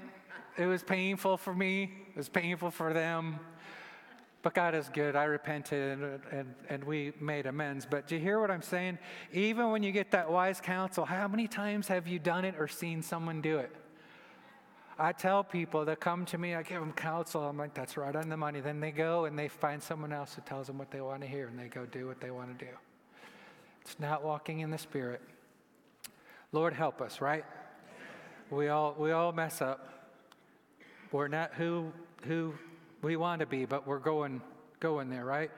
It 0.57 0.67
was 0.67 0.83
painful 0.83 1.37
for 1.37 1.55
me, 1.55 1.93
it 2.17 2.19
was 2.19 2.31
painful 2.31 2.71
for 2.71 2.95
them. 2.95 3.39
But 4.41 4.55
God 4.55 4.75
is 4.75 4.89
good. 4.89 5.17
I 5.17 5.25
repented 5.25 5.99
and, 5.99 6.21
and, 6.31 6.55
and 6.71 6.85
we 6.85 7.13
made 7.21 7.45
amends. 7.45 7.85
But 7.85 8.07
do 8.07 8.15
you 8.15 8.23
hear 8.23 8.41
what 8.41 8.51
I'm 8.51 8.63
saying? 8.63 8.99
Even 9.35 9.71
when 9.71 9.83
you 9.83 9.93
get 9.93 10.13
that 10.13 10.31
wise 10.31 10.61
counsel, 10.61 11.05
how 11.05 11.29
many 11.29 11.47
times 11.47 11.89
have 11.89 12.09
you 12.09 12.19
done 12.19 12.47
it 12.47 12.55
or 12.59 12.67
seen 12.67 13.03
someone 13.03 13.43
do 13.43 13.59
it? 13.59 13.71
I 14.99 15.13
tell 15.13 15.45
people 15.45 15.85
that 15.85 16.01
come 16.01 16.25
to 16.27 16.39
me, 16.39 16.55
I 16.55 16.63
give 16.63 16.81
them 16.81 16.93
counsel. 16.93 17.43
I'm 17.43 17.59
like, 17.59 17.75
that's 17.75 17.99
right 17.99 18.17
on 18.17 18.31
the 18.31 18.37
money. 18.37 18.61
Then 18.61 18.81
they 18.81 18.93
go 18.93 19.27
and 19.27 19.39
they 19.39 19.49
find 19.49 19.83
someone 19.83 20.11
else 20.11 20.35
who 20.35 20.41
tells 20.43 20.69
them 20.69 20.79
what 20.79 20.91
they 20.91 21.03
want 21.03 21.21
to 21.21 21.29
hear, 21.29 21.49
and 21.49 21.59
they 21.59 21.69
go 21.69 21.85
do 21.85 22.07
what 22.07 22.19
they 22.19 22.31
want 22.31 22.59
to 22.59 22.65
do. 22.65 22.71
It's 23.83 24.01
not 24.01 24.25
walking 24.25 24.61
in 24.61 24.71
the 24.71 24.79
Spirit. 24.79 25.21
Lord, 26.53 26.73
help 26.73 27.03
us, 27.03 27.21
right? 27.21 27.45
We 28.51 28.69
all, 28.69 28.97
we 28.99 29.11
all 29.11 29.33
mess 29.33 29.61
up. 29.61 30.15
We're 31.13 31.29
not 31.29 31.53
who, 31.55 31.93
who 32.23 32.55
we 33.03 33.17
want 33.17 33.41
to 33.41 33.47
be, 33.47 33.65
but 33.65 33.87
we're 33.87 33.99
going, 33.99 34.41
going 34.81 35.11
there, 35.11 35.25
right? 35.25 35.51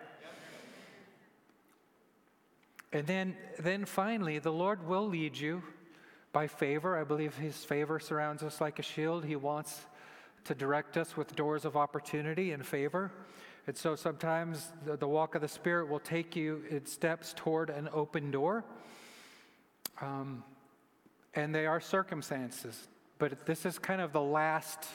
And 2.93 3.07
then, 3.07 3.37
then 3.59 3.85
finally, 3.85 4.39
the 4.39 4.53
Lord 4.53 4.87
will 4.87 5.07
lead 5.07 5.37
you 5.37 5.63
by 6.33 6.47
favor. 6.47 6.97
I 6.97 7.05
believe 7.05 7.37
His 7.37 7.65
favor 7.65 7.99
surrounds 7.99 8.43
us 8.43 8.61
like 8.61 8.79
a 8.79 8.83
shield. 8.83 9.25
He 9.25 9.37
wants 9.37 9.87
to 10.45 10.55
direct 10.55 10.97
us 10.97 11.17
with 11.17 11.37
doors 11.37 11.65
of 11.65 11.77
opportunity 11.77 12.53
and 12.53 12.65
favor. 12.65 13.13
And 13.67 13.77
so 13.77 13.95
sometimes 13.95 14.73
the, 14.87 14.97
the 14.97 15.09
walk 15.09 15.35
of 15.35 15.43
the 15.43 15.49
Spirit 15.49 15.89
will 15.89 16.01
take 16.01 16.35
you 16.35 16.65
in 16.71 16.87
steps 16.87 17.35
toward 17.37 17.69
an 17.69 17.89
open 17.93 18.31
door. 18.31 18.65
Um, 20.01 20.43
and 21.35 21.55
they 21.55 21.67
are 21.67 21.81
circumstances, 21.81 22.89
but 23.19 23.45
this 23.45 23.67
is 23.67 23.79
kind 23.79 24.01
of 24.01 24.13
the 24.13 24.23
last 24.23 24.87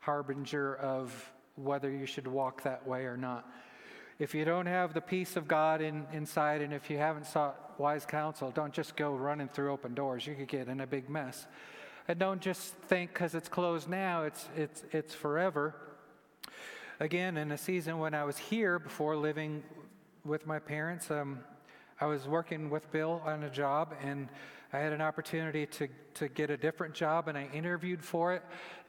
harbinger 0.00 0.76
of 0.76 1.32
whether 1.54 1.90
you 1.90 2.06
should 2.06 2.26
walk 2.26 2.62
that 2.62 2.86
way 2.86 3.04
or 3.04 3.16
not. 3.16 3.46
If 4.18 4.34
you 4.34 4.44
don't 4.44 4.66
have 4.66 4.92
the 4.92 5.00
peace 5.00 5.36
of 5.36 5.48
God 5.48 5.80
in, 5.80 6.06
inside, 6.12 6.60
and 6.60 6.74
if 6.74 6.90
you 6.90 6.98
haven't 6.98 7.26
sought 7.26 7.78
wise 7.78 8.04
counsel, 8.04 8.50
don't 8.50 8.72
just 8.72 8.96
go 8.96 9.14
running 9.14 9.48
through 9.48 9.72
open 9.72 9.94
doors. 9.94 10.26
You 10.26 10.34
could 10.34 10.48
get 10.48 10.68
in 10.68 10.80
a 10.80 10.86
big 10.86 11.08
mess. 11.08 11.46
And 12.06 12.18
don't 12.18 12.40
just 12.40 12.74
think 12.88 13.12
because 13.12 13.34
it's 13.34 13.48
closed 13.48 13.88
now, 13.88 14.24
it's, 14.24 14.48
it's, 14.56 14.84
it's 14.92 15.14
forever. 15.14 15.74
Again, 16.98 17.38
in 17.38 17.52
a 17.52 17.56
season 17.56 17.98
when 17.98 18.12
I 18.12 18.24
was 18.24 18.36
here 18.36 18.78
before 18.78 19.16
living 19.16 19.62
with 20.24 20.46
my 20.46 20.58
parents, 20.58 21.10
um, 21.10 21.40
I 21.98 22.06
was 22.06 22.26
working 22.26 22.68
with 22.68 22.90
Bill 22.92 23.22
on 23.24 23.42
a 23.44 23.50
job, 23.50 23.94
and 24.02 24.28
I 24.72 24.78
had 24.78 24.92
an 24.92 25.00
opportunity 25.00 25.66
to, 25.66 25.88
to 26.14 26.28
get 26.28 26.50
a 26.50 26.56
different 26.56 26.94
job, 26.94 27.28
and 27.28 27.36
I 27.36 27.48
interviewed 27.52 28.04
for 28.04 28.34
it, 28.34 28.42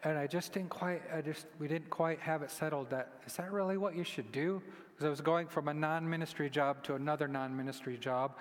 and 0.04 0.18
I 0.18 0.28
just 0.28 0.54
didn't 0.54 0.70
quite, 0.70 1.02
I 1.14 1.22
just, 1.22 1.48
we 1.60 1.68
didn't 1.68 1.90
quite 1.90 2.20
have 2.20 2.44
it 2.44 2.52
settled 2.52 2.92
that, 2.92 3.14
is 3.26 3.34
that 3.38 3.52
really 3.52 3.78
what 3.78 3.96
you 3.96 4.04
should 4.04 4.32
do? 4.32 4.62
because 5.02 5.08
I 5.08 5.10
was 5.10 5.22
going 5.22 5.48
from 5.48 5.68
a 5.68 5.74
non 5.74 6.08
ministry 6.08 6.48
job 6.48 6.84
to 6.84 6.94
another 6.94 7.28
non 7.28 7.58
ministry 7.58 7.98
job. 7.98 8.38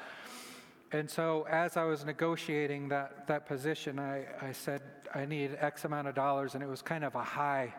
And 0.93 1.09
so 1.09 1.47
as 1.49 1.79
I 1.79 1.85
was 1.85 2.05
negotiating 2.05 2.89
that, 2.91 3.27
that 3.29 3.47
position, 3.47 3.99
I, 3.99 4.27
I 4.43 4.53
said 4.53 4.83
I 5.15 5.25
need 5.25 5.57
X 5.59 5.87
amount 5.87 6.09
of 6.09 6.15
dollars, 6.15 6.55
and 6.55 6.63
it 6.63 6.69
was 6.69 6.83
kind 6.83 7.03
of 7.03 7.15
a 7.15 7.23
high, 7.23 7.73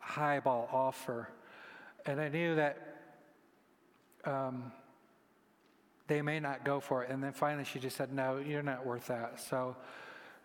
high 0.00 0.40
ball 0.40 0.68
offer. 0.70 1.30
And 2.04 2.20
I 2.20 2.28
knew 2.28 2.56
that 2.56 2.98
um, 4.26 4.70
they 6.08 6.22
may 6.22 6.40
not 6.40 6.64
go 6.64 6.80
for 6.80 7.04
it. 7.04 7.10
And 7.10 7.22
then 7.22 7.32
finally 7.32 7.64
she 7.64 7.78
just 7.78 7.96
said, 7.96 8.12
no, 8.12 8.38
you're 8.38 8.62
not 8.62 8.84
worth 8.84 9.06
that. 9.06 9.40
So 9.40 9.76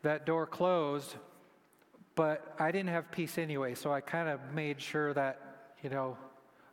that 0.03 0.25
door 0.25 0.45
closed, 0.45 1.15
but 2.15 2.53
I 2.59 2.71
didn't 2.71 2.89
have 2.89 3.09
peace 3.11 3.37
anyway. 3.37 3.73
So 3.73 3.91
I 3.91 4.01
kind 4.01 4.29
of 4.29 4.39
made 4.53 4.79
sure 4.79 5.13
that, 5.13 5.73
you 5.81 5.89
know, 5.89 6.17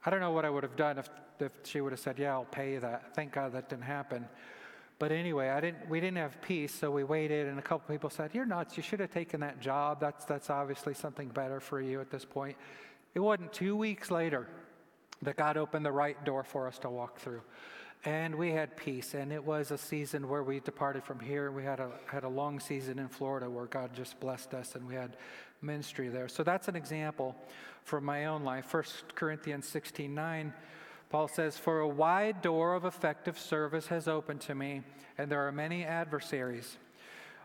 I 0.05 0.11
don't 0.11 0.21
know 0.21 0.33
what 0.33 0.45
I 0.45 0.51
would 0.51 0.65
have 0.65 0.77
done 0.77 0.99
if, 0.99 1.09
if 1.39 1.53
she 1.65 1.81
would 1.81 1.93
have 1.93 2.01
said, 2.01 2.19
yeah, 2.19 2.33
I'll 2.33 2.45
pay 2.45 2.77
that. 2.79 3.15
Thank 3.15 3.33
God 3.33 3.53
that 3.53 3.69
didn't 3.69 3.85
happen. 3.85 4.27
But 4.99 5.13
anyway, 5.13 5.49
I 5.49 5.61
didn't, 5.63 5.89
we 5.89 5.99
didn't 5.99 6.19
have 6.19 6.43
peace, 6.43 6.75
so 6.75 6.91
we 6.91 7.05
waited, 7.05 7.47
and 7.47 7.59
a 7.59 7.63
couple 7.63 7.91
people 7.91 8.11
said, 8.11 8.33
You're 8.35 8.45
nuts. 8.45 8.77
You 8.77 8.83
should 8.83 9.01
have 9.01 9.11
taken 9.11 9.41
that 9.41 9.59
job. 9.59 9.99
That's, 9.99 10.27
that's 10.27 10.51
obviously 10.51 10.93
something 10.93 11.29
better 11.29 11.59
for 11.59 11.81
you 11.81 12.03
at 12.03 12.11
this 12.11 12.27
point. 12.27 12.59
It 13.15 13.21
wasn't 13.21 13.51
two 13.51 13.75
weeks 13.77 14.11
later 14.11 14.47
that 15.23 15.37
God 15.37 15.57
opened 15.57 15.87
the 15.87 15.93
right 15.93 16.23
door 16.27 16.45
for 16.45 16.69
us 16.69 16.79
to 16.81 16.91
walk 16.91 17.19
through. 17.19 17.41
And 18.05 18.35
we 18.35 18.51
had 18.51 18.77
peace, 18.77 19.13
and 19.15 19.31
it 19.31 19.45
was 19.45 19.71
a 19.71 19.79
season 19.79 20.29
where 20.29 20.43
we 20.43 20.61
departed 20.61 21.05
from 21.05 21.21
here, 21.21 21.51
we 21.51 21.65
had 21.65 21.81
a, 21.81 21.91
had 22.07 22.25
a 22.25 22.29
long 22.29 22.59
season 22.59 22.99
in 22.99 23.09
Florida 23.09 23.51
where 23.51 23.67
God 23.67 23.93
just 23.93 24.19
blessed 24.21 24.55
us, 24.55 24.75
and 24.75 24.87
we 24.87 24.95
had 24.95 25.17
ministry 25.61 26.09
there. 26.09 26.29
So 26.29 26.43
that's 26.43 26.69
an 26.69 26.77
example 26.77 27.37
from 27.85 28.05
my 28.05 28.25
own 28.25 28.43
life. 28.43 28.73
1 28.73 28.85
Corinthians 29.15 29.69
16 29.69 30.15
9 30.15 30.55
Paul 31.11 31.27
says, 31.27 31.59
For 31.59 31.81
a 31.81 31.89
wide 31.89 32.41
door 32.41 32.75
of 32.75 32.85
effective 32.85 33.39
service 33.39 33.89
has 33.89 34.07
opened 34.07 34.41
to 34.43 34.55
me, 34.55 34.83
and 35.19 35.31
there 35.31 35.47
are 35.47 35.53
many 35.53 35.85
adversaries. 35.85 36.79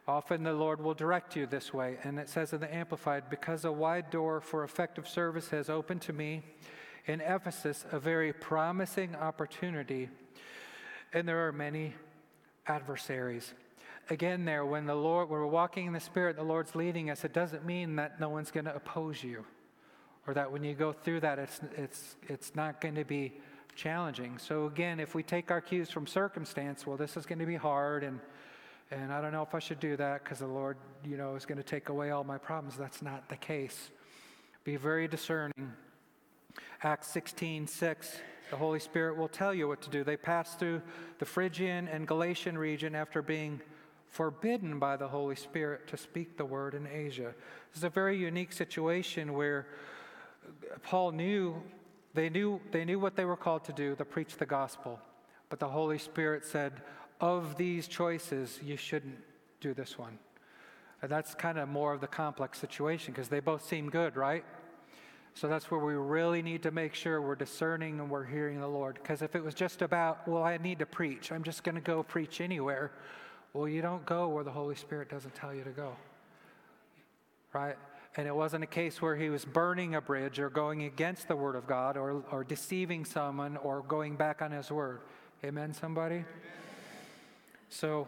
Often 0.08 0.43
the 0.43 0.53
Lord 0.53 0.80
will 0.80 0.93
direct 0.93 1.36
you 1.36 1.47
this 1.47 1.74
way. 1.74 1.97
And 2.03 2.20
it 2.20 2.30
says 2.30 2.53
in 2.53 2.62
the 2.62 2.74
Amplified, 2.74 3.24
Because 3.32 3.66
a 3.66 3.72
wide 3.72 4.12
door 4.12 4.39
for 4.39 4.64
effective 4.64 5.08
service 5.08 5.49
has 5.49 5.68
opened 5.68 6.03
to 6.03 6.14
me 6.14 6.43
in 7.08 7.22
Ephesus, 7.22 7.86
a 7.91 7.99
very 7.99 8.32
promising 8.32 9.16
opportunity, 9.16 10.10
and 11.16 11.28
there 11.28 11.47
are 11.47 11.51
many 11.51 11.95
adversaries. 12.68 13.53
Again, 14.09 14.45
there, 14.45 14.66
when 14.66 14.86
the 14.86 14.93
Lord, 14.93 15.30
when 15.30 15.39
we're 15.39 15.47
walking 15.47 15.88
in 15.88 15.93
the 15.93 15.99
Spirit, 15.99 16.36
the 16.36 16.43
Lord's 16.43 16.76
leading 16.76 17.09
us, 17.09 17.24
it 17.24 17.34
doesn't 17.34 17.66
mean 17.66 17.95
that 17.95 18.20
no 18.20 18.30
one's 18.30 18.51
going 18.51 18.66
to 18.66 18.76
oppose 18.76 19.24
you, 19.24 19.45
or 20.28 20.34
that 20.34 20.51
when 20.51 20.63
you 20.63 20.76
go 20.76 20.91
through 20.91 21.22
that, 21.22 21.39
it's, 21.39 21.61
it's, 21.76 22.18
it's 22.28 22.53
not 22.53 22.82
going 22.82 22.95
to 22.95 23.05
be 23.05 23.34
challenging. 23.76 24.38
So 24.38 24.66
again, 24.66 24.99
if 24.99 25.16
we 25.16 25.24
take 25.24 25.49
our 25.49 25.61
cues 25.61 25.89
from 25.89 26.05
circumstance, 26.05 26.86
well, 26.86 26.97
this 26.97 27.18
is 27.18 27.26
going 27.26 27.39
to 27.39 27.45
be 27.47 27.55
hard, 27.55 28.03
and 28.03 28.20
and 28.91 29.11
I 29.11 29.20
don't 29.20 29.32
know 29.32 29.41
if 29.41 29.55
I 29.55 29.59
should 29.59 29.80
do 29.80 29.97
that 29.97 30.24
because 30.24 30.39
the 30.39 30.47
Lord, 30.47 30.78
you 31.03 31.18
know, 31.18 31.36
is 31.36 31.43
going 31.43 31.57
to 31.57 31.63
take 31.63 31.89
away 31.89 32.11
all 32.11 32.24
my 32.24 32.38
problems. 32.38 32.78
That's 32.78 33.01
not 33.01 33.28
the 33.30 33.36
case. 33.36 33.89
Be 34.63 34.76
very 34.76 35.07
discerning. 35.07 35.74
Acts 36.84 37.07
16, 37.07 37.66
6, 37.66 38.16
the 38.50 38.58
Holy 38.58 38.80
Spirit 38.80 39.18
will 39.18 39.28
tell 39.28 39.54
you 39.54 39.68
what 39.68 39.82
to 39.82 39.89
do. 39.89 40.04
They 40.04 40.18
passed 40.18 40.60
through 40.60 40.82
the 41.20 41.26
Phrygian 41.26 41.88
and 41.88 42.08
Galatian 42.08 42.58
region 42.58 42.96
after 42.96 43.22
being 43.22 43.62
forbidden 44.08 44.80
by 44.80 44.98
the 44.98 45.08
Holy 45.08 45.36
Spirit 45.36 45.88
to 45.88 45.98
speak 45.98 46.38
the 46.38 46.46
word 46.46 46.74
in 46.74 46.88
Asia. 46.88 47.34
This 47.72 47.80
is 47.80 47.84
a 47.84 47.89
very 47.89 48.18
unique 48.18 48.54
situation 48.54 49.34
where 49.34 49.68
Paul 50.84 51.12
knew 51.12 51.62
they 52.16 52.30
knew, 52.30 52.62
they 52.72 52.86
knew 52.86 52.98
what 52.98 53.18
they 53.18 53.26
were 53.26 53.36
called 53.36 53.66
to 53.66 53.74
do, 53.74 53.93
to 53.96 54.06
preach 54.06 54.38
the 54.38 54.46
gospel. 54.46 55.00
But 55.50 55.60
the 55.60 55.68
Holy 55.68 55.98
Spirit 55.98 56.46
said, 56.46 56.82
of 57.20 57.58
these 57.58 57.88
choices, 57.88 58.60
you 58.64 58.78
shouldn't 58.78 59.18
do 59.60 59.74
this 59.74 59.98
one. 59.98 60.18
And 61.02 61.12
that's 61.12 61.36
kind 61.36 61.60
of 61.60 61.68
more 61.68 61.93
of 61.93 62.00
the 62.00 62.08
complex 62.08 62.58
situation 62.58 63.14
because 63.14 63.28
they 63.28 63.41
both 63.41 63.66
seem 63.66 63.89
good, 63.89 64.16
right? 64.16 64.46
So 65.36 65.50
that's 65.50 65.70
where 65.70 65.82
we 65.82 65.94
really 65.96 66.42
need 66.42 66.64
to 66.64 66.72
make 66.72 66.96
sure 66.96 67.22
we're 67.22 67.36
discerning 67.36 68.00
and 68.00 68.10
we're 68.10 68.24
hearing 68.24 68.62
the 68.62 68.68
Lord. 68.68 68.96
Because 68.96 69.22
if 69.22 69.36
it 69.36 69.44
was 69.44 69.54
just 69.54 69.82
about, 69.82 70.26
well, 70.26 70.44
I 70.44 70.56
need 70.56 70.80
to 70.80 70.86
preach, 70.86 71.30
I'm 71.30 71.44
just 71.44 71.64
going 71.64 71.76
to 71.76 71.82
go 71.82 72.04
preach 72.04 72.40
anywhere, 72.40 72.92
well, 73.54 73.68
you 73.68 73.82
don't 73.82 74.06
go 74.06 74.30
where 74.30 74.46
the 74.46 74.52
Holy 74.52 74.76
Spirit 74.76 75.10
doesn't 75.10 75.36
tell 75.36 75.54
you 75.54 75.66
to 75.66 75.72
go. 75.72 75.92
Right? 77.52 77.76
And 78.16 78.28
it 78.28 78.36
wasn't 78.36 78.64
a 78.64 78.68
case 78.68 79.02
where 79.02 79.18
he 79.18 79.30
was 79.30 79.44
burning 79.44 79.96
a 79.96 80.02
bridge 80.02 80.40
or 80.40 80.50
going 80.50 80.84
against 80.84 81.28
the 81.28 81.36
word 81.36 81.58
of 81.58 81.68
God 81.68 81.98
or, 81.98 82.24
or 82.32 82.46
deceiving 82.46 83.04
someone 83.04 83.58
or 83.58 83.82
going 83.82 84.16
back 84.16 84.42
on 84.42 84.52
his 84.52 84.72
word. 84.72 85.02
Amen, 85.44 85.74
somebody? 85.74 86.24
So, 87.68 88.08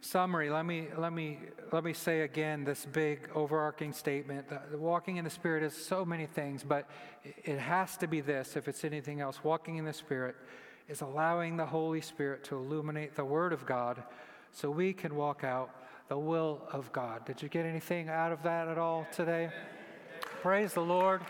summary, 0.00 0.50
let 0.50 0.64
me, 0.64 0.88
let, 0.96 1.12
me, 1.12 1.38
let 1.72 1.84
me 1.84 1.92
say 1.92 2.20
again 2.20 2.64
this 2.64 2.86
big 2.86 3.28
overarching 3.34 3.92
statement. 3.92 4.46
Walking 4.72 5.16
in 5.16 5.24
the 5.24 5.30
Spirit 5.30 5.62
is 5.62 5.74
so 5.74 6.04
many 6.04 6.26
things, 6.26 6.62
but 6.62 6.88
it 7.24 7.58
has 7.58 7.96
to 7.98 8.06
be 8.06 8.20
this 8.20 8.56
if 8.56 8.68
it's 8.68 8.84
anything 8.84 9.20
else. 9.20 9.42
Walking 9.42 9.76
in 9.76 9.84
the 9.84 9.92
Spirit 9.92 10.36
is 10.88 11.00
allowing 11.00 11.56
the 11.56 11.66
Holy 11.66 12.00
Spirit 12.00 12.44
to 12.44 12.56
illuminate 12.56 13.14
the 13.16 13.24
Word 13.24 13.52
of 13.52 13.66
God 13.66 14.02
so 14.52 14.70
we 14.70 14.92
can 14.92 15.14
walk 15.14 15.44
out 15.44 15.70
the 16.08 16.18
will 16.18 16.62
of 16.72 16.90
God. 16.92 17.24
Did 17.26 17.42
you 17.42 17.48
get 17.48 17.66
anything 17.66 18.08
out 18.08 18.32
of 18.32 18.42
that 18.44 18.68
at 18.68 18.78
all 18.78 19.06
today? 19.12 19.50
Praise 20.42 20.72
the 20.72 20.80
Lord. 20.80 21.20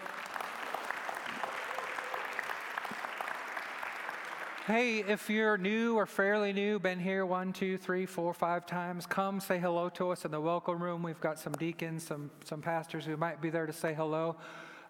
Hey, 4.68 4.98
if 4.98 5.30
you're 5.30 5.56
new 5.56 5.96
or 5.96 6.04
fairly 6.04 6.52
new, 6.52 6.78
been 6.78 6.98
here 6.98 7.24
one, 7.24 7.54
two, 7.54 7.78
three, 7.78 8.04
four, 8.04 8.34
five 8.34 8.66
times, 8.66 9.06
come 9.06 9.40
say 9.40 9.58
hello 9.58 9.88
to 9.88 10.10
us 10.10 10.26
in 10.26 10.30
the 10.30 10.42
welcome 10.42 10.82
room. 10.82 11.02
We've 11.02 11.18
got 11.22 11.38
some 11.38 11.54
deacons, 11.54 12.02
some, 12.02 12.30
some 12.44 12.60
pastors 12.60 13.06
who 13.06 13.16
might 13.16 13.40
be 13.40 13.48
there 13.48 13.64
to 13.64 13.72
say 13.72 13.94
hello. 13.94 14.36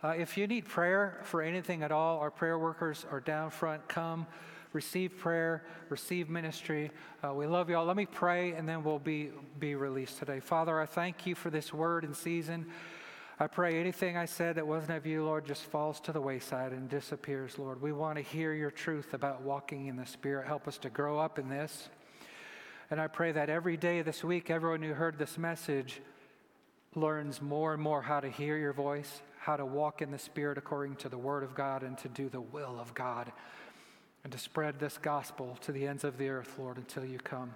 Uh, 0.03 0.14
if 0.18 0.37
you 0.37 0.49
need 0.49 0.64
prayer 0.64 1.20
for 1.22 1.43
anything 1.43 1.85
at 1.85 1.93
all, 1.93 2.18
our 2.18 2.33
prayer 2.33 2.59
workers 2.59 3.07
are 3.09 3.20
down 3.20 3.51
front. 3.51 3.87
Come 3.87 4.26
receive 4.72 5.16
prayer, 5.16 5.64
receive 5.91 6.29
ministry. 6.29 6.91
Uh, 7.24 7.33
we 7.33 7.47
love 7.47 7.70
you 7.70 7.76
all. 7.76 7.85
Let 7.85 7.97
me 7.97 8.07
pray, 8.07 8.55
and 8.55 8.68
then 8.68 8.83
we'll 8.83 8.99
be, 8.99 9.31
be 9.61 9.76
released 9.76 10.18
today. 10.18 10.41
Father, 10.41 10.81
I 10.81 10.87
thank 10.87 11.24
you 11.24 11.37
for 11.37 11.51
this 11.51 11.72
word 11.72 12.03
and 12.03 12.16
season. 12.16 12.66
I 13.41 13.47
pray 13.47 13.78
anything 13.78 14.16
I 14.16 14.24
said 14.24 14.57
that 14.57 14.66
wasn't 14.66 14.97
of 14.97 15.07
you, 15.07 15.24
Lord, 15.24 15.47
just 15.47 15.62
falls 15.62 16.01
to 16.01 16.12
the 16.12 16.20
wayside 16.20 16.72
and 16.72 16.89
disappears, 16.89 17.57
Lord. 17.57 17.80
We 17.80 17.93
want 17.93 18.16
to 18.16 18.22
hear 18.22 18.53
your 18.53 18.72
truth 18.72 19.14
about 19.14 19.43
walking 19.43 19.86
in 19.86 19.97
the 19.97 20.07
Spirit. 20.07 20.49
Help 20.49 20.66
us 20.66 20.76
to 20.78 20.91
grow 20.91 21.20
up 21.20 21.39
in 21.39 21.49
this. 21.49 21.89
And 22.91 23.01
I 23.01 23.07
pray 23.07 23.30
that 23.30 23.49
every 23.49 23.76
day 23.76 24.03
this 24.03 24.24
week, 24.24 24.51
everyone 24.51 24.82
who 24.82 24.93
heard 24.93 25.18
this 25.18 25.39
message 25.39 26.01
learns 26.97 27.41
more 27.41 27.74
and 27.74 27.82
more 27.82 28.03
how 28.03 28.18
to 28.18 28.28
hear 28.28 28.57
your 28.57 28.72
voice, 28.72 29.22
how 29.39 29.57
to 29.57 29.64
walk 29.64 30.03
in 30.03 30.11
the 30.11 30.18
Spirit 30.18 30.59
according 30.59 30.97
to 30.97 31.09
the 31.09 31.18
Word 31.18 31.45
of 31.45 31.55
God, 31.55 31.84
and 31.84 31.97
to 31.99 32.09
do 32.09 32.28
the 32.28 32.41
will 32.41 32.80
of 32.80 32.93
God 32.95 33.30
and 34.24 34.32
to 34.32 34.39
spread 34.39 34.78
this 34.78 34.99
gospel 34.99 35.57
to 35.61 35.72
the 35.72 35.86
ends 35.86 36.05
of 36.05 36.18
the 36.18 36.28
earth, 36.28 36.55
Lord, 36.59 36.76
until 36.76 37.05
you 37.05 37.18
come. 37.18 37.55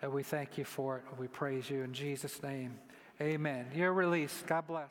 And 0.00 0.12
we 0.12 0.22
thank 0.22 0.56
you 0.56 0.64
for 0.64 0.96
it. 0.96 1.04
We 1.18 1.28
praise 1.28 1.68
you 1.68 1.82
in 1.82 1.92
Jesus' 1.92 2.42
name. 2.42 2.78
Amen. 3.20 3.66
You're 3.74 3.92
released. 3.92 4.46
God 4.46 4.66
bless. 4.66 4.88